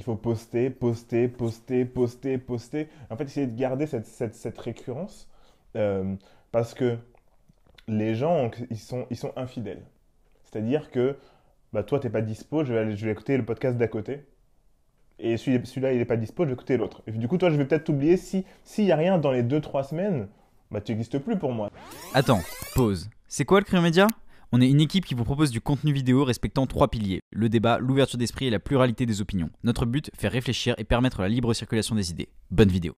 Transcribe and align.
il 0.00 0.02
faut 0.02 0.16
poster, 0.16 0.70
poster, 0.70 1.28
poster, 1.28 1.84
poster, 1.84 2.38
poster. 2.38 2.88
En 3.10 3.16
fait, 3.18 3.24
essayer 3.24 3.46
de 3.46 3.54
garder 3.54 3.86
cette, 3.86 4.58
récurrence 4.58 5.28
euh, 5.76 6.14
parce 6.52 6.72
que 6.72 6.96
les 7.86 8.14
gens, 8.14 8.50
ils 8.70 8.78
sont, 8.78 9.06
infidèles. 9.36 9.82
C'est-à-dire 10.44 10.90
que 10.90 11.18
bah, 11.74 11.82
toi, 11.82 12.00
tu 12.00 12.06
n'es 12.06 12.10
pas 12.10 12.22
dispo, 12.22 12.64
je 12.64 12.72
vais, 12.72 13.10
écouter 13.12 13.36
le 13.36 13.44
podcast 13.44 13.76
d'à 13.76 13.88
côté. 13.88 14.24
Et 15.18 15.36
celui-là, 15.36 15.92
il 15.92 15.98
n'est 15.98 16.06
pas 16.06 16.16
dispo, 16.16 16.44
je 16.44 16.48
vais 16.48 16.54
écouter 16.54 16.78
l'autre. 16.78 17.02
Et 17.06 17.12
du 17.12 17.28
coup, 17.28 17.36
toi, 17.36 17.50
je 17.50 17.56
vais 17.56 17.66
peut-être 17.66 17.84
t'oublier. 17.84 18.16
S'il 18.16 18.44
n'y 18.78 18.92
a 18.92 18.96
rien 18.96 19.18
dans 19.18 19.32
les 19.32 19.42
2-3 19.42 19.90
semaines, 19.90 20.28
bah, 20.70 20.80
tu 20.80 20.92
n'existes 20.92 21.18
plus 21.18 21.36
pour 21.36 21.52
moi. 21.52 21.70
Attends, 22.14 22.40
pause. 22.74 23.10
C'est 23.28 23.44
quoi 23.44 23.60
le 23.60 23.66
Créo 23.66 23.82
Média 23.82 24.06
on 24.52 24.60
est 24.60 24.68
une 24.68 24.80
équipe 24.80 25.04
qui 25.04 25.14
vous 25.14 25.24
propose 25.24 25.50
du 25.50 25.60
contenu 25.60 25.92
vidéo 25.92 26.24
respectant 26.24 26.66
trois 26.66 26.88
piliers 26.88 27.20
le 27.30 27.48
débat, 27.48 27.78
l'ouverture 27.78 28.18
d'esprit 28.18 28.46
et 28.46 28.50
la 28.50 28.58
pluralité 28.58 29.06
des 29.06 29.20
opinions. 29.20 29.50
Notre 29.62 29.86
but, 29.86 30.10
faire 30.16 30.32
réfléchir 30.32 30.74
et 30.78 30.84
permettre 30.84 31.22
la 31.22 31.28
libre 31.28 31.54
circulation 31.54 31.94
des 31.94 32.10
idées. 32.10 32.28
Bonne 32.50 32.68
vidéo. 32.68 32.94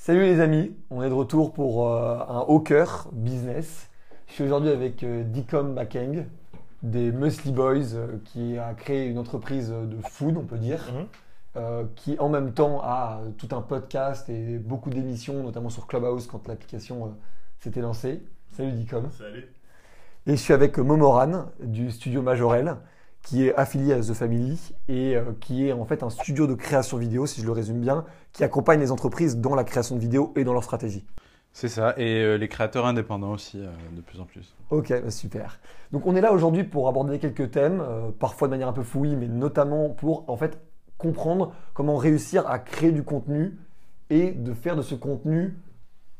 Salut 0.00 0.22
les 0.22 0.40
amis, 0.40 0.74
on 0.90 1.02
est 1.02 1.08
de 1.08 1.14
retour 1.14 1.52
pour 1.52 1.88
euh, 1.88 2.18
un 2.18 2.60
cœur 2.60 3.10
business. 3.12 3.90
Je 4.28 4.32
suis 4.32 4.44
aujourd'hui 4.44 4.70
avec 4.70 5.02
euh, 5.02 5.22
Dicom 5.24 5.74
Bakeng 5.74 6.26
des 6.82 7.12
Musly 7.12 7.52
Boys 7.52 7.94
euh, 7.94 8.16
qui 8.24 8.56
a 8.56 8.72
créé 8.74 9.06
une 9.06 9.18
entreprise 9.18 9.68
de 9.68 9.98
food, 10.08 10.36
on 10.38 10.44
peut 10.44 10.58
dire. 10.58 10.90
Mhm. 10.92 11.88
qui 11.96 12.18
en 12.18 12.30
même 12.30 12.54
temps 12.54 12.80
a 12.82 13.20
tout 13.36 13.54
un 13.54 13.60
podcast 13.60 14.30
et 14.30 14.58
beaucoup 14.58 14.88
d'émissions, 14.88 15.42
notamment 15.42 15.68
sur 15.68 15.86
Clubhouse 15.86 16.26
quand 16.26 16.48
l'application 16.48 17.14
s'était 17.58 17.82
lancée. 17.82 18.22
Salut 18.52 18.72
Dicom. 18.72 19.10
Salut. 19.10 19.52
Et 20.24 20.36
je 20.36 20.40
suis 20.40 20.52
avec 20.52 20.78
Momoran 20.78 21.46
du 21.60 21.90
studio 21.90 22.22
Majorel, 22.22 22.76
qui 23.22 23.48
est 23.48 23.56
affilié 23.56 23.92
à 23.92 24.00
The 24.00 24.12
Family 24.12 24.72
et 24.86 25.16
euh, 25.16 25.32
qui 25.40 25.66
est 25.66 25.72
en 25.72 25.84
fait 25.84 26.04
un 26.04 26.10
studio 26.10 26.46
de 26.46 26.54
création 26.54 26.96
vidéo, 26.96 27.26
si 27.26 27.40
je 27.40 27.46
le 27.46 27.50
résume 27.50 27.80
bien, 27.80 28.04
qui 28.32 28.44
accompagne 28.44 28.78
les 28.78 28.92
entreprises 28.92 29.38
dans 29.38 29.56
la 29.56 29.64
création 29.64 29.96
de 29.96 30.00
vidéos 30.00 30.32
et 30.36 30.44
dans 30.44 30.52
leur 30.52 30.62
stratégie. 30.62 31.04
C'est 31.52 31.66
ça, 31.66 31.94
et 31.96 32.22
euh, 32.22 32.36
les 32.36 32.46
créateurs 32.46 32.86
indépendants 32.86 33.32
aussi, 33.32 33.58
euh, 33.58 33.66
de 33.96 34.00
plus 34.00 34.20
en 34.20 34.24
plus. 34.24 34.54
Ok, 34.70 34.90
bah, 34.90 35.10
super. 35.10 35.58
Donc 35.90 36.06
on 36.06 36.14
est 36.14 36.20
là 36.20 36.32
aujourd'hui 36.32 36.62
pour 36.62 36.88
aborder 36.88 37.18
quelques 37.18 37.50
thèmes, 37.50 37.82
parfois 38.20 38.46
de 38.46 38.52
manière 38.52 38.68
un 38.68 38.72
peu 38.72 38.84
fouillie, 38.84 39.16
mais 39.16 39.26
notamment 39.26 39.88
pour 39.88 40.30
en 40.30 40.36
fait 40.36 40.60
comprendre 40.98 41.52
comment 41.74 41.96
réussir 41.96 42.46
à 42.46 42.60
créer 42.60 42.92
du 42.92 43.02
contenu 43.02 43.58
et 44.08 44.30
de 44.30 44.54
faire 44.54 44.76
de 44.76 44.82
ce 44.82 44.94
contenu 44.94 45.58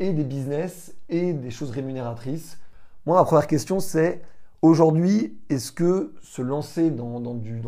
et 0.01 0.13
des 0.13 0.25
business 0.25 0.97
et 1.09 1.33
des 1.33 1.51
choses 1.53 1.71
rémunératrices 1.71 2.59
moi, 3.07 3.17
ma 3.17 3.25
première 3.25 3.47
question, 3.47 3.81
c'est 3.81 4.23
aujourd'hui, 4.63 5.37
est-ce 5.49 5.73
que 5.73 6.15
se 6.23 6.41
lancer 6.41 6.91
dans, 6.91 7.35
du, 7.35 7.61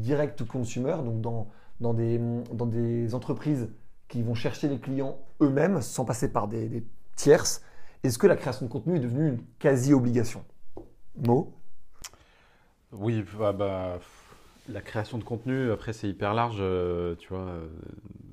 direct 0.00 0.44
consumer, 0.44 0.96
donc 1.04 1.48
dans, 1.80 1.94
des, 1.94 3.14
entreprises 3.14 3.68
qui 4.08 4.22
vont 4.22 4.34
chercher 4.34 4.68
les 4.68 4.78
clients 4.78 5.18
eux-mêmes 5.40 5.80
sans 5.80 6.04
passer 6.04 6.30
par 6.30 6.46
des, 6.48 6.84
tierces, 7.16 7.62
est-ce 8.02 8.18
que 8.18 8.26
la 8.26 8.36
création 8.36 8.66
de 8.66 8.70
contenu 8.70 8.96
est 8.96 9.00
devenue 9.00 9.28
une 9.28 9.42
quasi-obligation? 9.58 10.44
Mo? 11.26 11.54
Oui, 12.92 13.24
bah, 13.38 13.52
bah, 13.52 13.98
la 14.68 14.82
création 14.82 15.16
de 15.16 15.24
contenu, 15.24 15.70
après, 15.70 15.94
c'est 15.94 16.08
hyper 16.08 16.34
large. 16.34 16.58
Euh, 16.60 17.14
tu 17.16 17.28
vois, 17.28 17.40
euh, 17.40 17.66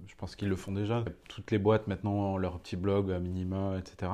je 0.08 0.16
pense 0.16 0.36
qu'ils 0.36 0.50
le 0.50 0.58
font 0.58 0.74
déjà. 0.74 1.06
Toutes 1.30 1.52
les 1.52 1.58
boîtes 1.58 1.88
maintenant 1.88 2.12
ont 2.12 2.38
leur 2.38 2.60
petit 2.60 2.76
blog 2.76 3.10
à 3.12 3.20
minima, 3.20 3.78
etc. 3.80 4.12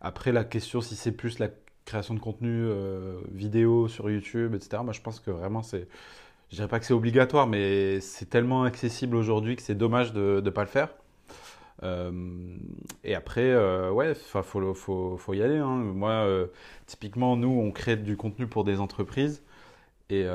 Après, 0.00 0.32
la 0.32 0.44
question, 0.44 0.80
si 0.80 0.96
c'est 0.96 1.12
plus 1.12 1.38
la 1.38 1.48
création 1.88 2.14
de 2.14 2.20
contenu 2.20 2.50
euh, 2.50 3.18
vidéo 3.32 3.88
sur 3.88 4.10
YouTube, 4.10 4.54
etc., 4.54 4.82
moi 4.84 4.92
je 4.92 5.00
pense 5.00 5.20
que 5.20 5.30
vraiment 5.30 5.62
c'est. 5.62 5.88
Je 6.50 6.56
dirais 6.56 6.68
pas 6.68 6.78
que 6.80 6.86
c'est 6.86 6.94
obligatoire, 6.94 7.46
mais 7.46 8.00
c'est 8.00 8.30
tellement 8.30 8.64
accessible 8.64 9.16
aujourd'hui 9.16 9.54
que 9.56 9.62
c'est 9.62 9.74
dommage 9.74 10.12
de 10.14 10.40
ne 10.42 10.50
pas 10.50 10.62
le 10.62 10.68
faire. 10.68 10.88
Euh, 11.82 12.10
et 13.04 13.14
après, 13.14 13.50
euh, 13.50 13.90
ouais, 13.90 14.12
il 14.12 14.42
faut, 14.42 14.74
faut, 14.74 15.16
faut, 15.18 15.34
y 15.34 15.42
aller. 15.42 15.58
Hein. 15.58 15.76
Moi, 15.76 16.26
typiquement, 16.86 17.36
nous, 17.36 17.50
on 17.50 17.70
crée 17.70 17.96
du 17.96 18.16
contenu 18.16 18.46
pour 18.46 18.64
des 18.64 18.80
entreprises 18.80 19.42
et 20.08 20.26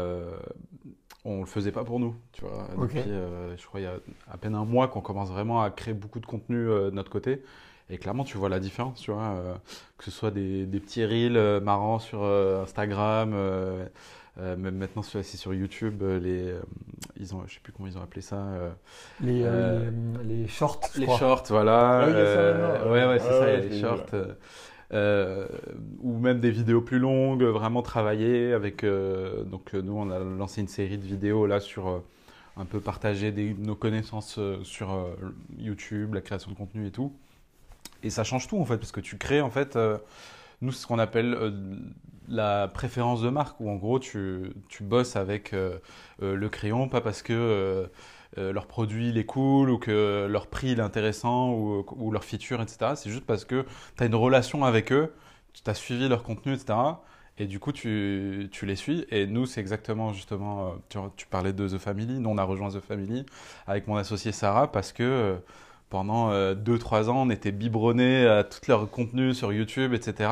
on 1.26 1.40
le 1.40 1.48
faisait 1.48 1.72
pas 1.72 1.84
pour 1.84 2.00
nous. 2.00 2.16
Tu 2.32 2.42
vois, 2.42 2.68
depuis, 2.80 3.00
je 3.58 3.66
crois, 3.66 3.80
il 3.80 3.84
y 3.84 3.88
a 3.88 3.96
à 4.30 4.38
peine 4.38 4.54
un 4.54 4.66
mois 4.66 4.88
qu'on 4.88 5.02
commence 5.02 5.32
vraiment 5.32 5.64
à 5.64 5.72
créer 5.72 5.96
beaucoup 5.96 6.20
de 6.20 6.28
contenu 6.28 6.66
de 6.68 6.92
notre 6.92 7.10
côté. 7.10 7.42
Et 7.90 7.98
clairement, 7.98 8.24
tu 8.24 8.38
vois 8.38 8.50
la 8.50 8.60
différence, 8.60 9.00
tu 9.02 9.12
vois, 9.12 9.36
euh, 9.36 9.54
que 9.98 10.06
ce 10.06 10.12
soit 10.12 10.32
des, 10.32 10.66
petits 10.66 11.06
reels 11.06 11.38
euh, 11.38 11.60
marrants 11.60 12.00
sur 12.00 12.24
euh, 12.24 12.64
Instagram, 12.64 13.36
même 14.38 14.78
maintenant 14.78 15.04
c'est 15.04 15.24
sur 15.24 15.54
YouTube, 15.54 16.02
les, 16.02 16.56
ils 17.20 17.36
ont, 17.36 17.44
je 17.46 17.56
sais 17.56 17.60
plus 17.62 17.72
comment 17.74 17.88
ils 17.88 17.98
ont 17.98 18.02
appelé 18.02 18.22
ça. 18.22 18.48
les, 19.22 19.46
les, 20.24 20.48
shorts. 20.48 20.80
Les 20.96 21.06
shorts, 21.06 21.44
voilà. 21.50 22.08
ouais, 22.88 23.06
ouais, 23.06 23.20
c'est 23.20 23.30
ça, 23.30 23.58
les 23.58 23.80
shorts. 23.80 24.06
ou 26.02 26.18
même 26.18 26.40
des 26.40 26.52
vidéos 26.52 26.82
plus 26.82 27.00
longues, 27.00 27.44
vraiment 27.44 27.82
travaillées 27.82 28.54
avec. 28.54 28.84
donc 28.84 29.74
nous, 29.74 29.94
on 29.94 30.10
a 30.10 30.20
lancé 30.20 30.62
une 30.62 30.68
série 30.68 30.98
de 30.98 31.06
vidéos 31.06 31.46
là 31.46 31.60
sur 31.60 32.02
un 32.56 32.66
peu 32.66 32.80
partager 32.80 33.32
nos 33.60 33.76
connaissances 33.76 34.40
sur 34.64 35.16
YouTube, 35.60 36.16
la 36.16 36.22
création 36.22 36.50
de 36.50 36.56
contenu 36.56 36.88
et 36.88 36.92
tout. 36.92 37.14
Et 38.04 38.10
ça 38.10 38.24
change 38.24 38.48
tout 38.48 38.60
en 38.60 38.66
fait, 38.66 38.78
parce 38.78 38.92
que 38.92 39.00
tu 39.00 39.18
crées 39.18 39.42
en 39.42 39.50
fait, 39.50 39.76
euh, 39.76 39.98
nous, 40.62 40.72
ce 40.72 40.86
qu'on 40.86 41.00
appelle 41.00 41.34
euh, 41.34 41.52
la 42.28 42.68
préférence 42.68 43.22
de 43.22 43.30
marque, 43.30 43.60
où 43.60 43.70
en 43.70 43.76
gros, 43.76 44.00
tu, 44.00 44.54
tu 44.70 44.84
bosses 44.84 45.16
avec 45.16 45.54
euh, 45.54 45.80
le 46.22 46.50
crayon, 46.50 46.90
pas 46.90 47.02
parce 47.02 47.22
que 47.22 47.90
leur 48.36 48.66
produit 48.66 49.10
il 49.10 49.18
est 49.20 49.26
cool 49.26 49.70
ou 49.70 49.78
que 49.78 50.26
leur 50.28 50.48
prix 50.48 50.72
est 50.72 50.80
intéressant 50.80 51.52
ou, 51.52 51.86
ou 51.96 52.12
leur 52.12 52.24
feature, 52.24 52.62
etc. 52.62 52.94
C'est 52.96 53.12
juste 53.12 53.26
parce 53.26 53.46
que 53.46 53.66
tu 53.96 54.04
as 54.04 54.08
une 54.08 54.16
relation 54.16 54.66
avec 54.66 54.92
eux, 54.92 55.14
tu 55.54 55.62
as 55.70 55.76
suivi 55.76 56.10
leur 56.10 56.24
contenu, 56.24 56.54
etc. 56.54 56.74
Et 57.38 57.46
du 57.46 57.60
coup, 57.60 57.72
tu, 57.72 58.50
tu, 58.52 58.66
les 58.66 58.76
suis. 58.76 59.06
Et 59.10 59.28
nous, 59.28 59.46
c'est 59.46 59.62
exactement 59.62 60.14
justement, 60.14 60.76
tu, 60.90 61.28
parlais 61.28 61.54
de 61.54 61.68
The 61.68 61.78
Family. 61.78 62.20
Nous, 62.20 62.30
on 62.30 62.38
a 62.38 62.44
rejoint 62.44 62.70
The 62.70 62.80
Family 62.80 63.26
avec 63.68 63.88
mon 63.88 63.98
associé 63.98 64.32
Sarah 64.32 64.72
parce 64.72 64.94
que 64.94 65.38
pendant 65.94 66.32
2-3 66.32 66.34
euh, 66.34 67.08
ans, 67.10 67.22
on 67.22 67.30
était 67.30 67.52
biberonnés 67.52 68.26
à 68.26 68.44
tout 68.44 68.60
leur 68.68 68.90
contenu 68.90 69.36
sur 69.36 69.54
YouTube, 69.54 69.94
etc. 69.94 70.28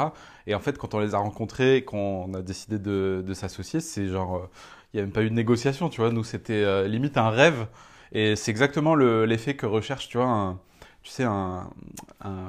Et 0.47 0.55
en 0.55 0.59
fait, 0.59 0.75
quand 0.79 0.95
on 0.95 0.99
les 0.99 1.13
a 1.13 1.19
rencontrés, 1.19 1.83
qu'on 1.83 2.33
a 2.33 2.41
décidé 2.41 2.79
de, 2.79 3.33
s'associer, 3.35 3.79
c'est 3.79 4.07
genre, 4.07 4.38
euh, 4.38 4.50
il 4.91 4.97
n'y 4.97 5.01
a 5.01 5.03
même 5.03 5.13
pas 5.13 5.21
eu 5.21 5.29
de 5.29 5.35
négociation, 5.35 5.89
tu 5.89 6.01
vois. 6.01 6.09
Nous, 6.09 6.23
c'était 6.23 6.63
euh, 6.63 6.88
limite 6.88 7.16
un 7.16 7.29
rêve. 7.29 7.67
Et 8.11 8.35
c'est 8.35 8.50
exactement 8.50 8.95
l'effet 8.95 9.53
que 9.53 9.67
recherche, 9.67 10.09
tu 10.09 10.17
vois, 10.17 10.25
un, 10.25 10.59
tu 11.03 11.11
sais, 11.11 11.25
un, 11.25 11.69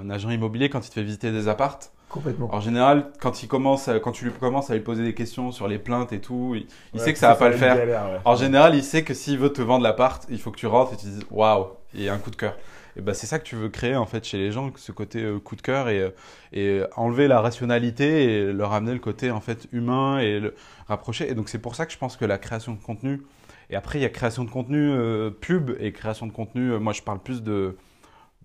agent 0.09 0.31
immobilier 0.31 0.71
quand 0.71 0.85
il 0.85 0.89
te 0.89 0.95
fait 0.95 1.03
visiter 1.03 1.33
des 1.33 1.49
appartes. 1.49 1.93
Complètement. 2.09 2.49
En 2.51 2.61
général, 2.61 3.11
quand 3.21 3.43
il 3.43 3.47
commence, 3.47 3.91
quand 4.03 4.13
tu 4.13 4.25
lui 4.25 4.33
commences 4.33 4.71
à 4.71 4.75
lui 4.75 4.81
poser 4.81 5.05
des 5.05 5.15
questions 5.15 5.53
sur 5.53 5.69
les 5.69 5.79
plaintes 5.79 6.15
et 6.15 6.21
tout, 6.21 6.57
il, 6.95 6.99
sait 7.01 7.13
que 7.13 7.19
ça 7.19 7.29
va 7.29 7.35
pas 7.35 7.51
le 7.51 7.57
faire. 7.57 8.23
En 8.25 8.37
général, 8.37 8.75
il 8.75 8.83
sait 8.83 9.05
que 9.05 9.13
s'il 9.13 9.39
veut 9.39 9.53
te 9.53 9.61
vendre 9.61 9.83
l'appart, 9.83 10.25
il 10.31 10.41
faut 10.41 10.51
que 10.51 10.59
tu 10.59 10.67
rentres 10.67 10.95
et 10.95 10.97
tu 10.97 11.05
dises 11.05 11.21
waouh, 11.31 11.67
il 11.93 12.03
y 12.03 12.09
a 12.09 12.15
un 12.15 12.19
coup 12.19 12.31
de 12.31 12.37
cœur 12.37 12.55
et 12.97 13.01
bah, 13.01 13.15
c'est 13.15 13.27
ça 13.27 13.39
que 13.39 13.45
tu 13.45 13.57
veux 13.57 13.69
créer 13.69 13.97
en 13.97 14.07
fait 14.07 14.25
chez 14.25 14.39
les 14.39 14.53
gens, 14.53 14.71
ce 14.77 14.93
côté 14.93 15.23
euh, 15.23 15.39
coup 15.39 15.57
de 15.57 15.63
cœur 15.63 15.89
et, 15.89 16.01
euh, 16.01 16.11
et 16.53 16.83
enlever 16.97 17.27
la 17.27 17.41
rationalité 17.41 18.25
et 18.25 18.53
leur 18.53 18.73
amener 18.73 18.93
le 18.93 18.99
côté 18.99 19.31
en 19.31 19.41
fait 19.41 19.67
humain 19.73 20.19
et 20.19 20.41
le 20.41 20.55
rapprocher. 20.89 21.31
Et 21.31 21.35
donc 21.35 21.49
c'est 21.49 21.59
pour 21.59 21.75
ça 21.75 21.87
que 21.87 21.93
je 21.93 21.99
pense 21.99 22.17
que 22.17 22.25
la 22.25 22.39
création 22.39 22.73
de 22.75 22.81
contenu 22.81 23.23
et 23.71 23.77
après 23.77 23.99
il 23.99 24.03
y 24.03 24.05
a 24.05 24.11
création 24.11 24.45
de 24.45 24.51
contenu 24.51 24.91
euh, 24.91 25.31
pub 25.31 25.71
et 25.81 25.93
création 25.93 26.27
de 26.27 26.33
contenu. 26.33 26.79
moi 26.79 26.93
je 26.93 27.03
parle 27.03 27.21
plus 27.21 27.43
de 27.43 27.77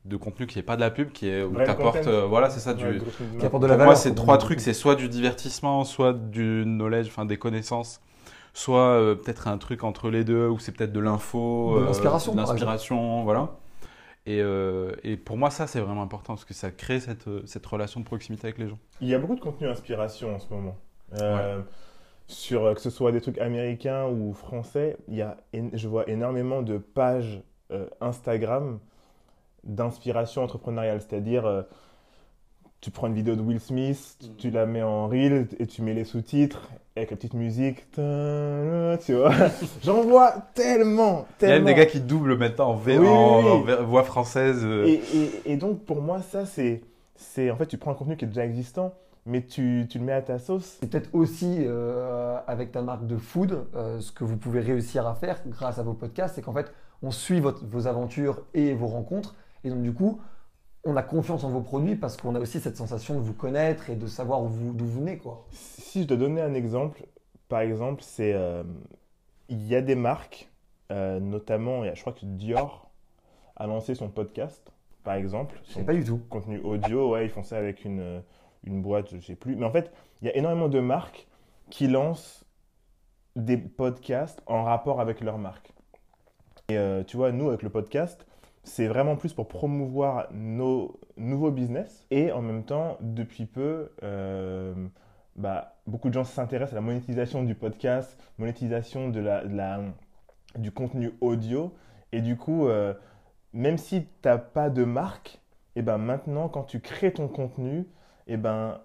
de 0.05 0.15
contenu 0.15 0.47
qui 0.47 0.57
n'est 0.57 0.63
pas 0.63 0.77
de 0.77 0.81
la 0.81 0.89
pub, 0.89 1.11
qui 1.11 1.27
est 1.27 1.43
où 1.43 1.51
voilà, 2.29 2.49
c'est 2.49 2.61
ça, 2.61 2.73
du, 2.73 3.01
qui 3.37 3.45
apporte 3.45 3.61
de 3.61 3.67
la 3.67 3.73
valeur. 3.73 3.87
Moi, 3.87 3.95
c'est 3.97 4.15
trois 4.15 4.37
trucs, 4.37 4.61
c'est 4.61 4.71
soit 4.71 4.95
du 4.95 5.09
divertissement, 5.09 5.83
soit 5.83 6.13
du 6.13 6.63
knowledge, 6.63 7.07
enfin 7.07 7.25
des 7.25 7.35
connaissances, 7.35 7.99
soit 8.53 9.01
peut-être 9.21 9.49
un 9.49 9.57
truc 9.57 9.83
entre 9.83 10.09
les 10.09 10.23
deux, 10.23 10.47
ou 10.47 10.59
c'est 10.59 10.71
peut-être 10.71 10.93
de 10.93 11.01
l'info, 11.01 11.77
de 11.81 11.85
l'inspiration, 11.87 12.33
l'inspiration, 12.35 13.25
voilà. 13.25 13.49
Euh, 14.27 14.93
et, 15.03 15.17
pour 15.17 15.37
moi, 15.37 15.49
ça, 15.49 15.67
c'est 15.67 15.79
vraiment 15.79 16.01
important 16.01 16.33
parce 16.33 16.45
que 16.45 16.53
ça 16.53 16.71
crée 16.71 16.99
cette, 16.99 17.27
euh, 17.27 17.43
cette, 17.45 17.65
relation 17.65 17.99
de 17.99 18.05
proximité 18.05 18.47
avec 18.47 18.57
les 18.57 18.67
gens. 18.67 18.79
Il 19.01 19.07
y 19.07 19.13
a 19.13 19.19
beaucoup 19.19 19.35
de 19.35 19.39
contenu 19.39 19.67
inspiration 19.67 20.35
en 20.35 20.39
ce 20.39 20.53
moment. 20.53 20.75
Euh, 21.21 21.61
sur 22.27 22.73
que 22.73 22.81
ce 22.81 22.89
soit 22.89 23.13
des 23.13 23.21
trucs 23.21 23.37
américains 23.37 24.05
ou 24.07 24.33
français, 24.33 24.97
il 25.07 25.15
y 25.15 25.21
a, 25.21 25.37
je 25.53 25.87
vois 25.87 26.09
énormément 26.09 26.61
de 26.61 26.77
pages 26.77 27.41
Instagram 28.01 28.79
d'inspiration 29.63 30.43
entrepreneuriale. 30.43 31.01
C'est-à-dire, 31.01 31.65
tu 32.81 32.91
prends 32.91 33.07
une 33.07 33.13
vidéo 33.13 33.35
de 33.35 33.41
Will 33.41 33.59
Smith, 33.59 34.17
tu, 34.37 34.51
la 34.51 34.65
mets 34.65 34.83
en 34.83 35.07
reel 35.07 35.47
et 35.59 35.65
tu 35.65 35.81
mets 35.81 35.93
les 35.93 36.03
sous-titres 36.03 36.69
avec 36.95 37.11
la 37.11 37.17
petite 37.17 37.33
musique. 37.33 37.89
Tu 37.91 39.13
vois 39.13 39.33
J'en 39.83 40.01
vois 40.01 40.33
tellement, 40.53 41.25
tellement. 41.37 41.41
Il 41.41 41.47
y 41.47 41.51
a 41.51 41.55
même 41.55 41.65
des 41.65 41.73
gars 41.73 41.85
qui 41.85 41.99
doublent 41.99 42.37
maintenant 42.37 42.69
en, 42.69 43.83
voix 43.83 44.03
française. 44.03 44.63
Et, 44.85 45.01
et, 45.45 45.57
donc, 45.57 45.85
pour 45.85 46.01
moi, 46.01 46.21
ça, 46.21 46.45
c'est. 46.45 46.81
En 47.51 47.55
fait, 47.55 47.67
tu 47.67 47.77
prends 47.77 47.91
un 47.91 47.95
contenu 47.95 48.15
qui 48.15 48.25
est 48.25 48.27
déjà 48.27 48.45
existant, 48.45 48.93
mais 49.25 49.41
tu, 49.41 49.85
tu 49.89 49.99
le 49.99 50.05
mets 50.05 50.13
à 50.13 50.21
ta 50.21 50.39
sauce. 50.39 50.77
C'est 50.79 50.89
peut-être 50.89 51.09
aussi 51.13 51.57
euh, 51.59 52.37
avec 52.47 52.71
ta 52.71 52.81
marque 52.81 53.05
de 53.05 53.17
food, 53.17 53.65
euh, 53.75 53.99
ce 53.99 54.11
que 54.11 54.23
vous 54.23 54.37
pouvez 54.37 54.61
réussir 54.61 55.05
à 55.05 55.15
faire 55.15 55.39
grâce 55.47 55.79
à 55.79 55.83
vos 55.83 55.93
podcasts, 55.93 56.35
c'est 56.35 56.41
qu'en 56.41 56.53
fait, 56.53 56.71
on 57.03 57.11
suit 57.11 57.39
votre- 57.39 57.65
vos 57.65 57.87
aventures 57.87 58.43
et 58.53 58.73
vos 58.73 58.87
rencontres. 58.87 59.35
Et 59.63 59.69
donc, 59.69 59.81
du 59.81 59.93
coup, 59.93 60.19
on 60.87 60.95
a 60.95 61.03
confiance 61.03 61.43
en 61.43 61.49
vos 61.49 61.61
produits 61.61 61.95
parce 61.95 62.17
qu'on 62.17 62.33
a 62.35 62.39
aussi 62.39 62.59
cette 62.59 62.77
sensation 62.77 63.15
de 63.15 63.19
vous 63.19 63.33
connaître 63.33 63.89
et 63.89 63.95
de 63.95 64.07
savoir 64.07 64.41
où 64.41 64.47
vous- 64.47 64.73
d'où 64.73 64.85
vous 64.85 64.99
venez. 64.99 65.17
Quoi. 65.17 65.45
Si 65.51 66.01
je 66.03 66.07
dois 66.07 66.17
donner 66.17 66.41
un 66.41 66.53
exemple, 66.53 67.05
par 67.49 67.59
exemple, 67.61 68.01
c'est 68.03 68.33
euh, 68.33 68.63
il 69.49 69.65
y 69.67 69.75
a 69.75 69.81
des 69.81 69.95
marques, 69.95 70.49
euh, 70.91 71.19
notamment, 71.19 71.83
je 71.93 71.99
crois 72.01 72.13
que 72.13 72.25
Dior 72.25 72.89
a 73.55 73.67
lancé 73.67 73.95
son 73.95 74.09
podcast, 74.09 74.71
par 75.03 75.15
exemple, 75.15 75.59
son 75.63 75.83
pas 75.83 75.93
du 75.93 76.03
tout. 76.03 76.19
contenu 76.29 76.59
audio, 76.59 77.11
ouais, 77.11 77.25
ils 77.25 77.29
font 77.29 77.43
ça 77.43 77.57
avec 77.57 77.85
une, 77.85 78.21
une 78.63 78.81
boîte, 78.81 79.15
je 79.15 79.25
sais 79.25 79.35
plus. 79.35 79.55
Mais 79.55 79.65
en 79.65 79.71
fait, 79.71 79.91
il 80.21 80.27
y 80.27 80.31
a 80.31 80.35
énormément 80.35 80.67
de 80.69 80.79
marques 80.79 81.27
qui 81.69 81.87
lancent 81.87 82.45
des 83.35 83.57
podcasts 83.57 84.41
en 84.47 84.63
rapport 84.63 84.99
avec 85.01 85.21
leur 85.21 85.37
marque. 85.37 85.73
Et 86.69 86.77
euh, 86.77 87.03
tu 87.03 87.17
vois, 87.17 87.31
nous, 87.31 87.47
avec 87.49 87.63
le 87.63 87.69
podcast, 87.69 88.25
c'est 88.67 88.87
vraiment 88.87 89.15
plus 89.15 89.33
pour 89.33 89.47
promouvoir 89.47 90.27
nos 90.31 90.99
nouveaux 91.15 91.51
business. 91.51 92.05
Et 92.11 92.31
en 92.31 92.41
même 92.41 92.63
temps, 92.63 92.97
depuis 92.99 93.45
peu, 93.45 93.91
euh, 94.03 94.73
bah, 95.35 95.77
beaucoup 95.87 96.09
de 96.09 96.13
gens 96.13 96.25
s'intéressent 96.25 96.73
à 96.73 96.75
la 96.75 96.81
monétisation 96.81 97.43
du 97.43 97.55
podcast, 97.55 98.21
monétisation 98.37 99.09
de 99.09 99.21
la, 99.21 99.79
du 100.57 100.71
contenu 100.71 101.13
audio. 101.21 101.73
Et 102.11 102.21
du 102.21 102.35
coup, 102.35 102.67
euh, 102.67 102.93
même 103.53 103.77
si 103.77 104.03
tu 104.03 104.09
n'as 104.25 104.37
pas 104.37 104.69
de 104.69 104.83
marque, 104.83 105.39
et 105.75 105.81
ben 105.81 105.97
maintenant, 105.97 106.49
quand 106.49 106.63
tu 106.63 106.81
crées 106.81 107.13
ton 107.13 107.27
contenu, 107.27 107.85
et 108.27 108.35
ben 108.35 108.81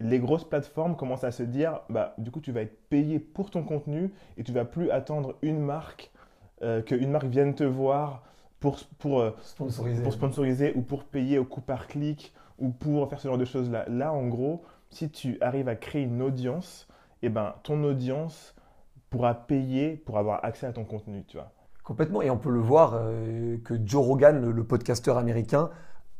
les 0.00 0.18
grosses 0.18 0.48
plateformes 0.48 0.96
commencent 0.96 1.24
à 1.24 1.30
se 1.30 1.42
dire, 1.42 1.80
bah, 1.90 2.14
du 2.18 2.30
coup, 2.30 2.40
tu 2.40 2.52
vas 2.52 2.62
être 2.62 2.88
payé 2.88 3.18
pour 3.18 3.50
ton 3.50 3.62
contenu 3.62 4.12
et 4.38 4.44
tu 4.44 4.52
vas 4.52 4.64
plus 4.64 4.90
attendre 4.90 5.34
une 5.42 5.58
marque, 5.58 6.10
euh, 6.62 6.80
qu'une 6.82 7.10
marque 7.10 7.26
vienne 7.26 7.54
te 7.54 7.64
voir 7.64 8.22
pour, 8.66 8.80
pour, 8.98 9.20
euh, 9.20 9.30
Sponsorisé. 9.42 10.02
pour 10.02 10.12
sponsoriser 10.12 10.72
ou 10.74 10.82
pour 10.82 11.04
payer 11.04 11.38
au 11.38 11.44
coup 11.44 11.60
par 11.60 11.86
clic 11.86 12.32
ou 12.58 12.70
pour 12.70 13.08
faire 13.08 13.20
ce 13.20 13.28
genre 13.28 13.38
de 13.38 13.44
choses-là. 13.44 13.84
Là, 13.88 14.12
en 14.12 14.26
gros, 14.26 14.64
si 14.90 15.08
tu 15.08 15.38
arrives 15.40 15.68
à 15.68 15.76
créer 15.76 16.02
une 16.02 16.20
audience, 16.20 16.88
et 17.22 17.28
ben 17.28 17.54
ton 17.62 17.84
audience 17.84 18.54
pourra 19.10 19.34
payer 19.34 19.96
pour 19.96 20.18
avoir 20.18 20.44
accès 20.44 20.66
à 20.66 20.72
ton 20.72 20.84
contenu, 20.84 21.24
tu 21.28 21.36
vois. 21.36 21.52
Complètement. 21.84 22.22
Et 22.22 22.30
on 22.30 22.38
peut 22.38 22.50
le 22.50 22.58
voir 22.58 22.94
euh, 22.94 23.56
que 23.64 23.74
Joe 23.84 24.04
Rogan, 24.04 24.40
le, 24.40 24.50
le 24.50 24.64
podcasteur 24.64 25.16
américain, 25.16 25.70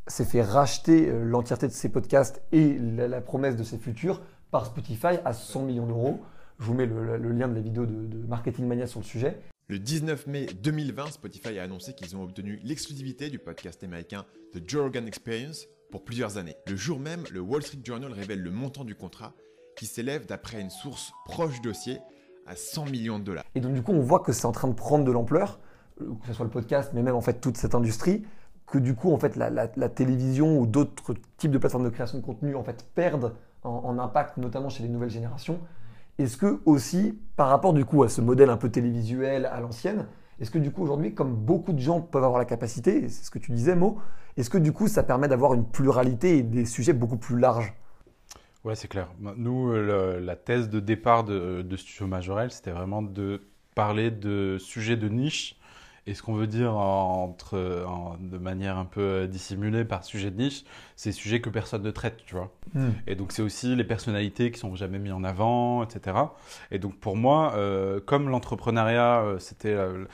s'est 0.07 0.25
fait 0.25 0.43
racheter 0.43 1.09
euh, 1.09 1.25
l'entièreté 1.25 1.67
de 1.67 1.73
ses 1.73 1.89
podcasts 1.89 2.41
et 2.53 2.79
la, 2.79 3.09
la 3.09 3.21
promesse 3.21 3.57
de 3.57 3.65
ses 3.65 3.79
futurs 3.79 4.21
par 4.53 4.67
Spotify 4.67 5.19
à 5.25 5.33
100 5.33 5.63
millions 5.63 5.87
d'euros. 5.87 6.21
Je 6.61 6.67
vous 6.67 6.75
mets 6.75 6.87
le, 6.87 7.17
le 7.17 7.33
lien 7.33 7.49
de 7.49 7.55
la 7.55 7.61
vidéo 7.61 7.87
de, 7.87 8.07
de 8.07 8.27
Marketing 8.29 8.67
Mania 8.67 8.87
sur 8.87 9.01
le 9.01 9.05
sujet. 9.05 9.41
Le 9.69 9.81
19 9.81 10.29
mai 10.29 10.47
2020, 10.63 11.11
Spotify 11.11 11.59
a 11.59 11.65
annoncé 11.65 11.93
qu'ils 11.93 12.17
ont 12.17 12.23
obtenu 12.23 12.61
l'exclusivité 12.63 13.31
du 13.31 13.41
podcast 13.41 13.83
américain 13.83 14.25
The 14.53 14.61
Joe 14.65 14.95
Experience 14.95 15.67
pour 15.91 16.05
plusieurs 16.05 16.39
années. 16.39 16.55
Le 16.69 16.77
jour 16.77 17.01
même, 17.01 17.25
le 17.33 17.41
Wall 17.41 17.65
Street 17.65 17.81
Journal 17.83 18.13
révèle 18.13 18.41
le 18.41 18.53
montant 18.53 18.85
du 18.85 18.95
contrat 18.95 19.33
qui 19.77 19.87
s'élève 19.87 20.25
d'après 20.25 20.61
une 20.61 20.71
source 20.71 21.11
proche 21.25 21.55
du 21.55 21.63
dossier 21.63 21.99
à 22.47 22.55
100 22.55 22.85
millions 22.87 23.19
de 23.19 23.25
dollars. 23.25 23.43
Et 23.57 23.61
donc, 23.61 23.75
du 23.75 23.83
coup, 23.83 23.91
on 23.91 24.03
voit 24.03 24.21
que 24.21 24.31
c'est 24.31 24.47
en 24.47 24.53
train 24.53 24.69
de 24.69 24.73
prendre 24.73 25.05
de 25.05 25.11
l'ampleur, 25.11 25.59
euh, 26.01 26.15
que 26.21 26.29
ce 26.29 26.33
soit 26.33 26.45
le 26.45 26.51
podcast, 26.53 26.93
mais 26.95 27.03
même 27.03 27.17
en 27.17 27.21
fait 27.21 27.41
toute 27.41 27.57
cette 27.57 27.75
industrie, 27.75 28.25
que 28.69 28.79
du 28.79 28.95
coup, 28.95 29.13
en 29.13 29.19
fait, 29.19 29.35
la, 29.35 29.67
télévision 29.89 30.61
ou 30.61 30.69
d'autres 30.69 31.15
types 31.39 31.51
de 31.51 31.59
plateformes 31.59 31.85
de 31.85 31.91
création 31.91 32.19
de 32.19 32.23
contenu, 32.23 32.55
en 32.55 32.63
fait, 32.63 32.87
perdent 32.95 33.35
en, 33.65 33.71
en 33.71 33.99
impact, 33.99 34.37
notamment 34.37 34.69
chez 34.69 34.85
les 34.85 34.89
nouvelles 34.89 35.11
générations. 35.11 35.59
Est-ce 36.19 36.37
que 36.37 36.61
aussi, 36.65 37.19
par 37.37 37.49
rapport 37.49 37.75
du 37.75 37.85
coup 37.85 38.03
à 38.03 38.09
ce 38.09 38.21
modèle 38.21 38.51
un 38.51 38.57
peu 38.57 38.71
télévisuel 38.71 39.47
à 39.47 39.61
l'ancienne, 39.61 40.07
est-ce 40.41 40.51
que 40.51 40.59
du 40.59 40.71
coup 40.71 40.83
aujourd'hui, 40.83 41.15
comme 41.15 41.35
beaucoup 41.35 41.73
de 41.73 41.79
gens 41.79 42.01
peuvent 42.01 42.25
avoir 42.25 42.39
la 42.39 42.45
capacité, 42.45 43.09
c'est 43.09 43.25
ce 43.25 43.31
que 43.31 43.39
tu 43.39 43.53
disais, 43.53 43.77
Mo, 43.77 43.99
est-ce 44.37 44.51
que 44.51 44.59
du 44.59 44.73
coup 44.73 44.89
ça 44.89 45.03
permet 45.03 45.29
d'avoir 45.29 45.55
une 45.55 45.65
pluralité 45.65 46.39
et 46.39 46.43
des 46.43 46.65
sujets 46.65 46.93
beaucoup 46.93 47.17
plus 47.17 47.39
larges? 47.39 47.75
Ouais, 48.65 48.75
c'est 48.75 48.89
clair. 48.89 49.09
Nous, 49.21 49.71
euh, 49.71 50.19
la 50.21 50.37
thèse 50.37 50.69
de 50.69 50.81
départ 50.81 51.25
de, 51.25 51.63
de 51.63 51.77
Studio 51.77 52.07
Majorel, 52.07 52.51
c'était 52.51 52.73
vraiment 52.73 53.01
de 53.01 53.43
parler 53.75 54.11
de 54.11 54.57
sujets 54.59 54.97
de 54.97 55.09
niche. 55.09 55.59
Et 56.09 56.15
ce 56.15 56.23
qu'on 56.23 56.35
veut 56.35 56.47
dire 56.47 56.77
en- 56.77 57.25
entre, 57.25 57.85
en- 57.87 58.17
de 58.21 58.39
manière 58.39 58.79
un 58.79 58.85
peu 58.85 59.01
euh, 59.01 59.27
dissimulée 59.27 59.85
par 59.85 60.05
sujet 60.05 60.31
de 60.31 60.37
niche, 60.41 60.65
c'est 60.95 61.11
sujets 61.13 61.41
que 61.41 61.51
personne 61.51 61.83
ne 61.83 61.91
traite, 61.91 62.19
tu 62.27 62.35
vois. 62.37 62.53
Et 63.09 63.17
donc 63.17 63.33
c'est 63.33 63.43
aussi 63.43 63.75
les 63.75 63.85
personnalités 63.85 64.51
qui 64.53 64.59
sont 64.61 64.75
jamais 64.77 64.99
mises 65.01 65.13
en 65.13 65.25
avant, 65.25 65.83
etc. 65.83 66.17
Et 66.71 66.79
donc 66.79 66.97
pour 67.01 67.17
moi, 67.17 67.55
euh, 67.57 68.01
comme 68.05 68.29
l'entrepreneuriat, 68.29 69.21
euh, 69.23 69.39
c'était 69.41 69.75
euh, 69.75 70.05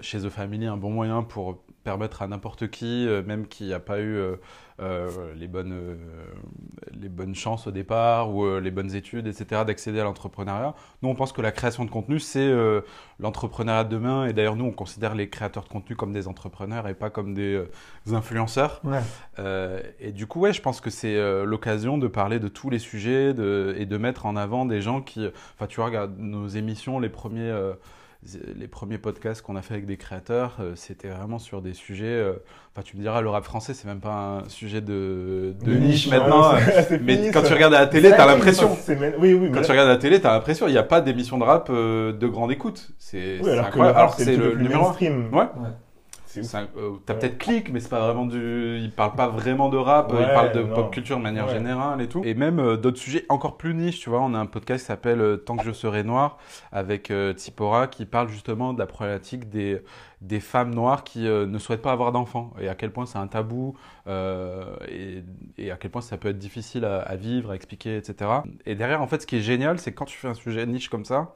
chez 0.00 0.20
The 0.20 0.28
Family 0.28 0.66
un 0.66 0.76
bon 0.76 0.90
moyen 0.90 1.22
pour 1.22 1.62
permettre 1.84 2.22
à 2.22 2.26
n'importe 2.26 2.68
qui, 2.70 3.06
euh, 3.06 3.22
même 3.22 3.46
qui 3.46 3.68
n'a 3.68 3.80
pas 3.80 4.00
eu 4.00 4.16
euh, 4.16 4.36
euh, 4.80 5.34
les, 5.36 5.46
bonnes, 5.46 5.74
euh, 5.74 5.96
les 6.98 7.10
bonnes 7.10 7.34
chances 7.34 7.66
au 7.66 7.70
départ 7.70 8.34
ou 8.34 8.46
euh, 8.46 8.60
les 8.60 8.70
bonnes 8.70 8.94
études, 8.94 9.26
etc., 9.26 9.62
d'accéder 9.66 10.00
à 10.00 10.04
l'entrepreneuriat. 10.04 10.74
Nous, 11.02 11.08
on 11.10 11.14
pense 11.14 11.32
que 11.32 11.42
la 11.42 11.52
création 11.52 11.84
de 11.84 11.90
contenu, 11.90 12.18
c'est 12.18 12.50
l'entrepreneuriat 13.18 13.84
de 13.84 13.90
demain. 13.90 14.26
Et 14.26 14.32
d'ailleurs, 14.32 14.56
nous, 14.56 14.64
on 14.64 14.72
considère 14.72 15.14
les 15.14 15.28
créateurs 15.28 15.64
de 15.64 15.68
contenu 15.68 15.96
comme 15.96 16.12
des 16.12 16.28
entrepreneurs 16.28 16.88
et 16.88 16.94
pas 16.94 17.10
comme 17.10 17.34
des 17.34 17.62
influenceurs. 18.10 18.80
Ouais. 18.84 19.02
Et 20.00 20.12
du 20.12 20.26
coup, 20.26 20.40
ouais, 20.40 20.52
je 20.52 20.62
pense 20.62 20.80
que 20.80 20.90
c'est 20.90 21.44
l'occasion 21.44 21.98
de 21.98 22.08
parler 22.08 22.38
de 22.38 22.48
tous 22.48 22.70
les 22.70 22.78
sujets 22.78 23.34
de, 23.34 23.74
et 23.76 23.84
de 23.84 23.96
mettre 23.98 24.26
en 24.26 24.36
avant 24.36 24.64
des 24.64 24.80
gens 24.80 25.02
qui. 25.02 25.26
Enfin, 25.56 25.66
tu 25.66 25.76
vois, 25.76 25.86
regarde 25.86 26.18
nos 26.18 26.46
émissions, 26.46 26.98
les 26.98 27.10
premiers, 27.10 27.52
les 28.56 28.68
premiers 28.68 28.98
podcasts 28.98 29.40
qu'on 29.40 29.56
a 29.56 29.62
fait 29.62 29.72
avec 29.74 29.86
des 29.86 29.96
créateurs, 29.96 30.58
euh, 30.60 30.72
c'était 30.76 31.08
vraiment 31.08 31.38
sur 31.38 31.62
des 31.62 31.72
sujets. 31.72 32.04
euh, 32.06 32.34
Enfin, 32.72 32.82
tu 32.84 32.96
me 32.96 33.02
diras, 33.02 33.20
le 33.22 33.28
rap 33.30 33.44
français, 33.44 33.72
c'est 33.74 33.88
même 33.88 34.00
pas 34.00 34.42
un 34.44 34.48
sujet 34.48 34.80
de, 34.80 35.54
de 35.64 35.72
niche 35.74 36.08
maintenant. 36.08 36.52
C'est 36.88 37.02
mais 37.02 37.16
fini, 37.16 37.30
quand 37.32 37.40
ça. 37.42 37.48
tu 37.48 37.54
regardes 37.54 37.74
à 37.74 37.80
la 37.80 37.86
télé, 37.88 38.10
t'as 38.10 38.26
l'impression. 38.26 38.76
Oui, 38.88 39.34
oui, 39.34 39.38
mais 39.40 39.50
Quand 39.50 39.62
tu 39.62 39.70
regardes 39.72 39.88
la 39.88 39.96
télé, 39.96 40.20
t'as 40.20 40.32
l'impression 40.32 40.66
qu'il 40.66 40.74
n'y 40.74 40.78
a 40.78 40.84
pas 40.84 41.00
d'émission 41.00 41.36
de 41.38 41.44
rap 41.44 41.68
euh, 41.70 42.12
de 42.12 42.26
grande 42.28 42.52
écoute. 42.52 42.90
C'est 42.98 43.40
oui, 43.42 43.50
alors 43.50 43.70
que 43.70 43.78
le 43.78 43.84
incroyable. 43.84 43.96
rap, 43.96 43.96
Alors 43.96 44.16
que 44.16 44.22
c'est 44.22 44.36
le, 44.36 44.54
le 44.54 44.62
numéro 44.62 44.82
mainstream. 44.84 45.34
Ouais. 45.34 45.46
Un- 46.38 46.68
euh, 46.76 46.90
T'as 47.06 47.14
Ouais. 47.14 47.18
peut-être 47.20 47.38
clic, 47.38 47.72
mais 47.72 47.80
c'est 47.80 47.88
pas 47.88 48.00
vraiment 48.00 48.26
du. 48.26 48.78
Il 48.78 48.92
parle 48.92 49.14
pas 49.14 49.28
vraiment 49.28 49.68
de 49.68 49.76
rap, 49.76 50.12
Ouais, 50.12 50.20
il 50.22 50.26
parle 50.34 50.52
de 50.52 50.62
non. 50.62 50.74
pop 50.74 50.92
culture 50.92 51.16
de 51.18 51.22
manière 51.22 51.46
Ouais. 51.46 51.52
générale 51.54 52.00
et 52.00 52.08
tout. 52.08 52.22
Et 52.24 52.34
même 52.34 52.58
euh, 52.60 52.76
d'autres 52.76 52.98
sujets 52.98 53.24
encore 53.28 53.56
plus 53.56 53.74
niches, 53.74 54.00
tu 54.00 54.10
vois. 54.10 54.20
On 54.20 54.34
a 54.34 54.38
un 54.38 54.46
podcast 54.46 54.82
qui 54.84 54.86
s'appelle 54.86 55.20
euh, 55.20 55.36
Tant 55.36 55.56
que 55.56 55.64
je 55.64 55.72
serai 55.72 56.04
noir 56.04 56.38
avec 56.72 57.10
euh, 57.10 57.32
Tsipora 57.32 57.86
qui 57.88 58.06
parle 58.06 58.28
justement 58.28 58.72
de 58.72 58.78
la 58.78 58.86
problématique 58.86 59.48
des, 59.50 59.82
des 60.20 60.40
femmes 60.40 60.74
noires 60.74 61.02
qui 61.04 61.26
euh, 61.26 61.46
ne 61.46 61.58
souhaitent 61.58 61.82
pas 61.82 61.92
avoir 61.92 62.12
d'enfants 62.12 62.52
et 62.60 62.68
à 62.68 62.74
quel 62.74 62.90
point 62.92 63.06
c'est 63.06 63.18
un 63.18 63.26
tabou 63.26 63.74
euh, 64.06 64.64
et, 64.88 65.22
et 65.58 65.70
à 65.70 65.76
quel 65.76 65.90
point 65.90 66.00
ça 66.02 66.16
peut 66.16 66.28
être 66.28 66.38
difficile 66.38 66.84
à, 66.84 67.00
à 67.00 67.16
vivre, 67.16 67.50
à 67.50 67.54
expliquer, 67.54 67.96
etc. 67.96 68.30
Et 68.66 68.74
derrière, 68.74 69.02
en 69.02 69.06
fait, 69.06 69.22
ce 69.22 69.26
qui 69.26 69.36
est 69.36 69.40
génial, 69.40 69.78
c'est 69.78 69.92
quand 69.92 70.04
tu 70.04 70.16
fais 70.18 70.28
un 70.28 70.34
sujet 70.34 70.66
niche 70.66 70.88
comme 70.88 71.04
ça, 71.04 71.34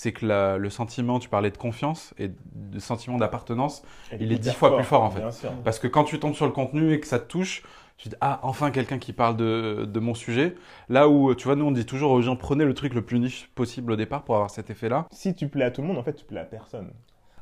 c'est 0.00 0.12
que 0.12 0.24
la- 0.24 0.58
le 0.58 0.70
sentiment, 0.70 1.18
tu 1.18 1.28
parlais 1.28 1.50
de 1.50 1.56
confiance 1.58 2.14
et 2.18 2.30
de 2.54 2.78
sentiment 2.78 3.16
d'appartenance, 3.18 3.82
il 4.20 4.30
est 4.30 4.38
dix 4.38 4.52
fois 4.52 4.76
plus 4.76 4.84
fort, 4.84 5.02
en 5.02 5.10
fait. 5.10 5.18
Bien 5.18 5.32
sûr. 5.32 5.50
parce 5.64 5.80
que 5.80 5.88
quand 5.88 6.04
tu 6.04 6.20
tombes 6.20 6.34
sur 6.34 6.46
le 6.46 6.52
contenu 6.52 6.92
et 6.92 7.00
que 7.00 7.06
ça 7.08 7.18
te 7.18 7.26
touche, 7.26 7.64
tu 7.96 8.04
te 8.08 8.10
dis 8.14 8.18
ah 8.20 8.38
enfin 8.44 8.70
quelqu'un 8.70 8.98
qui 9.00 9.12
parle 9.12 9.36
de, 9.36 9.86
de 9.92 9.98
mon 9.98 10.14
sujet. 10.14 10.54
Là 10.88 11.08
où 11.08 11.34
tu 11.34 11.46
vois 11.48 11.56
nous 11.56 11.64
on 11.64 11.72
dit 11.72 11.84
toujours 11.84 12.12
aux 12.12 12.22
gens 12.22 12.36
prenez 12.36 12.64
le 12.64 12.74
truc 12.74 12.94
le 12.94 13.02
plus 13.02 13.18
niche 13.18 13.50
possible 13.56 13.90
au 13.90 13.96
départ 13.96 14.22
pour 14.22 14.36
avoir 14.36 14.50
cet 14.50 14.70
effet 14.70 14.88
là. 14.88 15.06
Si 15.10 15.34
tu 15.34 15.48
plais 15.48 15.64
à 15.64 15.72
tout 15.72 15.82
le 15.82 15.88
monde, 15.88 15.98
en 15.98 16.04
fait, 16.04 16.12
tu 16.14 16.24
plais 16.24 16.38
à 16.38 16.44
personne. 16.44 16.92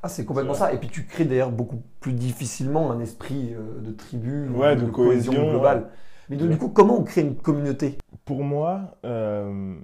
Ah, 0.03 0.09
c'est 0.09 0.25
complètement 0.25 0.55
ça. 0.55 0.73
Et 0.73 0.79
puis 0.79 0.89
tu 0.89 1.05
crées 1.05 1.27
d'ailleurs 1.27 1.51
beaucoup 1.53 1.83
plus 2.01 2.15
difficilement 2.15 2.91
un 2.91 3.01
esprit 3.01 3.53
euh, 3.53 3.83
de 3.83 3.91
tribu, 3.93 4.49
Ouais, 4.49 4.77
de 4.77 4.87
cohésion, 4.87 5.51
globale. 5.51 5.91
Mais 6.31 6.37
donc, 6.37 6.49
Ouais. 6.49 6.55
du 6.55 6.59
coup, 6.59 6.71
comment 6.71 6.99
on 6.99 7.05
crée 7.05 7.21
une 7.21 7.37
communauté? 7.37 7.99
Pour 8.25 8.43
moi, 8.43 8.97
euh, 9.05 9.75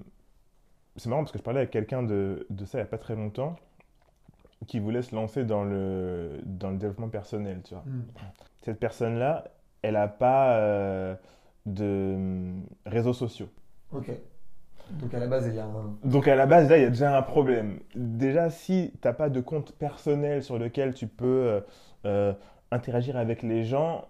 c'est 0.96 1.08
marrant 1.08 1.22
parce 1.22 1.32
que 1.32 1.38
je 1.38 1.42
parlais 1.42 1.60
avec 1.60 1.70
quelqu'un 1.70 2.02
de, 2.02 2.46
de 2.50 2.64
ça 2.64 2.78
il 2.78 2.82
n'y 2.82 2.86
a 2.86 2.90
pas 2.90 2.98
très 2.98 3.14
longtemps 3.14 3.56
qui 4.66 4.78
voulait 4.78 5.02
se 5.02 5.14
lancer 5.14 5.44
dans 5.44 5.64
le, 5.64 6.40
dans 6.44 6.70
le 6.70 6.76
développement 6.76 7.08
personnel, 7.08 7.60
tu 7.64 7.74
vois. 7.74 7.84
Cette 8.62 8.78
personne-là, 8.78 9.44
elle 9.82 9.94
n'a 9.94 10.08
pas 10.08 10.56
euh, 10.56 11.14
de 11.66 12.52
réseaux 12.86 13.12
sociaux. 13.12 13.48
Ok. 13.92 14.10
Donc 14.90 15.14
à 15.14 15.18
la 15.18 15.26
base, 15.26 15.46
il 15.46 15.54
y 15.54 15.58
a 15.58 15.64
un. 15.64 15.96
Donc 16.04 16.28
à 16.28 16.36
la 16.36 16.46
base, 16.46 16.68
là, 16.68 16.76
il 16.76 16.82
y 16.82 16.86
a 16.86 16.90
déjà 16.90 17.16
un 17.16 17.22
problème. 17.22 17.80
Déjà, 17.94 18.50
si 18.50 18.92
tu 19.00 19.08
n'as 19.08 19.14
pas 19.14 19.30
de 19.30 19.40
compte 19.40 19.72
personnel 19.72 20.42
sur 20.42 20.58
lequel 20.58 20.94
tu 20.94 21.06
peux 21.06 21.26
euh, 21.26 21.60
euh, 22.04 22.32
interagir 22.70 23.16
avec 23.16 23.42
les 23.42 23.64
gens, 23.64 24.06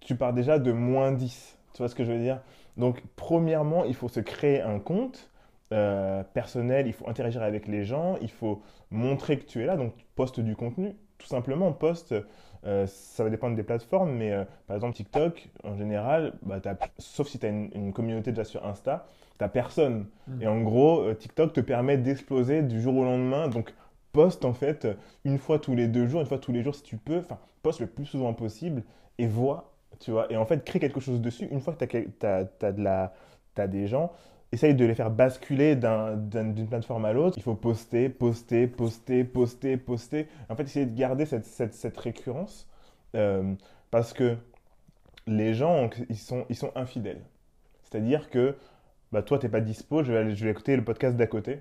tu 0.00 0.16
pars 0.16 0.32
déjà 0.32 0.58
de 0.58 0.72
moins 0.72 1.12
10. 1.12 1.58
Tu 1.74 1.78
vois 1.78 1.88
ce 1.88 1.94
que 1.94 2.04
je 2.04 2.12
veux 2.12 2.18
dire? 2.18 2.40
Donc, 2.76 3.02
premièrement, 3.16 3.84
il 3.84 3.94
faut 3.94 4.08
se 4.08 4.20
créer 4.20 4.62
un 4.62 4.78
compte 4.78 5.30
euh, 5.72 6.22
personnel, 6.34 6.86
il 6.86 6.92
faut 6.92 7.08
interagir 7.08 7.42
avec 7.42 7.66
les 7.66 7.84
gens, 7.84 8.16
il 8.20 8.30
faut 8.30 8.62
montrer 8.90 9.38
que 9.38 9.44
tu 9.44 9.62
es 9.62 9.66
là, 9.66 9.76
donc 9.76 9.96
tu 9.96 10.04
postes 10.14 10.40
du 10.40 10.56
contenu. 10.56 10.94
tout 11.18 11.26
simplement, 11.26 11.72
poste. 11.72 12.14
euh, 12.64 12.86
ça 12.86 13.24
va 13.24 13.30
dépendre 13.30 13.56
des 13.56 13.62
plateformes, 13.62 14.12
mais 14.12 14.32
euh, 14.32 14.44
par 14.66 14.76
exemple 14.76 14.94
TikTok, 14.96 15.48
en 15.64 15.76
général, 15.76 16.34
bah, 16.42 16.60
t'as- 16.60 16.76
sauf 16.98 17.28
si 17.28 17.38
tu 17.38 17.46
as 17.46 17.50
une, 17.50 17.70
une 17.74 17.92
communauté 17.92 18.30
déjà 18.32 18.44
sur 18.44 18.64
Insta, 18.66 19.06
tu 19.38 19.48
personne. 19.48 20.06
Mm. 20.26 20.42
Et 20.42 20.46
en 20.48 20.60
gros, 20.62 21.00
euh, 21.02 21.14
TikTok 21.14 21.52
te 21.52 21.60
permet 21.60 21.98
d'exploser 21.98 22.62
du 22.62 22.80
jour 22.80 22.96
au 22.96 23.04
lendemain. 23.04 23.48
Donc, 23.48 23.74
poste 24.12 24.44
en 24.44 24.52
fait 24.54 24.86
une 25.24 25.38
fois 25.38 25.58
tous 25.58 25.74
les 25.74 25.86
deux 25.88 26.06
jours, 26.06 26.20
une 26.20 26.26
fois 26.26 26.38
tous 26.38 26.52
les 26.52 26.62
jours 26.62 26.74
si 26.74 26.82
tu 26.82 26.96
peux. 26.96 27.18
Enfin, 27.18 27.38
poste 27.62 27.80
le 27.80 27.86
plus 27.86 28.06
souvent 28.06 28.32
possible 28.34 28.82
et 29.18 29.26
vois, 29.26 29.72
tu 30.00 30.10
vois. 30.10 30.30
Et 30.32 30.36
en 30.36 30.44
fait, 30.46 30.64
crée 30.64 30.80
quelque 30.80 31.00
chose 31.00 31.20
dessus. 31.20 31.46
Une 31.50 31.60
fois 31.60 31.74
que 31.74 31.84
tu 31.84 32.26
as, 32.26 32.72
de 32.72 32.82
la, 32.82 33.12
t'as 33.54 33.66
des 33.66 33.86
gens, 33.86 34.12
essaye 34.52 34.74
de 34.74 34.84
les 34.84 34.94
faire 34.94 35.10
basculer 35.10 35.76
d'un- 35.76 36.16
d'un- 36.16 36.44
d'une 36.50 36.68
plateforme 36.68 37.04
à 37.04 37.12
l'autre. 37.12 37.36
Il 37.36 37.42
faut 37.42 37.54
poster, 37.54 38.08
poster, 38.08 38.66
poster, 38.66 39.24
poster, 39.24 39.76
poster. 39.76 40.28
En 40.48 40.56
fait, 40.56 40.62
essayer 40.64 40.86
de 40.86 40.96
garder 40.96 41.26
cette, 41.26 41.44
cette, 41.46 41.74
cette 41.74 41.96
récurrence 41.98 42.66
euh, 43.14 43.54
parce 43.90 44.12
que 44.12 44.36
les 45.26 45.54
gens, 45.54 45.90
ils 46.08 46.16
sont, 46.16 46.44
ils 46.48 46.56
sont 46.56 46.72
infidèles. 46.74 47.20
C'est-à-dire 47.82 48.30
que 48.30 48.56
bah, 49.12 49.22
toi, 49.22 49.38
tu 49.38 49.46
n'es 49.46 49.50
pas 49.50 49.60
dispo, 49.60 50.02
je 50.02 50.12
vais, 50.12 50.34
je 50.34 50.44
vais 50.44 50.50
écouter 50.50 50.76
le 50.76 50.84
podcast 50.84 51.16
d'à 51.16 51.26
côté. 51.26 51.60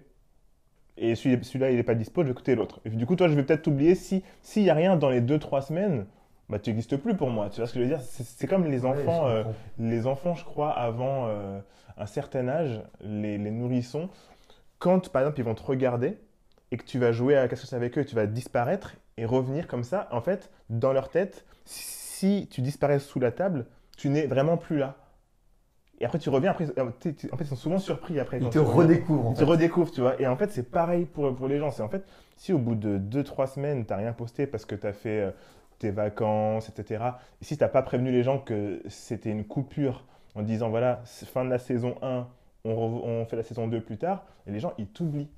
Et 0.97 1.15
celui- 1.15 1.43
celui-là, 1.43 1.69
il 1.71 1.75
n'est 1.77 1.83
pas 1.83 1.95
dispo, 1.95 2.21
je 2.21 2.27
vais 2.27 2.31
écouter 2.31 2.55
l'autre. 2.55 2.81
Du 2.85 3.05
coup, 3.05 3.15
toi, 3.15 3.27
je 3.27 3.33
vais 3.33 3.43
peut-être 3.43 3.61
t'oublier. 3.63 3.95
Si- 3.95 4.23
S'il 4.41 4.63
n'y 4.63 4.69
a 4.69 4.73
rien 4.73 4.95
dans 4.97 5.09
les 5.09 5.21
2-3 5.21 5.61
semaines, 5.61 6.05
bah, 6.49 6.59
tu 6.59 6.69
n'existes 6.69 6.97
plus 6.97 7.15
pour 7.15 7.29
moi. 7.29 7.49
Tu 7.49 7.59
vois 7.59 7.67
ce 7.67 7.73
que 7.73 7.79
je 7.79 7.83
veux 7.85 7.89
dire? 7.89 8.01
C'est 8.01 8.47
comme 8.47 8.65
les 8.65 8.85
enfants. 8.85 9.27
je 9.27 9.33
euh, 9.33 9.43
les 9.79 10.07
enfants, 10.07 10.33
je 10.33 10.45
crois, 10.45 10.71
avant 10.71 11.27
euh, 11.27 11.59
un 11.97 12.05
certain 12.05 12.47
âge, 12.47 12.81
les, 13.01 13.37
les 13.37 13.51
nourrissons, 13.51 14.09
quand 14.79 15.09
par 15.09 15.23
exemple 15.23 15.39
ils 15.39 15.43
vont 15.43 15.55
te 15.55 15.63
regarder 15.63 16.17
et 16.71 16.77
que 16.77 16.85
tu 16.85 16.99
vas 16.99 17.11
jouer 17.11 17.37
à 17.37 17.47
cache 17.47 17.73
avec 17.73 17.97
eux, 17.97 18.05
tu 18.05 18.15
vas 18.15 18.27
disparaître 18.27 18.95
et 19.17 19.25
revenir 19.25 19.67
comme 19.67 19.83
ça, 19.83 20.07
en 20.11 20.21
fait, 20.21 20.51
dans 20.69 20.93
leur 20.93 21.09
tête, 21.09 21.45
si 21.65 22.47
tu 22.49 22.61
disparais 22.61 22.99
sous 22.99 23.19
la 23.19 23.31
table, 23.31 23.65
tu 23.97 24.09
n'es 24.09 24.25
vraiment 24.25 24.57
plus 24.57 24.77
là. 24.77 24.95
Et 25.99 26.05
après 26.05 26.19
tu 26.19 26.29
reviens, 26.29 26.51
après, 26.51 26.67
euh, 26.77 26.89
en 27.31 27.37
fait 27.37 27.43
ils 27.43 27.47
sont 27.47 27.55
souvent 27.55 27.79
surpris 27.79 28.19
après. 28.19 28.39
Ils 28.39 28.49
te 28.49 28.59
redécouvrent. 28.59 29.27
En 29.27 29.31
Ils 29.33 29.37
te 29.37 29.43
redécouvrent, 29.43 29.91
tu 29.91 30.01
vois. 30.01 30.21
Et 30.21 30.27
en 30.27 30.37
fait, 30.37 30.51
c'est 30.51 30.69
pareil 30.69 31.05
pour, 31.05 31.35
pour 31.35 31.47
les 31.47 31.57
gens. 31.57 31.71
C'est 31.71 31.81
en 31.81 31.89
fait, 31.89 32.05
si 32.35 32.53
au 32.53 32.59
bout 32.59 32.75
de 32.75 32.99
2-3 32.99 33.55
semaines, 33.55 33.85
tu 33.85 33.91
n'as 33.91 33.97
rien 33.97 34.13
posté 34.13 34.45
parce 34.45 34.65
que 34.65 34.75
tu 34.75 34.85
as 34.85 34.93
fait 34.93 35.33
tes 35.79 35.91
vacances, 35.91 36.69
etc. 36.69 37.03
Et 37.41 37.45
si 37.45 37.57
tu 37.57 37.63
n'as 37.63 37.69
pas 37.69 37.81
prévenu 37.81 38.11
les 38.11 38.23
gens 38.23 38.39
que 38.39 38.81
c'était 38.87 39.29
une 39.29 39.45
coupure 39.45 40.05
en 40.35 40.41
disant, 40.41 40.69
voilà, 40.69 41.01
fin 41.05 41.45
de 41.45 41.49
la 41.49 41.59
saison 41.59 41.95
1, 42.01 42.27
on, 42.65 42.73
re- 42.73 43.01
on 43.03 43.25
fait 43.25 43.35
la 43.35 43.43
saison 43.43 43.67
2 43.67 43.81
plus 43.81 43.97
tard, 43.97 44.25
et 44.45 44.51
les 44.51 44.59
gens, 44.59 44.73
ils 44.77 44.87
t'oublient. 44.87 45.29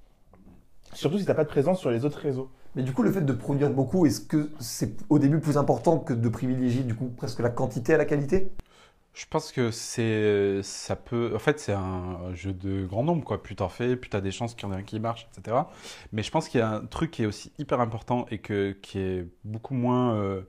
Surtout 0.94 1.18
si 1.20 1.24
tu 1.24 1.30
n'as 1.30 1.36
pas 1.36 1.44
de 1.44 1.50
présence 1.50 1.80
sur 1.80 1.92
les 1.92 2.04
autres 2.06 2.20
réseaux. 2.20 2.50
Mais 2.76 2.84
du 2.84 2.94
coup, 2.94 3.04
le 3.04 3.12
fait 3.12 3.22
de 3.22 3.34
produire 3.34 3.70
beaucoup, 3.70 4.06
est-ce 4.06 4.22
que 4.22 4.50
c'est 4.60 4.98
au 5.10 5.20
début 5.20 5.40
plus 5.40 5.58
important 5.58 6.00
que 6.00 6.14
de 6.14 6.30
privilégier 6.30 6.84
du 6.84 6.96
coup 6.96 7.10
presque 7.16 7.40
la 7.40 7.50
quantité 7.50 7.94
à 7.94 7.98
la 7.98 8.06
qualité? 8.06 8.52
Je 9.14 9.26
pense 9.26 9.52
que 9.52 9.70
c'est, 9.72 10.62
ça 10.64 10.96
peut, 10.96 11.34
en 11.36 11.40
fait, 11.40 11.60
c'est 11.60 11.74
un 11.74 12.34
jeu 12.34 12.54
de 12.54 12.86
grand 12.86 13.04
nombre, 13.04 13.24
quoi. 13.24 13.44
Plus 13.44 13.56
t'en 13.56 13.68
fais, 13.68 13.96
plus 13.98 14.10
t'as 14.10 14.22
des 14.22 14.32
chances 14.32 14.56
qu'il 14.56 14.68
y 14.68 14.72
en 14.72 14.74
ait 14.74 14.80
un 14.80 14.84
qui 14.84 15.00
marche, 15.00 15.28
etc. 15.36 15.58
Mais 16.14 16.24
je 16.24 16.32
pense 16.32 16.48
qu'il 16.48 16.60
y 16.60 16.64
a 16.64 16.70
un 16.70 16.86
truc 16.86 17.12
qui 17.12 17.24
est 17.24 17.26
aussi 17.26 17.52
hyper 17.58 17.82
important 17.82 18.26
et 18.32 18.38
que, 18.38 18.72
qui 18.82 19.00
est 19.00 19.28
beaucoup 19.44 19.74
moins 19.74 20.16
euh, 20.16 20.42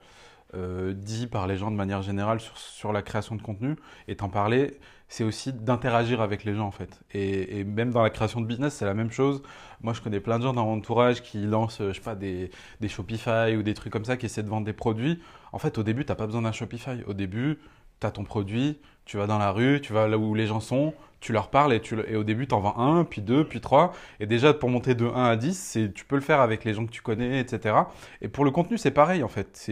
euh, 0.54 0.92
dit 0.94 1.26
par 1.26 1.46
les 1.46 1.56
gens 1.56 1.70
de 1.70 1.76
manière 1.76 2.02
générale 2.02 2.38
sur, 2.40 2.56
sur 2.58 2.92
la 2.92 3.02
création 3.02 3.34
de 3.34 3.42
contenu. 3.42 3.76
Et 4.08 4.16
t'en 4.16 4.28
parler, 4.28 4.78
c'est 5.08 5.24
aussi 5.24 5.52
d'interagir 5.52 6.20
avec 6.20 6.44
les 6.44 6.54
gens, 6.54 6.66
en 6.66 6.70
fait. 6.70 7.00
Et, 7.12 7.58
et 7.60 7.64
même 7.64 7.90
dans 7.90 8.02
la 8.02 8.10
création 8.10 8.40
de 8.40 8.46
business, 8.46 8.74
c'est 8.74 8.84
la 8.84 8.94
même 8.94 9.10
chose. 9.10 9.42
Moi, 9.80 9.94
je 9.94 10.00
connais 10.00 10.20
plein 10.20 10.38
de 10.38 10.44
gens 10.44 10.52
dans 10.52 10.66
mon 10.66 10.78
entourage 10.78 11.22
qui 11.22 11.38
lancent, 11.38 11.78
je 11.80 11.92
sais 11.92 12.00
pas, 12.00 12.14
des, 12.14 12.50
des 12.80 12.88
Shopify 12.88 13.56
ou 13.56 13.62
des 13.62 13.74
trucs 13.74 13.92
comme 13.92 14.04
ça, 14.04 14.16
qui 14.16 14.26
essaient 14.26 14.44
de 14.44 14.48
vendre 14.48 14.66
des 14.66 14.72
produits. 14.72 15.20
En 15.52 15.58
fait, 15.58 15.78
au 15.78 15.82
début, 15.82 16.04
t'as 16.04 16.14
pas 16.14 16.26
besoin 16.26 16.42
d'un 16.42 16.52
Shopify. 16.52 17.02
Au 17.06 17.14
début, 17.14 17.58
tu 18.00 18.06
as 18.06 18.10
ton 18.10 18.24
produit, 18.24 18.78
tu 19.04 19.16
vas 19.16 19.26
dans 19.26 19.38
la 19.38 19.50
rue, 19.50 19.80
tu 19.80 19.92
vas 19.92 20.08
là 20.08 20.18
où 20.18 20.34
les 20.34 20.46
gens 20.46 20.60
sont, 20.60 20.94
tu 21.20 21.32
leur 21.32 21.50
parles 21.50 21.74
et, 21.74 21.80
tu, 21.80 21.96
et 22.08 22.16
au 22.16 22.24
début, 22.24 22.46
tu 22.46 22.54
en 22.54 22.60
vends 22.60 22.78
un, 22.78 23.04
puis 23.04 23.20
deux, 23.20 23.44
puis 23.44 23.60
trois. 23.60 23.92
Et 24.20 24.26
déjà, 24.26 24.54
pour 24.54 24.70
monter 24.70 24.94
de 24.94 25.04
1 25.06 25.24
à 25.26 25.36
10, 25.36 25.58
c'est- 25.58 25.92
tu 25.92 26.04
peux 26.04 26.14
le 26.16 26.22
faire 26.22 26.40
avec 26.40 26.64
les 26.64 26.72
gens 26.74 26.86
que 26.86 26.90
tu 26.90 27.02
connais, 27.02 27.40
etc. 27.40 27.74
Et 28.22 28.28
pour 28.28 28.44
le 28.44 28.50
contenu, 28.50 28.78
c'est 28.78 28.90
pareil 28.90 29.22
en 29.22 29.28
fait. 29.28 29.68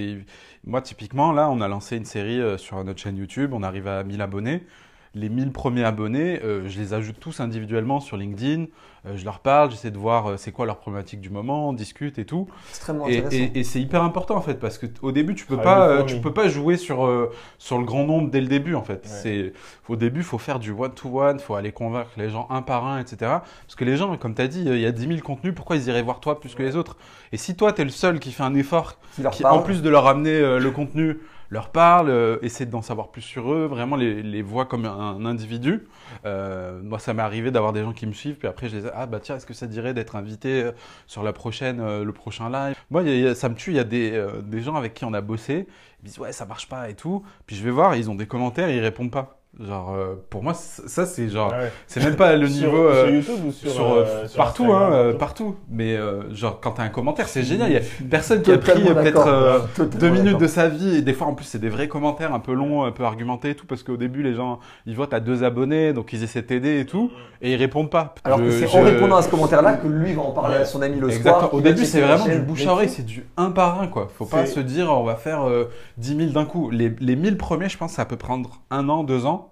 Moi, 0.64 0.82
typiquement, 0.82 1.32
là, 1.32 1.48
on 1.50 1.60
a 1.60 1.68
lancé 1.68 1.96
une 1.96 2.04
série 2.04 2.40
euh, 2.40 2.58
sur 2.58 2.82
notre 2.84 3.00
chaîne 3.00 3.16
YouTube, 3.16 3.52
on 3.54 3.62
arrive 3.62 3.88
à 3.88 4.04
1000 4.04 4.20
abonnés. 4.20 4.62
Les 5.18 5.28
1000 5.28 5.50
premiers 5.50 5.84
abonnés, 5.84 6.40
euh, 6.44 6.68
je 6.68 6.78
les 6.78 6.94
ajoute 6.94 7.16
tous 7.18 7.40
individuellement 7.40 7.98
sur 7.98 8.16
LinkedIn. 8.16 8.66
Euh, 9.06 9.16
je 9.16 9.24
leur 9.24 9.40
parle, 9.40 9.70
j'essaie 9.70 9.90
de 9.90 9.98
voir 9.98 10.26
euh, 10.30 10.36
c'est 10.36 10.52
quoi 10.52 10.64
leur 10.66 10.76
problématique 10.78 11.20
du 11.20 11.30
moment, 11.30 11.68
on 11.68 11.72
discute 11.72 12.18
et 12.18 12.24
tout. 12.24 12.46
Extrêmement 12.70 13.06
Et, 13.08 13.18
intéressant. 13.18 13.36
et- 13.54 13.58
et 13.60 13.64
c'est 13.64 13.80
hyper 13.80 14.02
important 14.04 14.36
en 14.36 14.40
fait 14.40 14.54
parce 14.60 14.76
que 14.78 14.86
au 15.02 15.10
début 15.10 15.34
tu 15.34 15.44
peux 15.46 15.56
Travail 15.56 16.04
pas 16.04 16.14
euh, 16.14 16.20
peux 16.20 16.32
pas 16.34 16.48
jouer 16.48 16.76
sur 16.76 17.04
euh, 17.06 17.30
sur 17.58 17.78
le 17.78 17.84
grand 17.84 18.04
nombre 18.04 18.30
dès 18.30 18.40
le 18.40 18.46
début 18.48 18.74
en 18.74 18.82
fait. 18.82 18.94
Ouais. 18.94 19.00
C'est 19.22 19.52
au 19.88 19.96
début 19.96 20.22
faut 20.22 20.38
faire 20.38 20.58
du 20.60 20.70
one 20.72 20.92
to 20.92 21.08
one, 21.20 21.40
faut 21.40 21.54
aller 21.54 21.72
convaincre 21.72 22.10
les 22.16 22.28
gens 22.30 22.46
un 22.50 22.62
par 22.62 22.86
un 22.86 23.00
etc. 23.00 23.16
Parce 23.20 23.74
que 23.76 23.84
les 23.84 23.96
gens 23.96 24.16
comme 24.18 24.34
tu 24.34 24.42
as 24.42 24.48
dit 24.48 24.62
il 24.66 24.78
y 24.80 24.86
a 24.86 24.92
10 24.92 25.06
000 25.08 25.20
contenus 25.20 25.54
pourquoi 25.54 25.76
ils 25.76 25.86
iraient 25.88 26.02
voir 26.02 26.20
toi 26.20 26.38
plus 26.38 26.54
que 26.54 26.62
les 26.62 26.76
autres? 26.76 26.96
Et 27.32 27.36
si 27.38 27.56
toi 27.56 27.72
tu 27.72 27.80
es 27.82 27.84
le 27.84 27.90
seul 27.90 28.20
qui 28.20 28.30
fait 28.32 28.42
un 28.44 28.54
effort 28.54 28.98
Qui 29.16 29.22
leur 29.22 29.32
qui 29.32 29.42
parle. 29.42 29.58
en 29.58 29.62
plus 29.62 29.80
de 29.82 29.88
leur 29.88 30.06
amener 30.06 30.34
euh, 30.34 30.58
le 30.58 30.70
contenu 30.70 31.18
leur 31.50 31.70
parle, 31.70 32.10
euh, 32.10 32.38
essaie 32.42 32.66
d'en 32.66 32.82
savoir 32.82 33.10
plus 33.10 33.22
sur 33.22 33.52
eux, 33.52 33.66
vraiment 33.66 33.96
les, 33.96 34.22
les 34.22 34.42
voit 34.42 34.66
comme 34.66 34.84
un, 34.84 35.24
individu. 35.24 35.86
Euh, 36.26 36.80
moi, 36.82 36.98
ça 36.98 37.14
m'est 37.14 37.22
arrivé 37.22 37.50
d'avoir 37.50 37.72
des 37.72 37.82
gens 37.82 37.92
qui 37.92 38.06
me 38.06 38.12
suivent, 38.12 38.36
puis 38.36 38.48
après, 38.48 38.68
je 38.68 38.76
les 38.76 38.86
ai, 38.86 38.90
ah 38.94 39.06
bah 39.06 39.20
tiens, 39.20 39.36
est-ce 39.36 39.46
que 39.46 39.54
ça 39.54 39.66
dirait 39.66 39.94
d'être 39.94 40.16
invité 40.16 40.62
euh, 40.64 40.72
sur 41.06 41.22
la 41.22 41.32
prochaine, 41.32 41.80
euh, 41.80 42.04
le 42.04 42.12
prochain 42.12 42.50
live? 42.50 42.76
Moi, 42.90 43.02
y 43.02 43.08
a- 43.10 43.14
y 43.16 43.26
a- 43.28 43.34
ça 43.34 43.48
me 43.48 43.54
tue, 43.54 43.70
il 43.70 43.76
y 43.76 43.80
a 43.80 43.84
des, 43.84 44.12
euh, 44.12 44.42
des 44.42 44.60
gens 44.60 44.74
avec 44.76 44.94
qui 44.94 45.04
on 45.04 45.12
a 45.14 45.20
bossé, 45.20 45.66
ils 46.02 46.06
disent 46.06 46.18
ouais, 46.18 46.32
ça 46.32 46.46
marche 46.46 46.68
pas 46.68 46.88
et 46.90 46.94
tout. 46.94 47.24
Puis 47.46 47.56
je 47.56 47.64
vais 47.64 47.70
voir, 47.70 47.96
ils 47.96 48.10
ont 48.10 48.14
des 48.14 48.26
commentaires 48.26 48.70
ils 48.70 48.80
répondent 48.80 49.10
pas. 49.10 49.37
Genre, 49.60 49.92
euh, 49.96 50.14
pour 50.30 50.44
moi, 50.44 50.54
ça, 50.54 51.04
c'est 51.04 51.28
genre, 51.28 51.50
Ah 51.52 51.62
ouais. 51.62 51.72
c'est 51.88 51.98
même 52.04 52.14
pas 52.14 52.36
le 52.36 52.46
Sur- 52.48 52.66
niveau. 52.68 52.84
euh, 52.84 53.06
sur 53.06 53.14
YouTube 53.14 53.44
ou 53.48 53.50
sur, 53.52 53.70
sur, 53.72 53.92
euh, 53.92 54.04
euh, 54.06 54.28
sur 54.28 54.36
partout, 54.36 54.62
Instagram, 54.66 54.92
hein, 54.92 54.94
euh, 54.96 55.12
partout. 55.14 55.56
Mais 55.68 55.96
euh, 55.96 56.32
genre, 56.32 56.60
quand 56.60 56.70
t'as 56.72 56.84
un 56.84 56.88
commentaire, 56.90 57.26
c'est 57.26 57.42
génial. 57.42 57.68
Il 57.70 57.74
y 57.74 57.76
a 57.76 57.80
personne 58.08 58.40
qui 58.42 58.52
a 58.52 58.58
pris 58.58 58.84
peut-être 58.84 59.26
euh, 59.26 59.58
deux 59.98 60.10
minutes 60.10 60.38
de 60.38 60.46
sa 60.46 60.68
vie. 60.68 60.98
Et 60.98 61.02
des 61.02 61.12
fois, 61.12 61.26
en 61.26 61.34
plus, 61.34 61.44
c'est 61.44 61.58
des 61.58 61.70
vrais 61.70 61.88
commentaires 61.88 62.32
un 62.32 62.38
peu 62.38 62.52
longs, 62.52 62.84
un 62.84 62.92
peu 62.92 63.02
argumentés 63.02 63.50
et 63.50 63.54
tout. 63.56 63.66
Parce 63.66 63.82
qu'au 63.82 63.96
début, 63.96 64.22
les 64.22 64.34
gens, 64.34 64.60
ils 64.86 64.94
voient, 64.94 65.08
t'as 65.08 65.18
deux 65.18 65.42
abonnés, 65.42 65.92
donc 65.92 66.12
ils 66.12 66.22
essaient 66.22 66.42
de 66.42 66.46
t'aider 66.46 66.78
et 66.78 66.86
tout. 66.86 67.10
Et 67.42 67.52
ils 67.54 67.56
répondent 67.56 67.90
pas. 67.90 68.14
Alors 68.22 68.38
que 68.38 68.52
c'est 68.52 68.68
je- 68.68 68.76
en 68.76 68.82
répondant 68.84 69.16
à 69.16 69.22
ce 69.22 69.28
commentaire-là 69.28 69.72
que 69.74 69.88
lui 69.88 70.12
va 70.12 70.22
en 70.22 70.30
parler 70.30 70.54
Ouais. 70.56 70.62
à 70.62 70.64
son 70.66 70.82
ami 70.82 71.00
le 71.00 71.08
Exactement. 71.08 71.38
soir. 71.40 71.54
Au 71.54 71.60
début, 71.60 71.84
c'est 71.84 72.00
vraiment 72.00 72.26
du 72.26 72.38
bouche 72.38 72.64
à 72.64 72.70
oreille, 72.72 72.88
c'est 72.88 73.04
du 73.04 73.24
un 73.36 73.50
par 73.50 73.80
un, 73.80 73.88
quoi. 73.88 74.08
Faut 74.16 74.24
pas 74.24 74.46
se 74.46 74.60
dire, 74.60 74.88
on 74.92 75.02
va 75.02 75.16
faire 75.16 75.48
euh, 75.48 75.64
10 75.96 76.16
000 76.16 76.30
d'un 76.30 76.44
coup. 76.44 76.70
Les, 76.70 76.94
les 77.00 77.16
1000 77.16 77.36
premiers, 77.36 77.68
je 77.68 77.76
pense, 77.76 77.92
ça 77.92 78.04
peut 78.04 78.16
prendre 78.16 78.60
un 78.70 78.88
an, 78.88 79.02
deux 79.02 79.26
ans. 79.26 79.46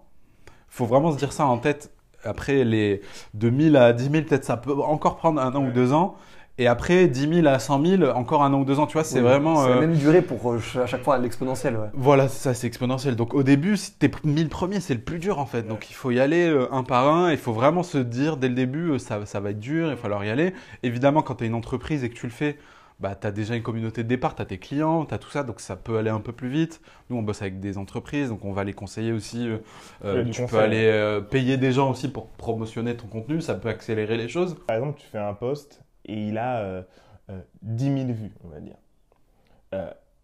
Faut 0.76 0.84
vraiment 0.84 1.10
se 1.10 1.16
dire 1.16 1.32
ça 1.32 1.46
en 1.46 1.56
tête. 1.56 1.90
Après, 2.22 2.62
les 2.62 3.00
de 3.32 3.48
1000 3.48 3.76
à 3.76 3.94
10 3.94 4.10
000, 4.10 4.24
peut-être 4.24 4.44
ça 4.44 4.58
peut 4.58 4.74
encore 4.74 5.16
prendre 5.16 5.40
un 5.40 5.54
an 5.54 5.64
ou 5.64 5.70
deux 5.70 5.94
ans. 5.94 6.16
Et 6.58 6.66
après, 6.66 7.06
10 7.06 7.34
000 7.36 7.46
à 7.46 7.58
100 7.58 7.84
000, 7.84 8.10
encore 8.10 8.42
un 8.42 8.52
an 8.52 8.60
ou 8.60 8.66
deux 8.66 8.78
ans. 8.78 8.86
Tu 8.86 8.92
vois, 8.92 9.02
c'est 9.04 9.20
Oui, 9.20 9.24
vraiment. 9.24 9.62
C'est 9.62 9.70
la 9.70 9.76
euh, 9.76 9.80
même 9.80 9.94
durée 9.94 10.20
pour 10.20 10.52
euh, 10.52 10.60
à 10.82 10.84
chaque 10.84 11.02
fois 11.02 11.14
à 11.14 11.18
l'exponentielle. 11.18 11.76
Ouais. 11.76 11.88
Voilà, 11.94 12.28
ça, 12.28 12.52
c'est 12.52 12.66
exponentiel. 12.66 13.16
Donc 13.16 13.32
au 13.32 13.42
début, 13.42 13.78
si 13.78 13.92
tes 13.92 14.10
1000 14.22 14.50
premiers, 14.50 14.80
c'est 14.80 14.92
le 14.92 15.00
plus 15.00 15.18
dur 15.18 15.38
en 15.38 15.46
fait. 15.46 15.62
Donc 15.62 15.88
il 15.88 15.94
faut 15.94 16.10
y 16.10 16.20
aller 16.20 16.46
euh, 16.46 16.68
un 16.70 16.82
par 16.82 17.08
un. 17.08 17.30
Il 17.30 17.38
faut 17.38 17.54
vraiment 17.54 17.82
se 17.82 17.96
dire 17.96 18.36
dès 18.36 18.48
le 18.48 18.54
début, 18.54 18.90
euh, 18.90 18.98
ça, 18.98 19.24
ça 19.24 19.40
va 19.40 19.52
être 19.52 19.60
dur, 19.60 19.86
il 19.86 19.90
va 19.92 19.96
falloir 19.96 20.22
y 20.26 20.30
aller. 20.30 20.52
Évidemment, 20.82 21.22
quand 21.22 21.36
tu 21.36 21.44
es 21.44 21.46
une 21.46 21.54
entreprise 21.54 22.04
et 22.04 22.10
que 22.10 22.14
tu 22.14 22.26
le 22.26 22.32
fais, 22.32 22.58
bah, 22.98 23.14
tu 23.14 23.26
as 23.26 23.30
déjà 23.30 23.54
une 23.56 23.62
communauté 23.62 24.02
de 24.02 24.08
départ, 24.08 24.34
tu 24.34 24.42
as 24.42 24.46
tes 24.46 24.58
clients, 24.58 25.04
tu 25.04 25.14
as 25.14 25.18
tout 25.18 25.30
ça, 25.30 25.42
donc 25.42 25.60
ça 25.60 25.76
peut 25.76 25.98
aller 25.98 26.10
un 26.10 26.20
peu 26.20 26.32
plus 26.32 26.48
vite. 26.48 26.80
Nous, 27.10 27.16
on 27.16 27.22
bosse 27.22 27.42
avec 27.42 27.60
des 27.60 27.76
entreprises, 27.78 28.30
donc 28.30 28.44
on 28.44 28.52
va 28.52 28.64
les 28.64 28.72
conseiller 28.72 29.12
aussi. 29.12 29.48
euh, 29.48 29.58
euh, 30.04 30.24
tu 30.30 30.42
peux 30.46 30.58
aller 30.58 30.86
euh, 30.86 31.20
payer 31.20 31.56
des 31.58 31.72
gens 31.72 31.90
aussi 31.90 32.08
pour 32.08 32.28
promotionner 32.28 32.96
ton 32.96 33.06
contenu, 33.06 33.40
ça 33.40 33.54
peut 33.54 33.68
accélérer 33.68 34.16
les 34.16 34.28
choses. 34.28 34.56
Par 34.66 34.76
exemple, 34.76 34.98
tu 35.00 35.06
fais 35.06 35.18
un 35.18 35.34
post 35.34 35.82
et 36.06 36.14
il 36.14 36.38
a 36.38 36.58
euh, 36.60 36.82
euh, 37.30 37.40
10 37.62 37.84
000 37.84 38.06
vues, 38.12 38.32
on 38.44 38.48
va 38.48 38.60
dire. 38.60 38.76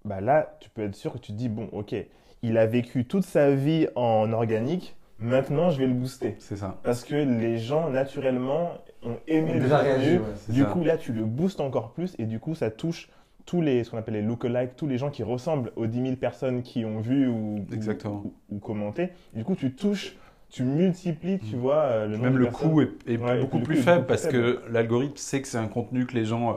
Bah 0.05 0.21
là, 0.21 0.57
tu 0.61 0.69
peux 0.71 0.83
être 0.83 0.97
sûr 0.97 1.12
que 1.12 1.19
tu 1.19 1.33
te 1.33 1.37
dis, 1.37 1.49
bon, 1.49 1.69
ok, 1.73 1.95
il 2.43 2.59
a 2.59 2.67
vécu 2.67 3.05
toute 3.05 3.25
sa 3.25 3.50
vie 3.55 3.87
en 3.95 4.33
organique, 4.33 4.97
maintenant 5.23 5.71
je 5.71 5.79
vais 5.79 5.87
le 5.87 5.95
booster. 5.95 6.37
C'est 6.38 6.57
ça. 6.57 6.79
Parce 6.83 7.05
que 7.05 7.14
les 7.14 7.59
gens, 7.59 7.91
naturellement, 7.91 8.73
ont 9.05 9.17
aimé 9.26 9.55
le 9.55 9.69
contenu. 9.69 10.19
ouais. 10.19 10.19
Du 10.49 10.61
ça. 10.62 10.67
coup, 10.67 10.85
là, 10.85 10.97
tu 10.97 11.12
le 11.12 11.25
boostes 11.25 11.61
encore 11.61 11.93
plus 11.93 12.14
et 12.19 12.25
du 12.26 12.38
coup, 12.38 12.55
ça 12.55 12.71
touche 12.71 13.09
tous 13.45 13.61
les, 13.61 13.83
ce 13.83 13.91
qu'on 13.91 13.97
appelle 13.99 14.14
les 14.14 14.23
lookalikes, 14.23 14.76
tous 14.76 14.87
les 14.87 14.99
gens 14.99 15.11
qui 15.11 15.25
ressemblent 15.25 15.73
aux 15.75 15.87
10 15.87 16.02
000 16.02 16.17
personnes 16.17 16.62
qui 16.62 16.85
ont 16.85 17.00
vu 17.00 17.26
ou, 17.29 17.64
Exactement. 17.73 18.23
ou, 18.25 18.35
ou 18.57 18.59
commenté. 18.61 19.09
Du 19.35 19.43
coup, 19.45 19.57
tu 19.57 19.73
touches, 19.75 20.17
tu 20.49 20.62
multiplies, 20.62 21.41
tu 21.41 21.57
vois, 21.57 21.79
euh, 21.79 22.07
le 22.07 22.12
nombre 22.19 22.25
Même 22.25 22.35
de 22.35 22.38
le 22.38 22.45
personnes. 22.45 22.71
coût 22.71 22.81
est, 22.83 22.91
est 23.09 23.17
Ouais, 23.17 23.41
beaucoup 23.41 23.59
plus 23.59 23.76
coût 23.76 23.83
faible 23.83 23.97
beaucoup 24.02 24.09
parce 24.09 24.26
que 24.29 24.61
l'algorithme 24.71 25.17
sait 25.17 25.43
que 25.43 25.49
c'est 25.49 25.59
un 25.59 25.67
contenu 25.67 26.07
que 26.07 26.14
les 26.14 26.25
gens 26.25 26.50
euh, 26.50 26.55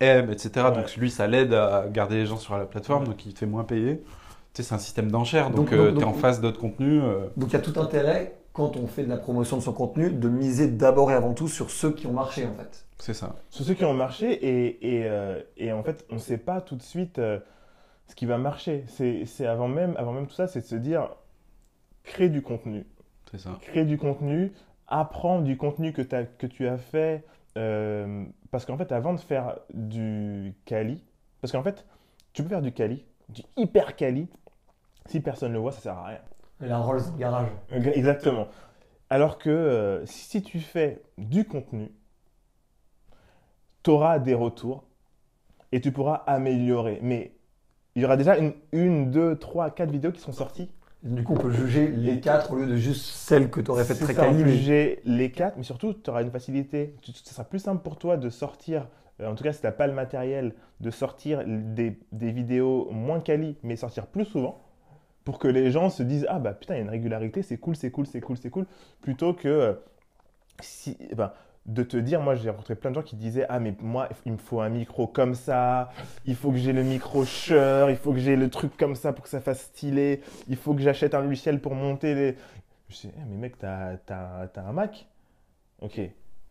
aiment, 0.00 0.30
etc. 0.32 0.66
Donc 0.74 0.96
lui, 0.96 1.10
ça 1.10 1.28
l'aide 1.28 1.54
à 1.54 1.86
garder 1.88 2.16
les 2.16 2.26
gens 2.26 2.36
sur 2.38 2.58
la 2.58 2.64
plateforme, 2.64 3.04
donc 3.04 3.24
il 3.26 3.32
te 3.34 3.38
fait 3.38 3.46
moins 3.46 3.62
payer. 3.64 4.02
Tu 4.54 4.62
sais, 4.62 4.68
c'est 4.68 4.74
un 4.74 4.78
système 4.78 5.10
d'enchères, 5.10 5.50
donc, 5.50 5.70
Donc- 5.70 5.72
euh, 5.72 5.90
donc- 5.90 5.98
tu 5.98 6.04
es 6.04 6.08
en 6.08 6.12
face 6.14 6.40
d'autres 6.40 6.60
contenus. 6.60 7.02
euh, 7.04 7.26
Donc 7.36 7.50
il 7.50 7.52
y 7.54 7.56
a 7.56 7.60
tout 7.60 7.78
intérêt 7.78 8.36
quand 8.52 8.76
on 8.76 8.86
fait 8.86 9.02
de 9.02 9.08
la 9.08 9.16
promotion 9.16 9.56
de 9.56 9.62
son 9.62 9.72
contenu, 9.72 10.10
de 10.10 10.28
miser 10.28 10.68
d'abord 10.68 11.10
et 11.10 11.14
avant 11.14 11.34
tout 11.34 11.48
sur 11.48 11.70
ceux 11.70 11.92
qui 11.92 12.06
ont 12.06 12.12
marché 12.12 12.46
en 12.46 12.52
fait. 12.54 12.86
C'est 12.98 13.14
ça. 13.14 13.34
Sur 13.50 13.64
ceux 13.64 13.74
qui 13.74 13.84
ont 13.84 13.92
marché 13.94 14.30
et, 14.32 14.96
et, 14.98 15.04
euh, 15.08 15.42
et 15.56 15.72
en 15.72 15.82
fait, 15.82 16.06
on 16.10 16.14
ne 16.14 16.20
sait 16.20 16.38
pas 16.38 16.60
tout 16.60 16.76
de 16.76 16.82
suite 16.82 17.18
euh, 17.18 17.40
ce 18.06 18.14
qui 18.14 18.26
va 18.26 18.38
marcher. 18.38 18.84
C'est 18.86 19.24
c'est 19.26 19.46
avant 19.46 19.66
même, 19.66 19.94
avant 19.96 20.12
même 20.12 20.28
tout 20.28 20.34
ça, 20.34 20.46
c'est 20.46 20.60
de 20.60 20.66
se 20.66 20.76
dire, 20.76 21.08
crée 22.04 22.28
du 22.28 22.40
contenu. 22.42 22.86
C'est 23.32 23.38
ça. 23.40 23.58
Crée 23.60 23.84
du 23.84 23.98
contenu, 23.98 24.52
apprends 24.86 25.40
du 25.40 25.56
contenu 25.56 25.92
que, 25.92 26.02
t'as- 26.02 26.24
que 26.24 26.46
tu 26.46 26.68
as 26.68 26.78
fait. 26.78 27.24
euh, 27.56 28.24
parce 28.52 28.64
qu'en 28.64 28.76
fait, 28.76 28.90
avant 28.92 29.14
de 29.14 29.20
faire 29.20 29.56
du 29.72 30.54
quali, 30.64 31.00
parce 31.40 31.50
qu'en 31.52 31.62
fait, 31.62 31.84
tu 32.32 32.42
peux 32.42 32.48
faire 32.48 32.62
du 32.62 32.72
quali, 32.72 33.04
du 33.28 33.42
hyper 33.56 33.94
quali, 33.96 34.28
si 35.08 35.20
personne 35.20 35.50
ne 35.50 35.54
le 35.54 35.60
voit, 35.60 35.72
ça 35.72 35.80
sert 35.80 35.98
à 35.98 36.06
rien. 36.06 36.18
Et 36.62 36.66
la 36.68 36.78
Rolls 36.78 37.02
garage. 37.18 37.48
Exactement. 37.72 38.48
Alors 39.10 39.38
que 39.38 39.50
euh, 39.50 40.06
si 40.06 40.42
tu 40.42 40.60
fais 40.60 41.02
du 41.18 41.44
contenu, 41.44 41.90
tu 43.82 43.90
auras 43.90 44.18
des 44.18 44.34
retours 44.34 44.84
et 45.72 45.80
tu 45.80 45.92
pourras 45.92 46.22
améliorer. 46.26 46.98
Mais 47.02 47.32
il 47.94 48.02
y 48.02 48.04
aura 48.04 48.16
déjà 48.16 48.38
une, 48.38 48.54
une, 48.72 49.10
deux, 49.10 49.36
trois, 49.38 49.70
quatre 49.70 49.90
vidéos 49.90 50.12
qui 50.12 50.20
sont 50.20 50.32
sorties. 50.32 50.70
Du 51.02 51.22
coup, 51.22 51.34
on 51.34 51.38
peut 51.38 51.50
juger 51.52 51.88
les 51.88 52.18
quatre 52.18 52.52
au 52.52 52.56
lieu 52.56 52.66
de 52.66 52.76
juste 52.76 53.04
celles 53.04 53.50
que 53.50 53.60
tu 53.60 53.70
aurais 53.70 53.84
faites 53.84 53.98
C'est 53.98 54.14
très 54.14 54.32
mais- 54.32 54.48
juger 54.56 55.00
les 55.04 55.30
quatre, 55.30 55.58
mais 55.58 55.62
surtout, 55.62 55.92
tu 55.92 56.08
auras 56.08 56.22
une 56.22 56.30
facilité. 56.30 56.96
Ce 57.02 57.34
sera 57.34 57.44
plus 57.44 57.58
simple 57.58 57.82
pour 57.82 57.98
toi 57.98 58.16
de 58.16 58.30
sortir, 58.30 58.88
euh, 59.20 59.30
en 59.30 59.34
tout 59.34 59.44
cas 59.44 59.52
si 59.52 59.60
tu 59.60 59.66
n'as 59.66 59.72
pas 59.72 59.86
le 59.86 59.92
matériel, 59.92 60.54
de 60.80 60.90
sortir 60.90 61.42
des, 61.46 61.98
des 62.12 62.32
vidéos 62.32 62.88
moins 62.90 63.20
quali, 63.20 63.58
mais 63.62 63.76
sortir 63.76 64.06
plus 64.06 64.24
souvent, 64.24 64.62
pour 65.24 65.38
que 65.38 65.48
les 65.48 65.70
gens 65.70 65.90
se 65.90 66.02
disent 66.02 66.26
Ah 66.28 66.38
bah 66.38 66.52
putain, 66.52 66.74
il 66.74 66.78
y 66.78 66.80
a 66.80 66.84
une 66.84 66.90
régularité, 66.90 67.42
c'est 67.42 67.56
cool, 67.58 67.76
c'est 67.76 67.90
cool, 67.90 68.06
c'est 68.06 68.20
cool, 68.20 68.36
c'est 68.36 68.50
cool, 68.50 68.66
plutôt 69.02 69.32
que 69.34 69.48
euh, 69.48 69.72
si, 70.60 70.96
ben, 71.16 71.32
de 71.66 71.82
te 71.82 71.96
dire, 71.96 72.20
moi 72.20 72.34
j'ai 72.34 72.50
rencontré 72.50 72.74
plein 72.74 72.90
de 72.90 72.96
gens 72.96 73.02
qui 73.02 73.16
disaient 73.16 73.46
Ah, 73.48 73.58
mais 73.58 73.74
moi 73.80 74.08
il 74.26 74.32
me 74.32 74.36
faut 74.38 74.60
un 74.60 74.68
micro 74.68 75.06
comme 75.06 75.34
ça, 75.34 75.90
il 76.26 76.36
faut 76.36 76.50
que 76.50 76.58
j'ai 76.58 76.72
le 76.72 76.82
micro 76.82 77.24
Shure, 77.24 77.90
il 77.90 77.96
faut 77.96 78.12
que 78.12 78.18
j'ai 78.18 78.36
le 78.36 78.50
truc 78.50 78.76
comme 78.76 78.94
ça 78.94 79.12
pour 79.12 79.24
que 79.24 79.30
ça 79.30 79.40
fasse 79.40 79.62
stylé, 79.62 80.20
il 80.48 80.56
faut 80.56 80.74
que 80.74 80.82
j'achète 80.82 81.14
un 81.14 81.22
logiciel 81.22 81.60
pour 81.60 81.74
monter 81.74 82.14
les. 82.14 82.36
Je 82.90 82.96
dis, 82.96 83.10
Eh, 83.16 83.20
mais 83.28 83.36
mec, 83.36 83.58
t'as 83.58 83.96
t'as- 84.06 84.48
t'as 84.52 84.62
un 84.62 84.72
Mac? 84.72 85.06
Ok. 85.80 86.00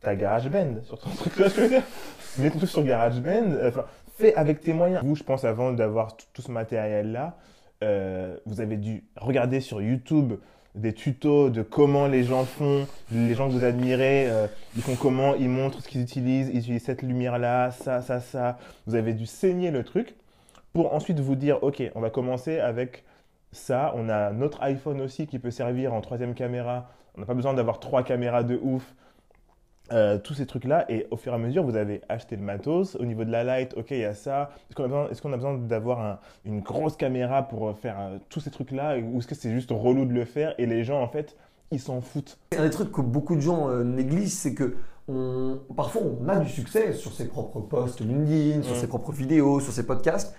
T'as 0.02 0.16
GarageBand 0.16 0.82
sur 0.84 1.00
ton 1.00 1.10
truc, 1.12 1.34
que 1.36 1.48
je 1.48 1.62
veux 1.62 1.70
dire? 1.70 1.84
Mets 2.40 2.50
truc 2.50 2.68
sur 2.70 2.84
GarageBand, 2.84 3.52
euh, 3.52 3.70
enfin, 3.70 3.86
fais 4.18 4.36
avec 4.36 4.60
tes 4.62 4.74
moyens. 4.74 5.02
Vous, 5.04 5.16
je 5.16 5.24
pense, 5.24 5.46
avant 5.46 5.72
d'avoir 5.72 6.18
tout, 6.18 6.26
tout 6.34 6.42
ce 6.42 6.52
matériel-là, 6.52 7.38
euh, 7.84 8.38
vous 8.46 8.62
avez 8.62 8.78
dû 8.78 9.04
regarder 9.16 9.60
sur 9.60 9.82
YouTube 9.82 10.34
des 10.76 10.94
tutos 10.94 11.50
de 11.50 11.62
comment 11.62 12.08
les 12.08 12.24
gens 12.24 12.46
font, 12.46 12.88
les 13.12 13.36
gens 13.36 13.48
que 13.48 13.54
vous 13.54 13.64
admirez, 13.64 14.28
euh, 14.28 14.48
ils 14.76 14.82
font 14.82 14.96
comment, 14.96 15.36
ils 15.36 15.50
montrent 15.50 15.82
ce 15.82 15.88
qu'ils 15.88 16.02
utilisent, 16.02 16.50
ils 16.52 16.60
utilisent 16.60 16.86
cette 16.86 17.04
lumière-là, 17.04 17.72
ça, 17.72 18.02
ça, 18.02 18.20
ça. 18.20 18.58
Vous 18.88 18.96
avez 18.96 19.14
dû 19.14 19.28
saigner 19.28 19.70
le 19.70 19.84
truc 19.84 20.16
pour 20.74 20.94
ensuite 20.94 21.20
vous 21.20 21.36
dire, 21.36 21.64
ok, 21.64 21.84
on 21.94 22.02
va 22.02 22.10
commencer 22.10 22.60
avec 22.60 23.04
ça. 23.52 23.94
On 23.96 24.10
a 24.10 24.32
notre 24.32 24.62
iPhone 24.64 25.00
aussi 25.02 25.28
qui 25.28 25.40
peut 25.40 25.52
servir 25.52 25.94
en 25.94 26.02
troisième 26.02 26.34
caméra. 26.34 26.90
On 27.16 27.22
n'a 27.22 27.28
pas 27.28 27.36
besoin 27.36 27.54
d'avoir 27.54 27.80
trois 27.80 28.04
caméras 28.04 28.44
de 28.44 28.60
ouf. 28.62 28.96
Euh, 29.94 30.18
tous 30.18 30.34
ces 30.34 30.48
trucs-là, 30.48 30.86
et 30.90 31.06
au 31.12 31.18
fur 31.18 31.32
et 31.34 31.36
à 31.36 31.38
mesure, 31.38 31.64
vous 31.64 31.76
avez 31.76 32.02
acheté 32.10 32.36
le 32.36 32.42
matos. 32.42 32.96
Au 32.96 33.06
niveau 33.06 33.24
de 33.26 33.32
la 33.32 33.44
light, 33.44 33.76
ok, 33.78 33.92
il 33.92 34.00
y 34.00 34.04
a 34.06 34.16
ça. 34.16 34.50
Est-ce 34.68 34.76
qu'on 34.76 34.86
a 34.86 34.88
besoin, 34.88 35.10
est-ce 35.10 35.22
qu'on 35.22 35.34
a 35.34 35.36
besoin 35.36 35.54
d'avoir 35.58 36.02
un- 36.02 36.20
une 36.46 36.62
grosse 36.62 36.96
caméra 36.98 37.44
pour 37.44 37.70
euh, 37.70 37.74
faire 37.74 37.98
euh, 38.00 38.18
tous 38.30 38.40
ces 38.40 38.50
trucs-là 38.50 38.98
Ou 38.98 39.20
est-ce 39.20 39.28
que 39.28 39.36
c'est 39.36 39.52
juste 39.52 39.70
relou 39.72 40.06
de 40.06 40.14
le 40.14 40.26
faire 40.26 40.56
et 40.58 40.66
les 40.66 40.84
gens, 40.84 41.00
en 41.00 41.08
fait, 41.08 41.36
ils 41.70 41.80
s'en 41.80 42.02
foutent? 42.02 42.40
Un 42.58 42.64
des 42.64 42.70
trucs 42.72 42.92
que 42.92 43.02
beaucoup 43.02 43.36
de 43.36 43.42
gens 43.42 43.70
euh, 43.70 43.84
négligent, 43.84 44.32
c'est 44.34 44.56
que 44.56 44.76
on, 45.08 45.60
parfois 45.76 46.02
on 46.02 46.28
a 46.30 46.40
du 46.40 46.50
succès 46.50 46.94
sur 46.94 47.12
ses 47.14 47.28
propres 47.28 47.60
posts 47.60 48.00
LinkedIn, 48.02 48.64
sur 48.64 48.74
Mm. 48.76 48.80
ses 48.80 48.88
propres 48.88 49.12
vidéos, 49.12 49.60
sur 49.60 49.74
ses 49.74 49.86
podcasts, 49.86 50.36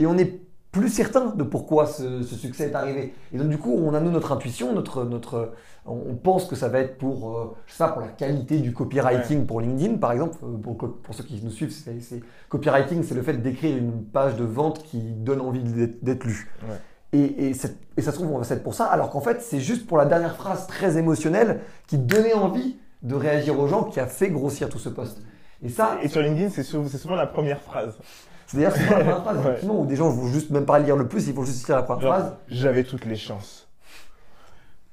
et 0.00 0.06
on 0.06 0.14
n'est 0.14 0.40
plus 0.78 0.88
certain 0.88 1.26
de 1.34 1.42
pourquoi 1.42 1.86
ce, 1.86 2.22
ce 2.22 2.34
succès 2.34 2.68
est 2.70 2.74
arrivé. 2.74 3.14
Et 3.32 3.38
donc 3.38 3.48
du 3.48 3.58
coup, 3.58 3.72
on 3.74 3.94
a 3.94 4.00
nous 4.00 4.10
notre 4.10 4.32
intuition, 4.32 4.72
notre, 4.72 5.04
notre, 5.04 5.52
on 5.86 6.14
pense 6.14 6.44
que 6.46 6.54
ça 6.56 6.68
va 6.68 6.80
être 6.80 6.98
pour, 6.98 7.36
euh, 7.38 7.56
je 7.66 7.72
sais 7.72 7.78
pas, 7.78 7.88
pour 7.90 8.02
la 8.02 8.08
qualité 8.08 8.58
du 8.58 8.72
copywriting 8.72 9.46
pour 9.46 9.60
LinkedIn, 9.60 9.96
par 9.96 10.12
exemple. 10.12 10.36
Euh, 10.42 10.56
Pour, 10.58 10.76
pour 10.76 11.14
ceux 11.14 11.24
qui 11.24 11.40
nous 11.42 11.50
suivent, 11.50 11.72
c'est, 11.72 12.00
c'est- 12.00 12.20
copywriting, 12.48 13.02
c'est 13.02 13.14
le 13.14 13.22
fait 13.22 13.34
d'écrire 13.34 13.76
une 13.76 14.04
page 14.04 14.36
de 14.36 14.44
vente 14.44 14.82
qui 14.82 14.98
donne 15.00 15.40
envie 15.40 15.62
d'être, 15.62 16.24
lue. 16.24 16.50
Ouais. 16.68 16.76
Et, 17.12 17.48
et, 17.48 17.54
ça 17.54 17.68
se 17.96 18.10
trouve, 18.10 18.30
on 18.32 18.38
va 18.38 18.44
s'être 18.44 18.62
pour 18.62 18.74
ça, 18.74 18.84
alors 18.84 19.08
qu'en 19.10 19.20
fait, 19.22 19.40
c'est 19.40 19.60
juste 19.60 19.86
pour 19.86 19.96
la 19.96 20.04
dernière 20.04 20.36
phrase 20.36 20.66
très 20.66 20.98
émotionnelle 20.98 21.60
qui 21.86 21.96
donnait 21.96 22.34
envie 22.34 22.76
de 23.02 23.14
réagir 23.14 23.58
aux 23.58 23.66
gens 23.66 23.84
qui 23.84 23.98
a 23.98 24.06
fait 24.06 24.28
grossir 24.28 24.68
tout 24.68 24.78
ce 24.78 24.90
post. 24.90 25.22
Et 25.62 25.70
ça, 25.70 25.98
Et 26.02 26.08
sur 26.08 26.20
LinkedIn, 26.20 26.50
c'est 26.50 26.62
souvent 26.62 27.16
la 27.16 27.26
première 27.26 27.60
phrase. 27.60 27.96
C'est 28.48 28.56
d'ailleurs 28.56 28.74
souvent 28.76 28.90
la 28.90 29.04
première 29.04 29.22
phrase, 29.22 29.36
Ouais. 29.36 29.42
effectivement, 29.50 29.80
où 29.80 29.86
des 29.86 29.94
gens 29.96 30.10
vont 30.10 30.26
juste 30.26 30.50
même 30.50 30.66
pas 30.66 30.80
lire 30.80 30.96
le 30.96 31.06
plus, 31.06 31.28
ils 31.28 31.34
vont 31.34 31.44
juste 31.44 31.68
lire 31.68 31.76
la 31.76 31.82
première 31.84 32.02
Genre, 32.02 32.14
phrase. 32.14 32.36
J'avais 32.48 32.82
toutes 32.82 33.04
les 33.04 33.14
chances. 33.16 33.68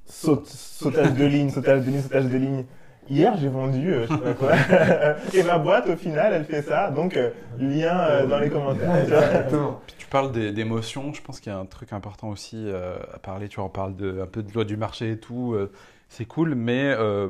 Saute- 0.05 0.45
sautage 0.47 1.13
de 1.13 1.25
ligne, 1.25 1.49
sautage 1.49 1.81
de 1.83 1.89
ligne, 1.91 2.01
sautage 2.01 2.25
de 2.25 2.37
ligne. 2.37 2.65
Hier, 3.09 3.35
j'ai 3.37 3.49
vendu, 3.49 3.91
euh, 3.93 4.07
je 4.07 4.13
sais 4.13 4.19
pas 4.19 4.33
quoi. 4.33 4.51
Et 5.33 5.43
ma 5.43 5.57
boîte, 5.59 5.87
au 5.89 5.95
final, 5.95 6.33
elle 6.33 6.45
fait 6.45 6.61
ça. 6.63 6.89
Donc, 6.89 7.15
euh, 7.17 7.29
lien 7.59 7.99
euh, 7.99 8.25
dans 8.27 8.39
les 8.39 8.49
commentaires. 8.49 9.03
tu 9.05 9.11
vois. 9.11 9.19
Exactement. 9.23 9.81
Puis 9.85 9.95
tu 9.99 10.07
parles 10.07 10.31
des- 10.31 10.51
d'émotions, 10.51 11.13
je 11.13 11.21
pense 11.21 11.39
qu'il 11.39 11.51
y 11.51 11.55
a 11.55 11.59
un 11.59 11.65
truc 11.65 11.93
important 11.93 12.29
aussi 12.29 12.63
euh, 12.67 12.95
à 13.13 13.19
parler, 13.19 13.47
tu 13.47 13.57
vois, 13.57 13.65
on 13.65 13.69
parle 13.69 13.95
de, 13.95 14.21
un 14.21 14.25
peu 14.25 14.41
de 14.41 14.51
loi 14.53 14.63
du 14.65 14.75
marché 14.77 15.11
et 15.11 15.17
tout, 15.19 15.53
euh, 15.53 15.71
c'est 16.09 16.25
cool, 16.25 16.55
mais 16.55 16.93
euh, 16.97 17.29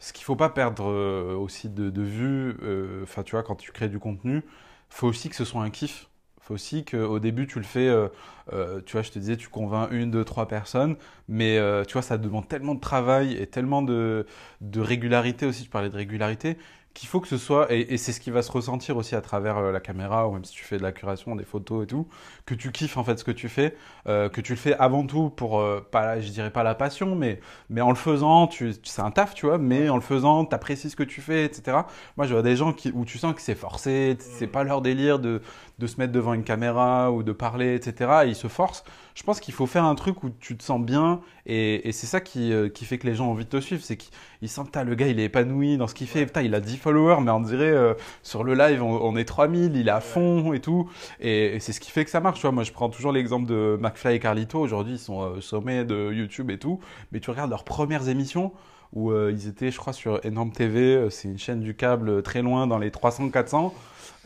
ce 0.00 0.12
qu'il 0.12 0.24
faut 0.24 0.36
pas 0.36 0.50
perdre 0.50 0.90
euh, 0.90 1.34
aussi 1.34 1.70
de, 1.70 1.88
de 1.88 2.02
vue, 2.02 2.56
euh, 2.62 3.02
enfin 3.04 3.22
tu 3.22 3.32
vois, 3.32 3.42
quand 3.42 3.54
tu 3.56 3.72
crées 3.72 3.88
du 3.88 3.98
contenu, 3.98 4.42
faut 4.88 5.08
aussi 5.08 5.28
que 5.28 5.36
ce 5.36 5.44
soit 5.44 5.62
un 5.62 5.70
kiff. 5.70 6.08
faut 6.40 6.54
aussi 6.54 6.84
qu'au 6.84 7.18
début 7.18 7.46
tu 7.46 7.58
le 7.58 7.64
fais, 7.64 7.88
euh, 7.88 8.08
euh, 8.52 8.80
tu 8.86 8.92
vois, 8.92 9.02
je 9.02 9.10
te 9.10 9.18
disais, 9.18 9.36
tu 9.36 9.48
convaincs 9.48 9.88
une, 9.92 10.10
deux, 10.10 10.24
trois 10.24 10.46
personnes, 10.48 10.96
mais 11.28 11.58
euh, 11.58 11.84
tu 11.84 11.94
vois, 11.94 12.02
ça 12.02 12.18
demande 12.18 12.48
tellement 12.48 12.74
de 12.74 12.80
travail 12.80 13.34
et 13.34 13.46
tellement 13.48 13.82
de, 13.82 14.26
de 14.60 14.80
régularité 14.80 15.46
aussi, 15.46 15.64
tu 15.64 15.70
parlais 15.70 15.90
de 15.90 15.96
régularité, 15.96 16.56
qu'il 16.98 17.08
faut 17.08 17.20
que 17.20 17.28
ce 17.28 17.38
soit, 17.38 17.72
et, 17.72 17.94
et 17.94 17.98
c'est 17.98 18.12
ce 18.12 18.20
qui 18.20 18.30
va 18.30 18.42
se 18.42 18.50
ressentir 18.50 18.96
aussi 18.96 19.14
à 19.14 19.20
travers 19.20 19.58
euh, 19.58 19.72
la 19.72 19.80
caméra, 19.80 20.28
ou 20.28 20.32
même 20.32 20.44
si 20.44 20.52
tu 20.52 20.64
fais 20.64 20.78
de 20.78 20.82
la 20.82 20.92
curation, 20.92 21.36
des 21.36 21.44
photos 21.44 21.84
et 21.84 21.86
tout, 21.86 22.08
que 22.46 22.54
tu 22.54 22.72
kiffes 22.72 22.96
en 22.96 23.04
fait 23.04 23.18
ce 23.18 23.24
que 23.24 23.30
tu 23.30 23.48
fais, 23.48 23.76
euh, 24.08 24.28
que 24.28 24.40
tu 24.40 24.52
le 24.52 24.58
fais 24.58 24.74
avant 24.74 25.06
tout 25.06 25.30
pour, 25.30 25.60
euh, 25.60 25.80
pas, 25.90 26.20
je 26.20 26.30
dirais 26.30 26.50
pas 26.50 26.62
la 26.62 26.74
passion, 26.74 27.14
mais, 27.14 27.40
mais 27.70 27.80
en 27.80 27.90
le 27.90 27.96
faisant, 27.96 28.46
tu, 28.46 28.72
tu- 28.72 28.90
c'est 28.90 29.02
un 29.02 29.10
taf, 29.10 29.34
tu 29.34 29.46
vois, 29.46 29.58
mais 29.58 29.88
en 29.88 29.96
le 29.96 30.00
faisant, 30.02 30.44
tu 30.44 30.54
apprécies 30.54 30.90
ce 30.90 30.96
que 30.96 31.02
tu 31.02 31.20
fais, 31.20 31.44
etc. 31.44 31.86
Moi, 32.16 32.26
je 32.26 32.32
vois 32.32 32.42
des 32.42 32.56
gens 32.56 32.72
qui, 32.72 32.90
où 32.94 33.04
tu 33.04 33.18
sens 33.18 33.34
que 33.34 33.40
c'est 33.42 33.54
forcé, 33.54 34.16
c'est 34.20 34.46
pas 34.46 34.64
leur 34.64 34.80
délire 34.82 35.18
de, 35.18 35.42
de 35.78 35.86
se 35.86 35.98
mettre 35.98 36.12
devant 36.12 36.34
une 36.34 36.44
caméra 36.44 37.10
ou 37.12 37.22
de 37.22 37.32
parler, 37.32 37.74
etc. 37.76 38.24
Et 38.24 38.28
ils 38.28 38.36
se 38.36 38.48
forcent. 38.48 38.84
Je 39.16 39.22
pense 39.22 39.40
qu'il 39.40 39.54
faut 39.54 39.64
faire 39.64 39.84
un 39.84 39.94
truc 39.94 40.24
où 40.24 40.30
tu 40.40 40.58
te 40.58 40.62
sens 40.62 40.78
bien 40.78 41.22
et, 41.46 41.88
et 41.88 41.92
c'est 41.92 42.06
ça 42.06 42.20
qui, 42.20 42.52
euh, 42.52 42.68
qui 42.68 42.84
fait 42.84 42.98
que 42.98 43.06
les 43.06 43.14
gens 43.14 43.28
ont 43.28 43.30
envie 43.30 43.46
de 43.46 43.48
te 43.48 43.60
suivre. 43.60 43.82
C'est 43.82 43.96
qu'ils 43.96 44.48
sentent, 44.50 44.66
putain, 44.66 44.84
le 44.84 44.94
gars, 44.94 45.08
il 45.08 45.18
est 45.18 45.24
épanoui 45.24 45.78
dans 45.78 45.86
ce 45.86 45.94
qu'il 45.94 46.06
fait. 46.06 46.26
Putain, 46.26 46.42
il 46.42 46.54
a 46.54 46.60
10 46.60 46.76
followers, 46.76 47.22
mais 47.22 47.30
on 47.30 47.40
dirait, 47.40 47.64
euh, 47.64 47.94
sur 48.22 48.44
le 48.44 48.54
live, 48.54 48.82
on, 48.82 49.00
on 49.02 49.16
est 49.16 49.24
3000, 49.24 49.74
il 49.74 49.88
est 49.88 49.90
à 49.90 50.02
fond 50.02 50.52
et 50.52 50.60
tout. 50.60 50.90
Et, 51.18 51.56
et 51.56 51.60
c'est 51.60 51.72
ce 51.72 51.80
qui 51.80 51.90
fait 51.90 52.04
que 52.04 52.10
ça 52.10 52.20
marche. 52.20 52.40
Tu 52.40 52.42
vois, 52.42 52.52
moi, 52.52 52.62
je 52.62 52.72
prends 52.72 52.90
toujours 52.90 53.10
l'exemple 53.10 53.48
de 53.48 53.78
McFly 53.80 54.16
et 54.16 54.18
Carlito. 54.18 54.60
Aujourd'hui, 54.60 54.96
ils 54.96 54.98
sont 54.98 55.14
au 55.14 55.40
sommet 55.40 55.86
de 55.86 56.12
YouTube 56.12 56.50
et 56.50 56.58
tout. 56.58 56.80
Mais 57.10 57.20
tu 57.20 57.30
regardes 57.30 57.50
leurs 57.50 57.64
premières 57.64 58.10
émissions 58.10 58.52
où 58.92 59.12
euh, 59.12 59.32
ils 59.32 59.48
étaient, 59.48 59.70
je 59.70 59.78
crois, 59.78 59.94
sur 59.94 60.20
Enorme 60.26 60.52
TV. 60.52 61.08
C'est 61.08 61.28
une 61.28 61.38
chaîne 61.38 61.60
du 61.60 61.74
câble 61.74 62.22
très 62.22 62.42
loin 62.42 62.66
dans 62.66 62.78
les 62.78 62.90
300-400. 62.90 63.72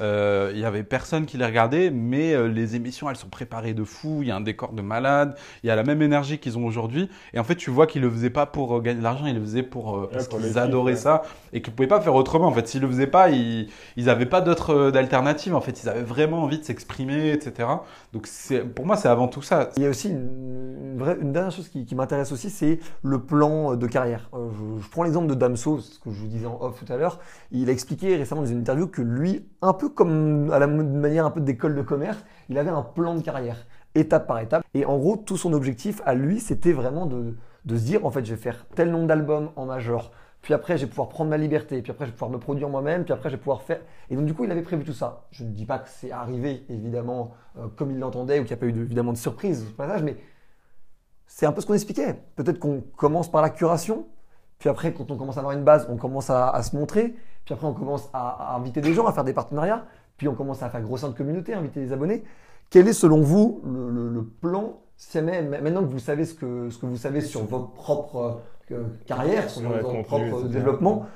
Euh, 0.01 0.51
Il 0.55 0.61
y 0.61 0.65
avait 0.65 0.83
personne 0.83 1.27
qui 1.27 1.37
les 1.37 1.45
regardait, 1.45 1.91
mais 1.91 2.35
euh, 2.35 2.47
les 2.49 2.77
émissions, 2.77 3.09
elles 3.11 3.17
sont 3.17 3.29
préparées 3.29 3.75
de 3.75 3.85
fou. 3.85 4.19
Il 4.23 4.29
y 4.29 4.31
a 4.31 4.37
un 4.37 4.41
décor 4.41 4.73
de 4.73 4.83
malade. 4.83 5.37
Il 5.63 5.67
y 5.67 5.71
a 5.71 5.77
la 5.77 5.83
même 5.85 6.03
énergie 6.03 6.39
qu'ils 6.39 6.57
ont 6.59 6.65
aujourd'hui. 6.67 7.09
Et 7.35 7.39
en 7.39 7.45
fait, 7.45 7.57
tu 7.57 7.71
vois 7.71 7.87
qu'ils 7.87 8.03
le 8.03 8.11
faisaient 8.11 8.31
pas 8.31 8.47
pour 8.47 8.77
euh, 8.77 8.81
gagner 8.81 8.99
de 8.99 9.05
l'argent. 9.05 9.27
Ils 9.27 9.35
le 9.35 9.41
faisaient 9.41 9.63
pour 9.63 9.97
euh, 9.97 10.09
parce 10.13 10.29
qu'ils 10.29 10.59
adoraient 10.59 10.93
ouais. 10.93 10.99
ça 10.99 11.23
et 11.53 11.63
qu'ils 11.63 11.75
pouvaient 11.75 11.89
pas 11.89 12.01
faire 12.01 12.15
autrement. 12.15 12.47
En 12.47 12.53
fait, 12.53 12.67
s'ils 12.69 12.81
le 12.81 12.89
faisaient 12.89 13.07
pas, 13.07 13.31
ils 13.31 13.69
ils 13.97 14.09
avaient 14.09 14.27
pas 14.27 14.41
d'autre 14.41 14.71
euh, 14.75 14.91
d'alternative. 14.91 15.55
En 15.55 15.61
fait, 15.61 15.83
ils 15.83 15.89
avaient 15.89 16.03
vraiment 16.03 16.43
envie 16.43 16.59
de 16.59 16.65
s'exprimer, 16.65 17.33
etc. 17.33 17.69
Donc, 18.13 18.27
c'est 18.27 18.61
pour 18.61 18.87
moi, 18.87 18.97
c'est 18.97 19.09
avant 19.09 19.29
tout 19.29 19.43
ça. 19.43 19.71
Il 19.77 19.83
y 19.83 19.87
a 19.87 19.91
aussi 19.91 20.09
une, 20.09 20.29
une 20.95 20.99
vraie- 20.99 21.19
une 21.21 21.33
dernière 21.33 21.53
chose 21.53 21.69
qui, 21.69 21.85
qui 21.85 21.95
m'intéresse 21.95 22.33
aussi, 22.33 22.51
c'est 22.51 22.81
le 23.03 23.21
plan 23.21 23.77
de 23.77 23.87
carrière. 23.87 24.29
Euh, 24.35 24.49
je, 24.79 24.83
je 24.83 24.89
prends 24.89 25.03
l'exemple 25.03 25.27
de 25.29 25.35
Damso, 25.35 25.81
ce 25.81 25.99
que 25.99 26.11
je 26.11 26.21
vous 26.21 26.27
disais 26.27 26.47
en 26.47 26.59
off 26.61 26.83
tout 26.85 26.91
à 26.93 26.97
l'heure. 26.97 27.19
Il 27.53 27.69
a 27.69 27.73
expliqué 27.73 28.17
récemment 28.17 28.43
dans 28.43 28.49
une 28.49 28.59
interview 28.61 28.87
que 28.87 29.03
lui, 29.03 29.45
un 29.63 29.73
peu 29.73 29.90
comme 29.95 30.51
à 30.53 30.59
la 30.59 30.67
manière 30.67 31.27
un 31.27 31.31
peu 31.31 31.41
d'école 31.41 31.75
de 31.75 31.83
commerce, 31.83 32.19
il 32.49 32.59
avait 32.59 32.71
un 32.71 32.83
plan 32.83 33.15
de 33.15 33.23
carrière, 33.23 33.67
étape 33.95 34.27
par 34.27 34.39
étape. 34.41 34.65
Et 34.75 34.85
en 34.85 34.99
gros, 34.99 35.17
tout 35.17 35.37
son 35.37 35.53
objectif 35.53 36.01
à 36.07 36.15
lui, 36.15 36.41
c'était 36.41 36.73
vraiment 36.73 37.07
de, 37.07 37.35
de 37.65 37.77
se 37.77 37.85
dire, 37.85 38.05
en 38.07 38.11
fait, 38.11 38.25
je 38.25 38.35
vais 38.35 38.41
faire 38.41 38.67
tel 38.75 38.91
nombre 38.91 39.07
d'albums 39.07 39.51
en 39.57 39.67
major. 39.67 40.11
Puis 40.43 40.55
après, 40.55 40.79
je 40.79 40.85
vais 40.85 40.89
pouvoir 40.89 41.11
prendre 41.11 41.29
ma 41.29 41.37
liberté. 41.37 41.83
Puis 41.83 41.91
après, 41.93 42.07
je 42.07 42.11
vais 42.11 42.15
pouvoir 42.15 42.31
me 42.31 42.39
produire 42.39 42.71
moi-même. 42.71 43.05
Puis 43.05 43.13
après, 43.13 43.29
je 43.29 43.35
vais 43.35 43.41
pouvoir 43.41 43.61
faire. 43.63 43.81
Et 44.09 44.17
donc, 44.17 44.25
du 44.25 44.33
coup, 44.33 44.45
il 44.45 44.51
avait 44.51 44.63
prévu 44.63 44.85
tout 44.85 44.95
ça. 44.95 45.27
Je 45.33 45.45
ne 45.45 45.51
dis 45.51 45.67
pas 45.67 45.79
que 45.79 45.89
c'est 45.91 46.11
arrivé, 46.13 46.65
évidemment, 46.71 47.33
euh, 47.59 47.67
comme 47.77 47.91
il 47.91 47.99
l'entendait 47.99 48.39
ou 48.39 48.45
qu'il 48.45 48.57
n'y 48.57 48.59
a 48.59 48.61
pas 48.61 48.67
eu 48.67 48.73
de- 48.73 48.81
évidemment 48.81 49.13
de 49.13 49.19
surprise 49.19 49.67
au 49.71 49.75
passage, 49.75 50.03
mais 50.03 50.17
c'est 51.27 51.45
un 51.45 51.53
peu 51.53 51.61
ce 51.61 51.67
qu'on 51.67 51.75
expliquait. 51.75 52.23
Peut-être 52.37 52.59
qu'on 52.59 52.83
commence 52.97 53.31
par 53.31 53.43
la 53.43 53.51
curation, 53.51 54.07
puis 54.59 54.69
après, 54.71 54.95
quand 54.95 55.11
on 55.11 55.17
commence 55.17 55.37
à 55.37 55.41
avoir 55.41 55.55
une 55.55 55.65
base, 55.65 55.87
on 55.91 55.97
commence 55.97 56.31
à 56.31 56.63
se 56.63 56.75
montrer, 56.75 57.15
puis 57.45 57.55
après, 57.55 57.67
on 57.67 57.73
commence 57.75 58.09
à, 58.13 58.53
à 58.55 58.57
inviter 58.57 58.81
des 58.81 58.95
gens, 58.95 59.07
à 59.07 59.13
faire 59.13 59.25
des 59.25 59.33
partenariats, 59.33 59.85
puis 60.17 60.29
on 60.29 60.35
commence 60.35 60.63
à 60.63 60.71
faire 60.71 60.83
grossir 60.83 61.09
notre 61.09 61.19
communauté, 61.19 61.55
inviter 61.55 61.81
des 61.81 61.93
abonnés. 61.93 62.23
Quel 62.69 62.87
est 62.89 62.93
selon 62.93 63.21
vous 63.23 63.61
le, 63.65 63.91
le- 63.91 64.09
le 64.09 64.23
plan 64.25 64.75
maintenant 65.15 65.81
que 65.83 65.89
vous 65.91 65.99
savez 65.99 66.27
ce 66.27 66.35
que, 66.35 66.69
ce 66.69 66.77
que 66.79 66.85
vous 66.87 66.99
savez 66.99 67.23
sur 67.23 67.43
votre 67.45 67.71
propre 67.73 68.43
euh, 68.71 68.85
carrière, 69.07 69.49
sur 69.49 69.63
Ouais, 69.63 69.81
votre 69.81 69.89
contenu, 69.89 70.29
propre 70.29 70.43
développement, 70.49 71.07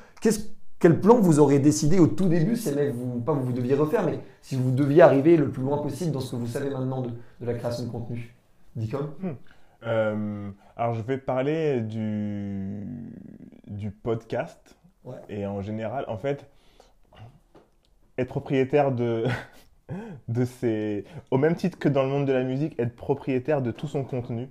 quel 0.80 1.00
plan 1.00 1.18
vous 1.20 1.38
aurez 1.38 1.58
décidé 1.58 1.98
au 1.98 2.06
tout 2.06 2.28
début, 2.28 2.56
si 2.56 2.70
jamais 2.70 2.90
vous, 2.90 3.20
pas 3.20 3.32
vous 3.32 3.52
deviez 3.52 3.74
refaire, 3.74 4.04
mais 4.04 4.20
si 4.42 4.56
vous 4.56 4.70
deviez 4.70 5.02
arriver 5.02 5.36
le 5.36 5.50
plus 5.50 5.62
loin 5.62 5.78
possible 5.78 6.12
dans 6.12 6.20
ce 6.20 6.32
que 6.32 6.36
vous 6.36 6.46
savez 6.46 6.70
maintenant 6.70 7.02
de, 7.02 7.08
de 7.10 7.46
la 7.46 7.54
création 7.54 7.84
de 7.84 7.90
contenu. 7.90 8.34
Dicom. 8.74 9.10
Euh, 9.86 10.50
alors, 10.76 10.94
je 10.94 11.02
vais 11.02 11.18
parler 11.18 11.80
du, 11.82 12.86
du 13.66 13.90
podcast. 13.90 14.76
Et 15.28 15.46
en 15.46 15.60
général, 15.62 16.04
en 16.08 16.16
fait, 16.16 16.46
être 18.18 18.28
propriétaire 18.28 18.92
de, 18.92 19.24
de 20.28 20.44
ses. 20.44 21.04
Au 21.30 21.38
même 21.38 21.54
titre 21.56 21.78
que 21.78 21.88
dans 21.88 22.02
le 22.02 22.08
monde 22.08 22.26
de 22.26 22.32
la 22.32 22.44
musique, 22.44 22.78
être 22.78 22.96
propriétaire 22.96 23.62
de 23.62 23.70
tout 23.70 23.88
son 23.88 24.04
contenu. 24.04 24.48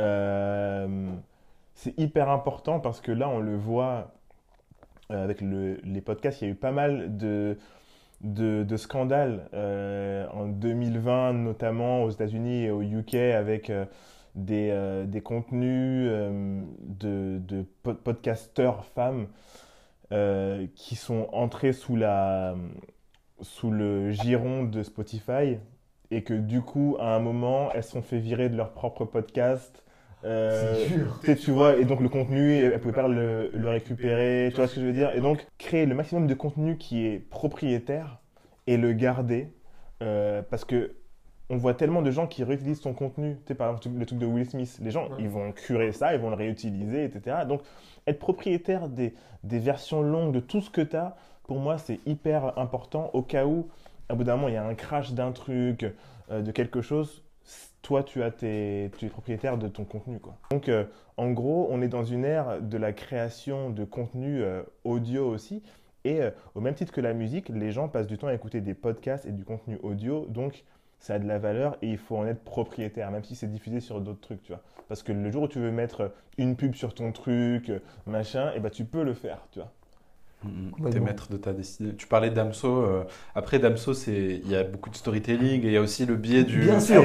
euh, 0.00 1.12
c'est 1.74 1.98
hyper 1.98 2.30
important 2.30 2.80
parce 2.80 3.00
que 3.00 3.12
là, 3.12 3.28
on 3.28 3.40
le 3.40 3.56
voit 3.56 4.12
euh, 5.10 5.24
avec 5.24 5.40
le- 5.40 5.80
les 5.84 6.00
podcasts, 6.00 6.42
il 6.42 6.46
y 6.46 6.48
a 6.48 6.52
eu 6.52 6.56
pas 6.56 6.72
mal 6.72 7.16
de, 7.16 7.58
de, 8.22 8.76
scandales 8.76 9.48
euh, 9.54 10.26
en 10.32 10.46
2020, 10.46 11.34
notamment 11.34 12.04
aux 12.04 12.10
États-Unis 12.10 12.64
et 12.64 12.70
au 12.70 12.82
UK, 12.82 13.14
avec 13.14 13.72
des, 14.36 15.04
des 15.06 15.20
contenus 15.20 16.08
de, 16.10 17.38
de 17.40 17.64
po- 17.82 17.94
podcasteurs 17.94 18.84
femmes 18.86 19.26
euh, 20.14 20.66
qui 20.74 20.94
sont 20.96 21.28
entrés 21.32 21.72
sous, 21.72 21.96
la, 21.96 22.54
sous 23.40 23.70
le 23.70 24.12
giron 24.12 24.64
de 24.64 24.82
Spotify 24.82 25.58
et 26.10 26.22
que 26.22 26.34
du 26.34 26.60
coup, 26.62 26.96
à 27.00 27.16
un 27.16 27.18
moment, 27.18 27.70
elles 27.74 27.82
sont 27.82 28.00
fait 28.00 28.18
virer 28.18 28.48
de 28.48 28.56
leur 28.56 28.72
propre 28.72 29.04
podcast. 29.04 29.82
Euh, 30.24 30.86
dur. 30.86 31.20
tu 31.36 31.50
vois, 31.50 31.76
et 31.76 31.84
donc 31.84 32.00
le 32.00 32.08
contenu, 32.08 32.54
elle 32.54 32.80
pouvait 32.80 32.94
pas 32.94 33.08
le, 33.08 33.50
le 33.52 33.68
récupérer, 33.68 34.48
tu 34.50 34.56
vois 34.56 34.68
ce 34.68 34.76
que 34.76 34.80
je 34.80 34.86
veux 34.86 34.92
dire? 34.92 35.10
Et 35.14 35.20
donc, 35.20 35.46
créer 35.58 35.84
le 35.84 35.94
maximum 35.94 36.26
de 36.26 36.34
contenu 36.34 36.78
qui 36.78 37.04
est 37.04 37.18
propriétaire 37.18 38.20
et 38.66 38.76
le 38.76 38.92
garder, 38.92 39.52
euh, 40.02 40.42
parce 40.48 40.64
que 40.64 40.94
on 41.50 41.56
voit 41.56 41.74
tellement 41.74 42.02
de 42.02 42.10
gens 42.10 42.26
qui 42.26 42.42
réutilisent 42.44 42.80
son 42.80 42.94
contenu. 42.94 43.36
Tu 43.44 43.48
sais, 43.48 43.54
par 43.54 43.70
exemple, 43.76 43.98
le 43.98 44.06
truc 44.06 44.18
de 44.18 44.26
Will 44.26 44.48
Smith, 44.48 44.78
les 44.82 44.90
gens, 44.90 45.08
Ouais. 45.10 45.16
ils 45.18 45.28
vont 45.28 45.52
curer 45.52 45.92
ça, 45.92 46.14
ils 46.14 46.20
vont 46.20 46.30
le 46.30 46.36
réutiliser, 46.36 47.04
etc. 47.04 47.38
Donc, 47.46 47.60
être 48.06 48.18
propriétaire 48.18 48.88
des, 48.88 49.14
des 49.42 49.58
versions 49.58 50.02
longues 50.02 50.32
de 50.32 50.40
tout 50.40 50.60
ce 50.60 50.70
que 50.70 50.80
tu 50.80 50.96
as, 50.96 51.16
pour 51.44 51.58
moi, 51.58 51.76
c'est 51.78 52.00
hyper 52.06 52.58
important 52.58 53.10
au 53.12 53.22
cas 53.22 53.44
où, 53.44 53.68
à 54.08 54.14
bout 54.14 54.24
d'un 54.24 54.36
moment, 54.36 54.48
il 54.48 54.54
y 54.54 54.56
a 54.56 54.64
un 54.66 54.74
crash 54.74 55.12
d'un 55.12 55.32
truc, 55.32 55.84
euh, 56.30 56.40
de 56.40 56.50
quelque 56.50 56.80
chose, 56.80 57.22
toi, 57.82 58.02
tu, 58.02 58.22
as 58.22 58.30
tes, 58.30 58.90
tu 58.96 59.04
es 59.04 59.08
propriétaire 59.10 59.58
de 59.58 59.68
ton 59.68 59.84
contenu. 59.84 60.18
Quoi. 60.18 60.34
Donc, 60.50 60.70
euh, 60.70 60.84
en 61.18 61.30
gros, 61.32 61.68
on 61.70 61.82
est 61.82 61.88
dans 61.88 62.04
une 62.04 62.24
ère 62.24 62.62
de 62.62 62.78
la 62.78 62.94
création 62.94 63.68
de 63.68 63.84
contenu 63.84 64.42
euh, 64.42 64.62
audio 64.84 65.28
aussi. 65.28 65.62
Et 66.06 66.20
au 66.54 66.60
même 66.60 66.74
titre 66.74 66.92
que 66.92 67.00
la 67.00 67.14
musique, 67.14 67.48
les 67.48 67.72
gens 67.72 67.88
passent 67.88 68.06
du 68.06 68.18
temps 68.18 68.26
à 68.26 68.34
écouter 68.34 68.60
des 68.60 68.74
podcasts 68.74 69.24
et 69.24 69.32
du 69.32 69.42
contenu 69.42 69.78
audio. 69.82 70.26
Donc, 70.28 70.62
ça 71.04 71.16
a 71.16 71.18
de 71.18 71.28
la 71.28 71.38
valeur 71.38 71.76
et 71.82 71.90
il 71.90 71.98
faut 71.98 72.16
en 72.16 72.26
être 72.26 72.42
propriétaire, 72.44 73.10
même 73.10 73.24
si 73.24 73.34
c'est 73.34 73.46
diffusé 73.46 73.80
sur 73.80 74.00
d'autres 74.00 74.22
trucs, 74.22 74.42
tu 74.42 74.52
vois. 74.52 74.62
Parce 74.88 75.02
que 75.02 75.12
le 75.12 75.30
jour 75.30 75.42
où 75.42 75.48
tu 75.48 75.58
veux 75.58 75.70
mettre 75.70 76.14
une 76.38 76.56
pub 76.56 76.74
sur 76.74 76.94
ton 76.94 77.12
truc, 77.12 77.70
machin, 78.06 78.52
et 78.54 78.60
ben 78.60 78.70
tu 78.70 78.86
peux 78.86 79.02
le 79.04 79.12
faire, 79.12 79.46
tu 79.50 79.58
vois. 79.58 79.70
Mm, 80.44 80.86
mm. 80.86 80.90
T'es 80.90 81.00
maître 81.00 81.28
de 81.30 81.36
ta 81.36 81.52
destinée. 81.52 81.94
Tu 81.96 82.06
parlais 82.06 82.30
d'Amso. 82.30 82.68
euh, 82.68 83.04
après, 83.34 83.58
d'Amso, 83.58 83.94
c'est 83.94 84.40
il 84.44 84.50
y 84.50 84.56
a 84.56 84.62
beaucoup 84.64 84.90
de 84.90 84.96
storytelling 84.96 85.62
et 85.62 85.66
il 85.66 85.72
y 85.72 85.76
a 85.76 85.80
aussi 85.80 86.04
le 86.06 86.16
biais 86.16 86.44
du. 86.44 86.60
Bien 86.60 86.80
sûr. 86.80 87.02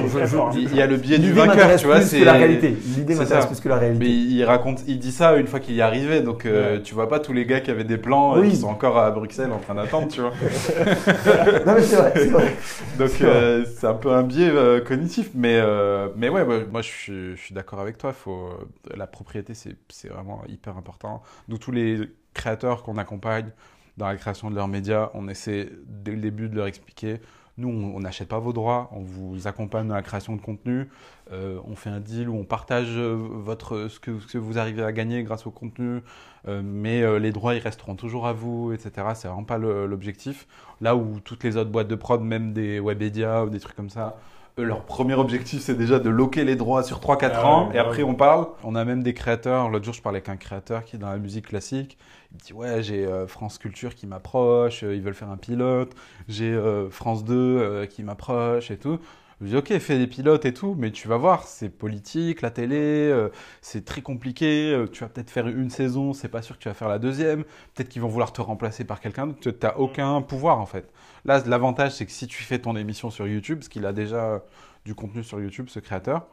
Il 0.56 0.76
y 0.76 0.82
a 0.82 0.88
le 0.88 0.98
biais 0.98 1.20
du 1.20 1.32
vainqueur, 1.34 1.76
tu 1.78 1.86
vois. 1.86 2.02
c'est 2.02 2.24
la 2.26 2.34
réalité. 2.34 2.70
L'idée 2.96 3.14
c'est 3.14 3.20
m'intéresse 3.20 3.44
ça. 3.44 3.48
plus 3.50 3.60
que 3.60 3.70
la 3.70 3.76
Mais 3.76 3.82
réalité. 3.82 4.06
il 4.08 4.32
il 4.40 4.44
raconte, 4.44 4.82
il 4.88 5.00
dit 5.00 5.12
ça 5.12 5.36
une 5.38 5.48
fois 5.48 5.60
qu'il 5.60 5.76
y 5.76 5.80
est 5.80 5.82
arrivé, 5.82 6.22
donc 6.22 6.46
euh, 6.46 6.76
Ouais. 6.78 6.82
tu 6.82 6.94
vois 6.94 7.08
pas 7.08 7.20
tous 7.20 7.34
les 7.34 7.46
gars 7.46 7.62
qui 7.62 7.72
avaient 7.72 7.84
des 7.84 7.98
plans 7.98 8.36
euh, 8.36 8.42
Oui. 8.42 8.50
qui 8.50 8.56
sont 8.58 8.68
encore 8.68 8.98
à 8.98 9.10
Bruxelles 9.12 9.52
en 9.52 9.60
train 9.60 9.76
d'attendre, 9.76 10.08
tu 10.10 10.22
vois. 10.22 10.32
Non 11.66 11.74
mais 11.76 11.82
c'est 11.82 11.96
vrai, 11.96 12.12
c'est 12.16 12.30
vrai. 12.30 12.56
Donc 12.98 13.10
C'est 13.10 13.26
euh, 13.26 13.66
c'est 13.66 13.88
un 13.88 13.94
peu 13.94 14.12
un 14.12 14.24
biais 14.24 14.50
euh, 14.50 14.82
cognitif, 14.82 15.30
mais 15.36 15.60
euh, 15.62 16.10
mais 16.16 16.30
ouais, 16.30 16.44
moi 16.72 16.82
je 16.82 16.88
suis, 16.88 17.36
je 17.36 17.42
suis 17.42 17.54
d'accord 17.54 17.80
avec 17.80 17.98
toi. 17.98 18.14
Faut 18.14 18.48
euh, 18.48 18.96
la 18.98 19.08
propriété, 19.08 19.54
c'est 19.54 19.76
c'est 19.90 20.10
vraiment 20.10 20.42
hyper 20.48 20.78
important. 20.78 21.22
Nous 21.48 21.58
tous 21.58 21.72
les 21.72 22.00
créateurs 22.34 22.84
qu'on 22.84 22.98
accompagne 22.98 23.52
dans 23.98 24.08
la 24.08 24.16
création 24.16 24.50
de 24.50 24.56
leurs 24.56 24.68
médias, 24.68 25.10
on 25.14 25.28
essaie 25.28 25.70
dès 25.86 26.14
le 26.14 26.22
début 26.22 26.50
de 26.50 26.56
leur 26.56 26.68
expliquer. 26.68 27.20
Nous, 27.58 27.68
on 27.68 28.00
n'achète 28.00 28.30
pas 28.30 28.40
vos 28.40 28.54
droits, 28.54 28.90
on 28.94 29.02
vous 29.02 29.46
accompagne 29.46 29.86
dans 29.90 29.96
la 29.96 30.02
création 30.02 30.38
de 30.38 30.42
contenu. 30.42 30.88
Euh, 31.34 31.60
on 31.66 31.76
fait 31.76 31.90
un 31.90 32.00
deal 32.00 32.30
où 32.30 32.36
on 32.38 32.46
partage 32.46 32.96
euh, 32.96 33.14
votre, 33.14 33.90
ce, 33.90 34.00
que, 34.00 34.38
vous 34.38 34.58
arrivez 34.58 34.82
à 34.82 34.94
gagner 34.94 35.24
grâce 35.24 35.46
au 35.46 35.52
contenu, 35.52 36.02
euh, 36.48 36.62
mais 36.64 37.20
les 37.20 37.34
droits, 37.34 37.56
ils 37.56 37.60
resteront 37.60 37.96
toujours 37.96 38.28
à 38.28 38.32
vous, 38.32 38.72
etc. 38.72 39.08
C'est 39.14 39.28
vraiment 39.28 39.44
pas 39.44 39.58
l'objectif. 39.58 40.48
Là 40.80 40.96
où 40.96 41.20
toutes 41.20 41.44
les 41.44 41.58
autres 41.58 41.70
boîtes 41.70 41.90
de 41.90 41.96
prod, 41.96 42.22
même 42.22 42.54
des 42.54 42.80
Webedia 42.80 43.44
ou 43.44 43.50
des 43.50 43.60
trucs 43.60 43.76
comme 43.76 43.90
ça, 43.90 44.16
eux, 44.60 44.64
leur 44.64 44.86
premier 44.86 45.14
objectif, 45.16 45.62
c'est 45.62 45.76
déjà 45.78 46.00
de 46.00 46.10
loquer 46.10 46.44
les 46.44 46.56
droits 46.56 46.84
sur 46.84 47.00
3-4 47.00 47.42
Ah 47.44 47.46
ans, 47.48 47.68
ouais, 47.70 47.76
et 47.76 47.80
après 47.80 48.04
ouais. 48.04 48.04
on 48.04 48.16
parle. 48.16 48.48
On 48.64 48.76
a 48.76 48.86
même 48.86 49.04
des 49.04 49.14
créateurs, 49.14 49.70
l'autre 49.70 49.86
jour 49.86 49.94
je 49.94 50.02
parlais 50.02 50.18
avec 50.18 50.30
un 50.30 50.38
créateur 50.38 50.84
qui 50.86 50.96
est 50.96 51.00
dans 51.00 51.10
la 51.10 51.18
musique 51.18 51.48
classique, 51.48 51.98
il 52.32 52.36
me 52.36 52.40
dit 52.42 52.54
ouais 52.54 52.84
j'ai 52.84 53.06
euh, 53.06 53.28
France 53.28 53.58
Culture 53.58 53.96
qui 53.96 54.08
m'approche, 54.08 54.84
euh, 54.84 54.96
ils 54.96 55.02
veulent 55.02 55.14
faire 55.14 55.30
un 55.30 55.38
pilote, 55.38 55.94
j'ai 56.28 56.52
euh, 56.52 56.90
France 56.90 57.24
2 57.24 57.34
euh, 57.36 57.86
qui 57.86 58.04
m'approche 58.04 58.72
et 58.72 58.78
tout. 58.78 59.00
Je 59.42 59.46
lui 59.46 59.52
dis 59.52 59.58
ok 59.58 59.80
fais 59.80 59.98
des 59.98 60.08
pilotes 60.08 60.44
et 60.46 60.54
tout, 60.54 60.76
mais 60.78 60.92
tu 60.92 61.08
vas 61.08 61.16
voir, 61.16 61.44
c'est 61.44 61.70
politique, 61.70 62.42
la 62.42 62.52
télé, 62.52 62.76
euh, 62.78 63.30
c'est 63.62 63.86
très 63.86 64.02
compliqué, 64.02 64.74
euh, 64.74 64.86
tu 64.92 65.00
vas 65.02 65.10
peut-être 65.10 65.30
faire 65.30 65.48
une 65.48 65.70
saison, 65.70 66.12
c'est 66.12 66.28
pas 66.28 66.42
sûr 66.42 66.58
que 66.58 66.64
tu 66.64 66.68
vas 66.68 66.74
faire 66.74 66.90
la 66.90 67.00
deuxième, 67.00 67.44
peut-être 67.74 67.88
qu'ils 67.88 68.02
vont 68.02 68.10
vouloir 68.10 68.34
te 68.34 68.42
remplacer 68.42 68.84
par 68.84 69.00
quelqu'un 69.00 69.28
d'autre, 69.28 69.40
tu 69.40 69.50
n'as 69.64 69.76
aucun 69.78 70.22
pouvoir 70.22 70.60
en 70.60 70.66
fait. 70.66 70.92
Là, 71.26 71.42
l'avantage, 71.46 71.92
c'est 71.92 72.06
que 72.06 72.12
si 72.12 72.28
tu 72.28 72.44
fais 72.44 72.60
ton 72.60 72.76
émission 72.76 73.10
sur 73.10 73.28
YouTube, 73.28 73.60
parce 73.60 73.70
qu'il 73.70 73.86
a 73.86 73.94
déjà 73.94 74.44
du 74.86 74.96
contenu 74.96 75.24
sur 75.24 75.40
YouTube, 75.40 75.68
ce 75.70 75.80
créateur, 75.80 76.28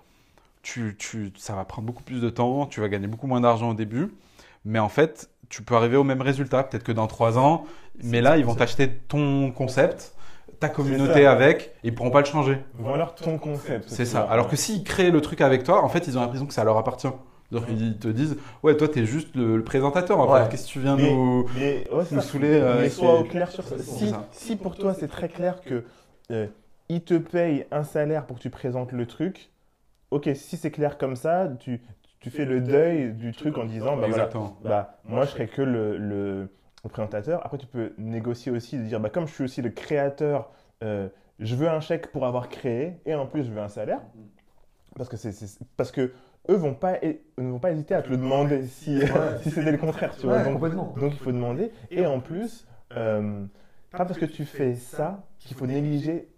tu, 0.62 0.96
tu, 0.98 1.32
ça 1.36 1.54
va 1.54 1.64
prendre 1.64 1.86
beaucoup 1.86 2.02
plus 2.02 2.20
de 2.20 2.30
temps, 2.30 2.66
tu 2.66 2.80
vas 2.80 2.88
gagner 2.88 3.06
beaucoup 3.06 3.26
moins 3.26 3.40
d'argent 3.40 3.70
au 3.70 3.74
début, 3.74 4.12
mais 4.64 4.78
en 4.78 4.88
fait, 4.88 5.30
tu 5.48 5.62
peux 5.62 5.76
arriver 5.76 5.96
au 5.96 6.04
même 6.04 6.20
résultat, 6.22 6.64
peut-être 6.64 6.82
que 6.82 6.92
dans 6.92 7.06
trois 7.06 7.38
ans, 7.38 7.66
mais 8.02 8.20
là, 8.20 8.36
ils 8.36 8.44
vont 8.44 8.54
t'acheter 8.54 8.90
ton 8.90 9.52
concept, 9.52 10.14
ta 10.58 10.68
communauté 10.68 11.24
ça. 11.24 11.32
avec, 11.32 11.72
et 11.84 11.88
ils 11.88 11.94
pourront 11.94 12.10
pas 12.10 12.20
le 12.20 12.26
changer. 12.26 12.58
Vends-leur 12.74 13.14
ton 13.14 13.38
concept. 13.38 13.88
C'est 13.88 14.04
ça. 14.04 14.22
Alors 14.22 14.48
que 14.48 14.56
s'ils 14.56 14.82
créent 14.82 15.10
le 15.10 15.20
truc 15.20 15.40
avec 15.40 15.62
toi, 15.62 15.84
en 15.84 15.88
fait, 15.88 16.06
ils 16.06 16.18
ont 16.18 16.20
l'impression 16.20 16.46
que 16.46 16.54
ça 16.54 16.64
leur 16.64 16.76
appartient. 16.78 17.08
Donc, 17.52 17.64
ils 17.70 17.96
te 17.96 18.08
disent, 18.08 18.36
ouais, 18.62 18.76
toi, 18.76 18.88
t'es 18.88 19.04
juste 19.06 19.34
le, 19.36 19.56
le 19.56 19.62
présentateur, 19.64 20.18
en 20.18 20.32
Ouais. 20.32 20.48
Qu'est-ce 20.50 20.66
que 20.66 20.72
tu 20.72 20.80
viens 20.80 20.96
Mais- 20.96 21.12
nous. 21.14 21.46
Mais, 21.56 21.88
ouais, 21.92 22.04
nous 22.10 22.20
saouler, 22.20 22.54
euh, 22.54 22.80
Mais 22.80 22.88
sois 22.90 23.20
au 23.20 23.24
clair 23.24 23.50
sur 23.50 23.64
ça. 23.64 23.78
Si, 23.78 24.12
si 24.32 24.56
pour 24.56 24.74
toi 24.76 24.94
c'est 24.94 25.08
très 25.08 25.28
clair 25.28 25.60
que 25.62 25.84
euh, 26.32 26.46
te 27.04 27.14
paye 27.18 27.66
un 27.70 27.84
salaire 27.84 28.26
pour 28.26 28.36
que 28.38 28.42
tu 28.42 28.50
présentes 28.50 28.92
le 28.92 29.06
truc, 29.06 29.50
ok, 30.10 30.30
si 30.34 30.56
c'est 30.56 30.70
clair 30.72 30.98
comme 30.98 31.14
ça, 31.16 31.48
tu, 31.60 31.80
tu 32.20 32.30
fais 32.30 32.44
le 32.44 32.60
deuil 32.60 33.12
du 33.12 33.32
truc 33.32 33.56
en 33.58 33.64
disant, 33.64 33.96
bah, 33.96 34.06
voilà, 34.08 34.28
bah, 34.64 34.98
moi 35.04 35.24
je 35.24 35.30
serais 35.30 35.46
que 35.46 35.62
le, 35.62 35.96
le- 35.96 36.48
le 36.84 36.90
présentateur. 36.90 37.44
Après, 37.44 37.58
tu 37.58 37.66
peux 37.66 37.92
négocier 37.98 38.52
aussi, 38.52 38.76
de 38.78 38.82
dire, 38.84 39.00
bah, 39.00 39.10
comme 39.10 39.26
je 39.26 39.32
suis 39.34 39.44
aussi 39.44 39.62
le 39.62 39.70
créateur, 39.70 40.50
euh, 40.84 41.08
je 41.40 41.54
veux 41.54 41.68
un 41.68 41.80
chèque 41.80 42.10
pour 42.12 42.26
avoir 42.26 42.48
créé 42.48 42.94
et 43.06 43.14
en 43.14 43.26
plus 43.26 43.44
je 43.44 43.50
veux 43.52 43.60
un 43.60 43.68
salaire. 43.68 44.00
Parce 44.96 45.08
que, 45.08 45.16
c'est- 45.16 45.58
parce 45.76 45.90
que 45.92 46.12
eux 46.50 46.56
vont 46.56 46.74
pas, 46.74 46.94
ne 47.38 47.50
vont 47.50 47.58
pas 47.58 47.72
hésiter 47.72 47.94
à 47.94 48.02
te 48.02 48.08
le 48.10 48.16
demander 48.16 48.64
si, 48.66 49.00
si 49.42 49.50
c'était 49.50 49.72
le 49.72 49.78
contraire. 49.78 50.14
Tu 50.18 50.26
vois. 50.26 50.36
Ouais, 50.38 50.44
Donc, 50.44 51.12
il 51.12 51.18
faut 51.18 51.32
demander. 51.32 51.70
Et 51.90 52.06
en 52.06 52.20
plus, 52.20 52.66
euh, 52.96 53.44
pas 53.90 54.04
parce 54.04 54.18
que 54.18 54.26
tu 54.26 54.44
fais 54.44 54.74
ça 54.74 55.24
qu'il 55.38 55.56
faut 55.56 55.66
négliger 55.66 56.28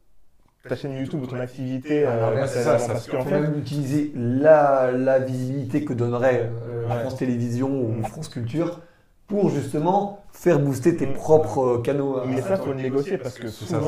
ta 0.68 0.77
chaîne 0.77 0.92
YouTube 0.92 1.23
ou 1.23 1.27
ton 1.27 1.38
activité. 1.40 2.05
Ah, 2.05 2.11
euh, 2.11 2.35
ouais, 2.35 2.47
c'est 2.47 2.62
précédemment. 2.64 2.79
ça, 2.79 2.87
ça, 2.87 2.92
parce 2.92 3.09
qu'en 3.09 3.23
fait, 3.23 3.40
même 3.40 3.59
utiliser 3.59 4.12
la, 4.14 4.92
la 4.92 5.18
visibilité 5.18 5.85
que 5.85 5.92
donnerait 5.92 6.51
euh, 6.66 6.87
Ouais. 6.88 7.01
France 7.01 7.16
Télévisions 7.16 7.71
ou 7.83 8.03
France 8.03 8.29
Culture 8.29 8.81
pour 9.27 9.51
justement 9.51 10.25
faire 10.33 10.59
booster 10.59 10.97
tes 10.97 11.07
Mm. 11.07 11.12
propres 11.12 11.79
canaux. 11.79 12.25
mais 12.27 12.40
ça, 12.40 12.57
faut 12.57 12.73
le 12.73 12.81
négocier 12.81 13.18
parce 13.18 13.38
que 13.38 13.49
ça, 13.49 13.79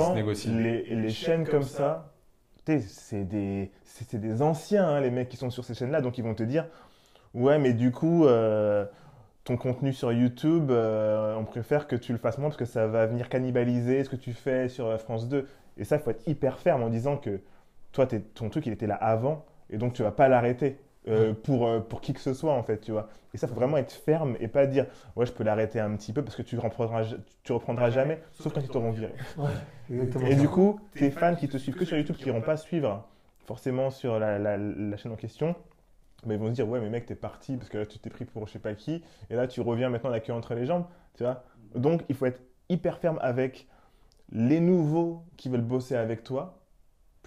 les, 0.49 0.83
les 0.95 1.09
chaînes 1.11 1.47
comme 1.47 1.63
ça, 1.63 2.13
c'est 2.67 3.25
des, 3.25 3.71
des 4.13 4.43
anciens, 4.43 4.87
hein, 4.89 5.01
les 5.01 5.11
mecs 5.11 5.29
qui 5.29 5.37
sont 5.37 5.51
sur 5.51 5.65
ces 5.65 5.75
chaînes-là, 5.75 6.01
donc 6.01 6.19
ils 6.19 6.25
vont 6.25 6.35
te 6.35 6.43
dire 6.43 6.67
Ouais, 7.35 7.59
mais 7.59 7.73
du 7.75 7.93
coup, 7.93 8.27
euh, 8.27 8.87
ton 9.45 9.57
contenu 9.57 9.93
sur 9.93 10.13
YouTube, 10.13 10.71
euh, 10.71 11.37
on 11.37 11.45
préfère 11.45 11.87
que 11.87 11.97
tu 11.97 12.13
le 12.13 12.19
fasses 12.19 12.39
moins 12.39 12.49
parce 12.49 12.59
que 12.59 12.65
ça 12.65 12.87
va 12.87 13.07
venir 13.07 13.29
cannibaliser 13.29 14.05
ce 14.05 14.11
que 14.11 14.17
tu 14.17 14.33
fais 14.33 14.69
sur 14.69 14.87
euh, 14.87 14.99
France 14.99 15.29
2. 15.29 15.49
Et 15.79 15.85
ça, 15.85 15.97
il 15.97 16.03
faut 16.03 16.11
être 16.11 16.27
hyper 16.29 16.59
ferme 16.59 16.83
en 16.83 16.91
disant 16.91 17.17
que 17.17 17.41
toi, 17.93 18.07
ton 18.35 18.49
truc, 18.51 18.67
il 18.67 18.73
était 18.73 18.87
là 18.87 18.97
avant 18.97 19.45
et 19.71 19.79
donc 19.79 19.93
tu 19.95 20.03
vas 20.03 20.13
pas 20.13 20.29
l'arrêter. 20.29 20.79
Euh, 21.09 21.33
pour, 21.35 21.67
euh, 21.67 21.81
pour 21.81 22.01
qui 22.01 22.13
que 22.13 22.21
ce 22.21 22.35
soit, 22.35 22.53
en 22.53 22.63
fait, 22.63 22.79
tu 22.81 22.93
vois. 22.93 23.09
Et 23.35 23.39
ça, 23.39 23.47
faut 23.49 23.55
vraiment 23.55 23.77
être 23.79 23.93
ferme 23.93 24.37
et 24.41 24.49
pas 24.49 24.67
dire, 24.67 24.87
ouais, 25.17 25.27
je 25.27 25.33
peux 25.33 25.45
l'arrêter 25.45 25.81
un 25.81 25.95
petit 25.97 26.13
peu 26.13 26.23
parce 26.23 26.37
que 26.37 26.43
tu 26.43 26.59
reprendras, 26.59 27.05
tu 27.45 27.53
reprendras 27.53 27.91
jamais, 27.91 28.21
sauf 28.39 28.53
quand 28.53 28.61
ils 28.61 28.69
t'auront 28.69 28.91
viré. 28.93 29.15
Exactement. 29.89 30.27
Et 30.27 30.37
du 30.37 30.49
coup, 30.49 30.81
tes 30.97 31.11
fans 31.11 31.35
qui 31.37 31.49
te 31.49 31.57
suivent 31.57 31.77
que 31.77 31.85
sur 31.85 31.97
YouTube, 31.97 32.17
qui 32.17 32.29
n'iront 32.29 32.43
pas 32.43 32.57
suivre 32.57 33.07
forcément 33.47 33.91
sur 33.91 34.19
la, 34.19 34.39
la- 34.39 34.57
la 34.59 34.97
chaîne 34.97 35.13
en 35.13 35.17
question, 35.17 35.55
mais 36.27 36.35
ils 36.35 36.41
vont 36.41 36.49
se 36.49 36.53
dire, 36.53 36.69
ouais, 36.69 36.81
mais 36.81 36.91
mec, 36.91 37.07
t'es 37.07 37.15
parti 37.15 37.57
parce 37.57 37.69
que 37.71 37.79
là, 37.79 37.87
tu 37.87 37.99
t'es 37.99 38.11
pris 38.11 38.25
pour 38.25 38.47
je 38.47 38.53
sais 38.53 38.59
pas 38.59 38.75
qui, 38.75 39.03
et 39.31 39.35
là, 39.37 39.47
tu 39.49 39.61
reviens 39.63 39.89
maintenant 39.91 40.11
la 40.11 40.21
queue 40.21 40.33
entre 40.35 40.55
les 40.55 40.67
jambes, 40.67 40.85
tu 41.17 41.25
vois. 41.25 41.45
Donc, 41.75 42.03
il 42.09 42.15
faut 42.15 42.27
être 42.27 42.41
hyper 42.69 42.99
ferme 42.99 43.19
avec 43.23 43.67
les 44.33 44.61
nouveaux 44.61 45.25
qui 45.37 45.49
veulent 45.49 45.63
bosser 45.63 45.97
avec 45.97 46.23
toi, 46.25 46.60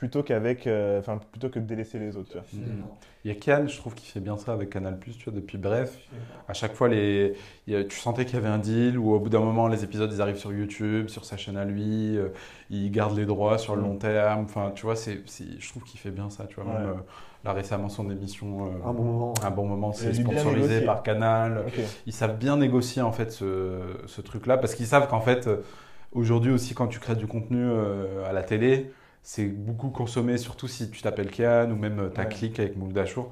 plutôt 0.03 0.21
qu'avec, 0.21 0.67
euh, 0.67 0.99
enfin, 0.99 1.17
plutôt 1.31 1.47
que 1.47 1.59
de 1.59 1.65
délaisser 1.65 1.97
les 1.97 2.17
autres, 2.17 2.27
tu 2.27 2.37
vois. 2.37 2.43
D'accord. 2.51 2.97
Il 3.23 3.31
y 3.31 3.33
a 3.33 3.39
Kian, 3.39 3.67
je 3.69 3.77
trouve 3.77 3.95
qu'il 3.95 4.09
fait 4.09 4.19
bien 4.19 4.35
ça 4.35 4.51
avec 4.51 4.69
Canal+, 4.69 4.99
tu 4.99 5.23
vois, 5.23 5.31
depuis 5.33 5.57
Bref. 5.57 5.97
À 6.49 6.51
chaque 6.53 6.73
fois, 6.73 6.89
les... 6.89 7.35
a- 7.69 7.85
tu 7.85 7.97
sentais 7.97 8.25
qu'il 8.25 8.35
y 8.35 8.37
avait 8.37 8.49
un 8.49 8.57
deal 8.57 8.97
où 8.97 9.13
au 9.13 9.19
bout 9.21 9.29
d'un 9.29 9.39
moment, 9.39 9.69
les 9.69 9.85
épisodes, 9.85 10.11
ils 10.11 10.21
arrivent 10.21 10.35
sur 10.35 10.51
YouTube, 10.51 11.07
sur 11.07 11.23
sa 11.23 11.37
chaîne 11.37 11.55
à 11.55 11.63
lui, 11.63 12.17
euh, 12.17 12.27
il 12.69 12.91
garde 12.91 13.15
les 13.17 13.25
droits 13.25 13.57
sur 13.57 13.77
le 13.77 13.81
long 13.81 13.95
terme. 13.95 14.43
Enfin, 14.43 14.73
tu 14.75 14.85
vois, 14.85 14.97
c'est, 14.97 15.21
je 15.57 15.69
trouve 15.69 15.83
qu'il 15.85 16.01
fait 16.01 16.11
bien 16.11 16.29
ça, 16.29 16.47
tu 16.47 16.55
vois. 16.59 16.65
Même, 16.65 16.89
euh, 16.89 16.93
là, 17.45 17.53
récemment, 17.53 17.87
son 17.87 18.09
émission, 18.11 18.65
euh, 18.65 18.89
Un 18.89 18.91
bon 18.91 19.03
moment. 19.03 19.33
un 19.41 19.51
bon 19.51 19.65
moment, 19.65 19.93
c'est 19.93 20.13
sponsorisé 20.13 20.81
par 20.81 21.01
Canal. 21.01 21.63
Ils 22.05 22.11
savent 22.13 22.37
bien 22.37 22.57
négocier, 22.57 23.01
en 23.01 23.13
fait, 23.13 23.31
ce, 23.31 23.79
ce 24.05 24.19
truc-là, 24.19 24.57
parce 24.57 24.75
qu'ils 24.75 24.85
savent 24.87 25.07
qu'en 25.07 25.21
fait, 25.21 25.47
euh, 25.47 25.61
aujourd'hui 26.11 26.51
aussi, 26.51 26.73
quand 26.73 26.87
tu 26.87 26.99
crées 26.99 27.15
du 27.15 27.25
contenu 27.27 27.61
euh, 27.61 28.29
à 28.29 28.33
la 28.33 28.43
télé, 28.43 28.91
c'est 29.23 29.45
beaucoup 29.45 29.89
consommé, 29.89 30.37
surtout 30.37 30.67
si 30.67 30.89
tu 30.91 31.01
t'appelles 31.01 31.31
Kian 31.31 31.71
ou 31.71 31.75
même 31.75 31.99
euh, 31.99 32.09
ta 32.09 32.23
Ouais. 32.23 32.29
clique 32.29 32.59
avec 32.59 32.77
Moule 32.77 32.93
Dachour. 32.93 33.31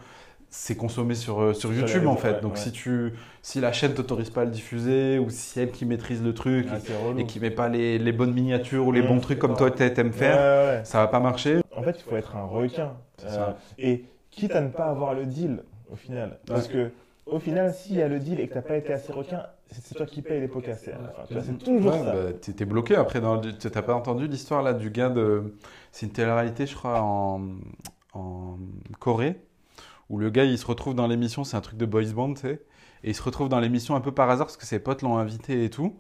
C'est 0.54 0.76
consommé 0.76 1.16
sur, 1.16 1.42
euh, 1.42 1.54
sur 1.54 1.72
YouTube 1.74 2.08
en 2.08 2.18
fait. 2.18 2.34
ouais, 2.34 2.42
Donc 2.42 2.54
ouais. 2.54 2.60
si, 2.60 2.74
tu, 2.74 3.14
si 3.42 3.62
la 3.62 3.72
chaîne 3.72 3.94
t'autorise 3.94 4.30
pas 4.30 4.42
à 4.42 4.46
le 4.46 4.52
diffuser 4.52 5.18
ou 5.18 5.30
si 5.30 5.62
elle 5.62 5.72
qui 5.72 5.86
maîtrise 5.86 6.22
le 6.22 6.34
truc 6.34 6.68
Ah, 6.70 6.76
et- 7.18 7.22
et, 7.22 7.26
qui 7.26 7.40
met 7.40 7.52
pas 7.52 7.70
les, 7.70 7.98
les 7.98 8.12
bonnes 8.12 8.34
miniatures 8.34 8.86
ou 8.86 8.92
les 8.92 9.02
bons 9.02 9.20
trucs 9.22 9.40
comme 9.40 9.56
toi 9.56 9.72
t'a- 9.72 9.90
t'aimes 9.90 10.12
faire, 10.12 10.86
ça 10.86 10.98
va 11.00 11.08
pas 11.08 11.22
marcher. 11.22 11.62
En 11.76 11.84
fait, 11.84 11.96
il 12.00 12.04
faut 12.10 12.18
être 12.18 12.36
un 12.36 12.44
requin. 12.46 12.94
Euh, 13.26 13.52
et 13.78 14.04
quitte 14.30 14.54
à 14.56 14.62
ne 14.62 14.70
pas 14.70 14.86
avoir 14.86 15.14
le 15.14 15.26
deal, 15.26 15.64
au 15.92 15.96
final. 15.96 16.38
Parce 16.48 16.68
que, 16.68 16.92
au 17.26 17.40
final, 17.40 17.74
s'il 17.74 17.96
y 17.96 18.02
a 18.02 18.08
le 18.10 18.20
deal 18.20 18.40
et 18.42 18.48
que 18.48 18.56
t'as 18.56 18.62
pas 18.62 18.76
été 18.76 18.92
assez 18.92 19.14
requin, 19.14 19.44
c'est 19.72 19.96
toi 19.96 20.06
qui 20.06 20.22
payes 20.22 20.42
les 20.42 20.48
pots 20.50 20.60
cassés. 20.60 20.92
à 20.92 21.02
la 21.02 21.10
fin. 21.14 21.24
Tu 21.28 21.34
vois, 21.34 21.44
c'est 21.44 21.58
toujours 21.64 21.94
Ouais, 21.94 22.00
ça. 22.04 22.14
bah, 22.14 22.66
bloqué 22.66 22.96
après. 22.96 23.22
dans 23.22 23.36
le- 23.40 23.54
T'as 23.54 23.82
pas 23.82 23.94
entendu 23.96 24.28
l'histoire 24.28 24.64
là 24.64 24.74
du 24.74 24.90
gars 24.90 25.10
de. 25.10 25.54
C'est 25.92 26.06
une 26.06 26.12
télé-réalité, 26.12 26.66
je 26.66 26.76
crois, 26.76 27.02
en, 27.02 28.58
Corée, 29.00 29.42
où 30.10 30.18
le 30.18 30.30
gars 30.30 30.44
il 30.44 30.58
se 30.58 30.66
retrouve 30.66 30.94
dans 30.94 31.08
l'émission, 31.08 31.44
c'est 31.44 31.58
un 31.58 31.62
truc 31.62 31.78
de 31.78 31.86
boys 31.86 32.12
band, 32.14 32.34
tu 32.34 32.42
sais, 32.42 32.62
et 33.04 33.10
il 33.12 33.16
se 33.16 33.24
retrouve 33.24 33.50
dans 33.50 33.60
l'émission 33.60 33.96
un 33.96 34.02
peu 34.02 34.12
par 34.12 34.30
hasard 34.30 34.48
parce 34.48 34.58
que 34.58 34.66
ses 34.66 34.80
potes 34.80 35.02
l'ont 35.02 35.18
invité 35.18 35.64
et 35.64 35.70
tout. 35.70 35.98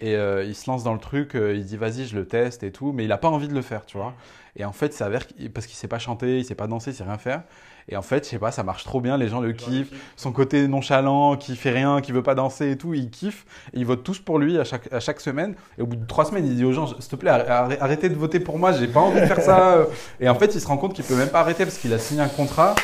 Et 0.00 0.16
euh, 0.16 0.44
il 0.44 0.54
se 0.54 0.68
lance 0.68 0.82
dans 0.84 0.92
le 0.92 0.98
truc, 0.98 1.34
euh, 1.36 1.54
il 1.54 1.64
dit 1.64 1.76
vas-y, 1.76 2.04
je 2.06 2.16
le 2.16 2.26
teste 2.26 2.62
et 2.62 2.72
tout, 2.72 2.92
mais 2.92 3.04
il 3.04 3.12
a 3.12 3.16
pas 3.18 3.28
envie 3.28 3.48
de 3.48 3.54
le 3.54 3.62
faire, 3.62 3.86
tu 3.86 3.96
vois. 3.96 4.12
Et 4.56 4.64
en 4.64 4.72
fait, 4.72 4.92
ça 4.92 5.00
s'avère 5.00 5.26
qu'il- 5.26 5.50
parce 5.52 5.66
qu'il 5.66 5.76
sait 5.76 5.88
pas 5.88 5.98
chanter, 5.98 6.38
il 6.38 6.44
sait 6.44 6.54
pas 6.54 6.66
danser, 6.66 6.90
il 6.90 6.94
sait 6.94 7.04
rien 7.04 7.16
faire. 7.18 7.42
Et 7.88 7.96
en 7.96 8.02
fait, 8.02 8.24
je 8.24 8.30
sais 8.30 8.38
pas, 8.38 8.50
ça 8.50 8.62
marche 8.62 8.84
trop 8.84 9.00
bien, 9.00 9.16
les 9.18 9.28
gens 9.28 9.40
le 9.40 9.52
kiffent. 9.52 9.90
Son 10.16 10.32
côté 10.32 10.66
nonchalant, 10.68 11.36
qui 11.36 11.54
fait 11.54 11.70
rien, 11.70 12.00
qui 12.00 12.12
veut 12.12 12.22
pas 12.22 12.34
danser 12.34 12.70
et 12.72 12.76
tout, 12.78 12.94
il 12.94 13.10
kiffe. 13.10 13.44
Et 13.72 13.78
ils 13.80 13.86
votent 13.86 14.02
tous 14.04 14.18
pour 14.18 14.38
lui 14.38 14.58
à 14.58 14.64
chaque, 14.64 14.92
à 14.92 15.00
chaque 15.00 15.20
semaine. 15.20 15.54
Et 15.78 15.82
au 15.82 15.86
bout 15.86 15.96
de 15.96 16.06
trois 16.06 16.24
semaines, 16.24 16.46
il 16.46 16.56
dit 16.56 16.64
aux 16.64 16.72
gens, 16.72 16.86
s'il 16.86 16.96
te 17.10 17.16
plaît, 17.16 17.30
arr- 17.30 17.76
arrêtez 17.80 18.08
de 18.08 18.14
voter 18.14 18.40
pour 18.40 18.58
moi, 18.58 18.72
j'ai 18.72 18.86
pas 18.88 19.00
envie 19.00 19.20
de 19.20 19.26
faire 19.26 19.40
ça. 19.42 19.86
Et 20.20 20.28
en 20.28 20.34
fait, 20.34 20.54
il 20.54 20.60
se 20.60 20.66
rend 20.66 20.76
compte 20.78 20.94
qu'il 20.94 21.04
peut 21.04 21.16
même 21.16 21.28
pas 21.30 21.40
arrêter 21.40 21.64
parce 21.64 21.78
qu'il 21.78 21.92
a 21.92 21.98
signé 21.98 22.20
un 22.22 22.28
contrat. 22.28 22.74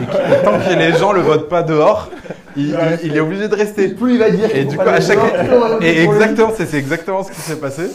Et 0.00 0.04
que- 0.04 0.44
tant 0.44 0.58
que 0.58 0.78
les 0.78 0.92
gens 0.98 1.12
le 1.12 1.20
votent 1.20 1.48
pas 1.48 1.62
dehors, 1.62 2.10
il, 2.56 2.68
il- 2.70 2.98
il 3.10 3.16
est 3.16 3.20
obligé 3.20 3.48
de 3.48 3.54
rester. 3.54 3.88
Plus 3.88 4.14
il 4.14 4.18
va 4.18 4.30
dire 4.30 4.54
Et 4.54 4.64
du 4.64 4.76
coup, 4.76 4.82
à 4.82 5.00
chaque- 5.00 5.18
Et 5.82 6.02
exactement, 6.02 6.52
c'est 6.56 6.74
exactement 6.74 7.22
ce 7.22 7.30
qui 7.32 7.40
s'est 7.40 7.60
passé. 7.60 7.88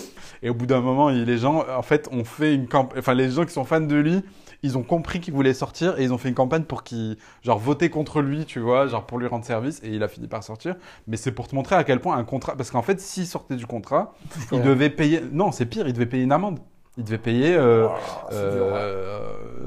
Et 0.44 0.50
au 0.50 0.54
bout 0.56 0.66
d'un 0.66 0.82
moment, 0.82 1.10
les 1.10 1.38
gens, 1.38 1.64
en 1.78 1.82
fait, 1.84 2.10
ont 2.12 2.24
fait 2.24 2.56
une 2.56 2.68
camp... 2.68 2.90
enfin, 2.98 3.14
les 3.14 3.30
gens 3.30 3.46
qui 3.46 3.54
sont 3.54 3.64
fans 3.66 3.80
de 3.82 3.96
lui, 3.96 4.22
ils 4.64 4.76
ont 4.78 4.82
compris 4.84 5.20
qu'il 5.20 5.34
voulait 5.36 5.54
sortir 5.54 6.00
et 6.00 6.04
ils 6.04 6.14
ont 6.14 6.18
fait 6.18 6.30
une 6.30 6.36
campagne 6.36 6.64
pour 6.64 6.84
qu'il, 6.84 7.18
genre, 7.44 7.60
voter 7.60 7.90
contre 7.90 8.22
lui, 8.22 8.46
tu 8.46 8.60
vois, 8.60 8.88
genre 8.88 9.06
pour 9.06 9.20
lui 9.20 9.28
rendre 9.28 9.46
service. 9.46 9.80
Et 9.84 9.90
il 9.90 10.02
a 10.02 10.08
fini 10.08 10.28
par 10.28 10.44
sortir. 10.44 10.76
Mais 11.08 11.18
c'est 11.18 11.32
pour 11.32 11.48
te 11.48 11.54
montrer 11.56 11.76
à 11.76 11.84
quel 11.84 12.00
point 12.00 12.18
un 12.18 12.24
contrat, 12.24 12.56
parce 12.58 12.72
qu'en 12.72 12.82
fait, 12.82 13.00
s'il 13.00 13.28
sortait 13.28 13.56
du 13.56 13.68
contrat, 13.68 14.14
il 14.52 14.62
devait 14.64 14.90
payer. 14.90 15.22
Non, 15.32 15.52
c'est 15.52 15.66
pire, 15.66 15.88
il 15.88 15.94
devait 15.94 16.06
payer 16.08 16.24
une 16.24 16.32
amende. 16.32 16.60
Il 16.98 17.06
devait 17.06 17.18
payer, 17.18 17.56
euh, 17.56 17.86
dur, 17.88 17.94
ouais. 18.34 18.42
euh, 18.74 19.20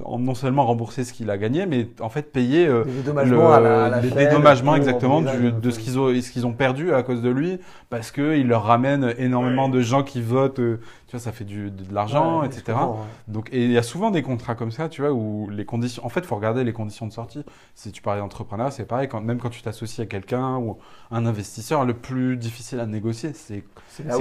en 0.04 0.18
non 0.18 0.34
seulement 0.34 0.66
rembourser 0.66 1.04
ce 1.04 1.14
qu'il 1.14 1.30
a 1.30 1.38
gagné, 1.38 1.64
mais 1.64 1.88
en 2.00 2.10
fait 2.10 2.30
payer 2.30 2.66
euh, 2.68 2.84
Des 2.84 2.92
dédommagements 2.92 3.50
à 3.52 3.60
la, 3.60 3.84
à 3.86 3.88
la 3.88 4.00
les 4.02 4.10
chaîne, 4.10 4.18
dédommagements 4.18 4.72
pour- 4.72 4.76
exactement 4.76 5.22
du- 5.22 5.50
de 5.52 5.70
ce 5.70 5.78
qu'ils 5.78 5.98
ont, 5.98 6.08
ce 6.20 6.30
qu'ils 6.30 6.46
ont 6.46 6.52
perdu 6.52 6.92
à 6.92 7.02
cause 7.02 7.22
de 7.22 7.30
lui, 7.30 7.58
parce 7.88 8.10
qu'il 8.10 8.46
leur 8.46 8.64
ramène 8.64 9.14
énormément 9.16 9.70
de 9.70 9.80
gens 9.80 10.02
qui 10.02 10.20
votent, 10.20 10.58
euh, 10.60 10.80
tu 11.14 11.20
vois, 11.20 11.32
ça 11.32 11.32
fait 11.32 11.44
du, 11.44 11.70
de, 11.70 11.84
de 11.84 11.94
l'argent, 11.94 12.40
Ouais, 12.40 12.46
etc. 12.46 12.62
ouais. 12.76 12.96
Donc, 13.28 13.48
et 13.52 13.64
il 13.64 13.70
y 13.70 13.78
a 13.78 13.82
souvent 13.84 14.10
des 14.10 14.22
contrats 14.22 14.54
comme 14.56 14.72
ça, 14.72 14.88
tu 14.88 15.02
vois, 15.02 15.12
où 15.12 15.48
les 15.48 15.64
conditions, 15.64 16.04
en 16.04 16.08
fait, 16.08 16.20
il 16.20 16.26
faut 16.26 16.34
regarder 16.34 16.64
les 16.64 16.72
conditions 16.72 17.06
de 17.06 17.12
sortie. 17.12 17.44
Si 17.76 17.92
tu 17.92 18.02
parlais 18.02 18.20
d'entrepreneuriat, 18.20 18.72
c'est 18.72 18.84
pareil, 18.84 19.08
quand, 19.08 19.20
même 19.20 19.38
quand 19.38 19.50
tu 19.50 19.62
t'associes 19.62 20.00
à 20.02 20.06
quelqu'un 20.06 20.56
ou 20.56 20.78
un 21.12 21.24
investisseur, 21.26 21.84
le 21.84 21.94
plus 21.94 22.36
difficile 22.36 22.80
à 22.80 22.86
négocier, 22.86 23.32
c'est 23.32 23.62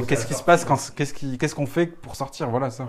qu'est-ce 0.08 0.26
qui 0.28 0.34
sort. 0.34 0.42
se 0.42 0.46
passe, 0.46 0.66
quand, 0.66 0.78
qu'est-ce 0.96 1.14
qui- 1.16 1.38
qu'est-ce 1.40 1.56
qu'on 1.56 1.66
fait 1.66 1.88
pour 1.88 2.16
sortir, 2.16 2.50
voilà 2.50 2.70
ça. 2.70 2.88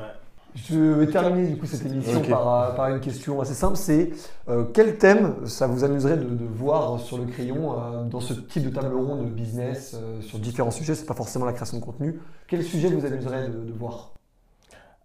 Je 0.55 0.79
vais 0.79 1.09
terminer 1.09 1.49
du 1.49 1.57
coup 1.57 1.67
cette 1.67 1.85
émission 1.85 2.21
par, 2.21 2.49
euh, 2.49 2.71
par 2.77 2.87
une 2.89 3.01
question 3.01 3.41
assez 3.41 3.55
simple. 3.55 3.75
C'est 3.77 4.11
euh, 4.49 4.63
quel 4.73 4.99
thème 4.99 5.35
ça 5.47 5.67
vous 5.67 5.83
amuserait 5.83 6.17
de, 6.17 6.23
de 6.29 6.45
voir 6.45 7.01
sur 7.01 7.19
le 7.19 7.25
crayon 7.25 7.73
euh, 7.77 8.05
dans 8.05 8.21
ce 8.21 8.35
type 8.35 8.63
de 8.65 8.71
table 8.71 8.95
ronde 8.95 9.25
de 9.25 9.31
business 9.31 9.97
euh, 9.97 10.21
sur 10.21 10.39
différents 10.39 10.71
sujets? 10.71 10.95
C'est 10.95 11.07
pas 11.07 11.15
forcément 11.15 11.45
la 11.45 11.55
création 11.55 11.79
de 11.81 11.83
contenu. 11.85 12.21
Quel 12.47 12.63
sujet 12.63 12.89
vous 12.89 13.05
amuserait 13.07 13.49
de, 13.49 13.65
de 13.65 13.73
voir 13.73 14.13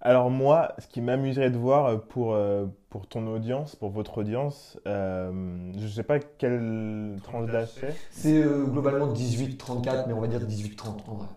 Alors 0.01 0.29
moi, 0.29 0.73
ce 0.79 0.87
qui 0.87 1.01
m'amuserait 1.01 1.49
de 1.49 1.57
voir 1.57 1.85
euh, 1.85 1.97
pour, 1.97 2.33
euh, 2.33 2.65
pour 2.89 3.07
ton 3.07 3.27
audience, 3.27 3.75
pour 3.75 3.89
votre 3.89 4.19
audience, 4.19 4.77
euh, 4.87 5.71
je 5.77 5.87
sais 5.87 6.03
pas 6.03 6.19
quelle 6.19 7.15
tranche 7.23 7.49
d'âge 7.49 7.69
c'est, 7.79 7.95
C'est 8.11 8.41
euh, 8.43 8.65
globalement 8.65 9.13
18-34, 9.13 10.05
mais 10.07 10.13
on 10.13 10.19
va 10.21 10.27
dire 10.27 10.41
18-30 10.41 10.87
en 11.07 11.13
vrai. 11.15 11.27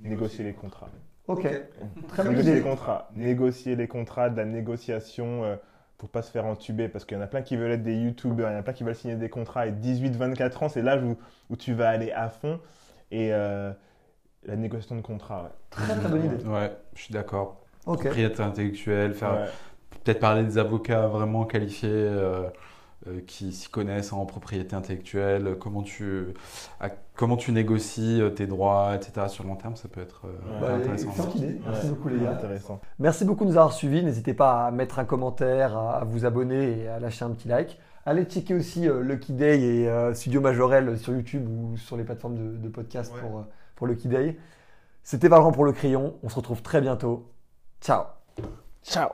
négocier 0.00 0.44
les 0.44 0.52
contrats. 0.54 0.88
Ok, 1.28 1.42
très 2.08 2.22
bonne 2.24 2.32
Négocier 2.32 2.54
les 2.54 2.62
contrats. 2.62 3.08
Négocier 3.14 3.76
les 3.76 3.88
contrats, 3.88 4.30
de 4.30 4.36
la 4.36 4.44
négociation 4.44 5.44
euh, 5.44 5.56
pour 5.96 6.08
pas 6.08 6.22
se 6.22 6.30
faire 6.30 6.46
entuber 6.46 6.88
parce 6.88 7.04
qu'il 7.04 7.16
y 7.16 7.20
en 7.20 7.22
a 7.22 7.26
plein 7.28 7.42
qui 7.42 7.56
veulent 7.56 7.72
être 7.72 7.82
des 7.82 7.94
youtubeurs, 7.94 8.50
il 8.50 8.54
y 8.54 8.56
en 8.56 8.58
a 8.58 8.62
plein 8.62 8.72
qui 8.72 8.82
veulent 8.84 8.96
signer 8.96 9.14
des 9.16 9.28
contrats 9.28 9.66
et 9.66 9.70
18-24 9.72 10.64
ans, 10.64 10.68
c'est 10.68 10.82
l'âge 10.82 11.04
où, 11.04 11.16
où 11.50 11.56
tu 11.56 11.72
vas 11.74 11.88
aller 11.90 12.10
à 12.10 12.30
fond. 12.30 12.58
Et 13.12 13.32
euh, 13.32 13.70
la 14.46 14.56
négociation 14.56 14.96
de 14.96 15.02
contrat, 15.02 15.42
ouais. 15.44 15.50
Très 15.70 15.94
très 15.94 16.08
bonne 16.08 16.24
idée. 16.24 16.44
Ouais, 16.44 16.72
je 16.94 17.02
suis 17.02 17.12
d'accord. 17.14 17.60
Ok. 17.86 18.04
Propriété 18.04 18.42
intellectuelle, 18.42 19.14
faire 19.14 19.32
Ouais. 19.34 19.46
peut-être 20.04 20.20
parler 20.20 20.44
des 20.44 20.58
avocats 20.58 21.06
vraiment 21.08 21.44
qualifiés 21.44 21.88
euh, 21.92 22.48
euh, 23.06 23.20
qui 23.26 23.52
s'y 23.52 23.68
connaissent 23.70 24.12
en 24.12 24.24
propriété 24.26 24.76
intellectuelle, 24.76 25.56
comment 25.58 25.82
tu, 25.82 26.26
à- 26.80 26.90
comment 27.16 27.36
tu 27.36 27.52
négocies 27.52 28.20
euh, 28.20 28.28
tes 28.30 28.46
droits, 28.46 28.94
etc. 28.94 29.28
sur 29.28 29.44
le 29.44 29.48
long 29.50 29.56
terme, 29.56 29.76
ça 29.76 29.88
peut 29.88 30.00
être 30.02 30.22
euh, 30.26 30.60
Bah, 30.60 30.74
intéressant. 30.74 31.08
excellente 31.08 31.34
idée. 31.36 31.60
Merci 31.66 31.84
Ouais. 31.86 31.90
beaucoup 31.92 32.08
les 32.08 32.20
gars. 32.20 32.32
Intéressant. 32.32 32.80
Merci 32.98 33.24
beaucoup 33.24 33.44
de 33.44 33.50
nous 33.50 33.56
avoir 33.56 33.72
suivis. 33.72 34.02
N'hésitez 34.02 34.34
pas 34.34 34.66
à 34.66 34.70
mettre 34.70 34.98
un 34.98 35.04
commentaire, 35.06 35.76
à 35.76 36.04
vous 36.04 36.24
abonner 36.26 36.80
et 36.82 36.88
à 36.88 36.98
lâcher 37.00 37.24
un 37.24 37.30
petit 37.30 37.48
like. 37.48 37.78
Allez 38.06 38.24
checker 38.24 38.54
aussi 38.54 38.88
euh, 38.88 39.02
Lucky 39.02 39.32
Day 39.32 39.60
et 39.60 39.88
euh, 39.88 40.12
Studio 40.14 40.40
Majorel 40.40 40.98
sur 40.98 41.12
YouTube 41.14 41.46
ou 41.48 41.76
sur 41.76 41.96
les 41.96 42.04
plateformes 42.04 42.34
de, 42.34 42.56
de 42.56 42.68
podcast 42.68 43.12
pour, 43.20 43.38
euh, 43.38 43.42
pour 43.80 43.86
Lucky 43.86 44.08
Day. 44.08 44.36
C'était 45.02 45.28
Valorant 45.28 45.52
pour 45.52 45.64
le 45.64 45.72
crayon. 45.72 46.18
On 46.22 46.28
se 46.28 46.36
retrouve 46.36 46.60
très 46.60 46.82
bientôt. 46.82 47.32
Ciao. 47.80 48.04
Ciao 48.84 49.08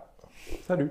Salut 0.67 0.91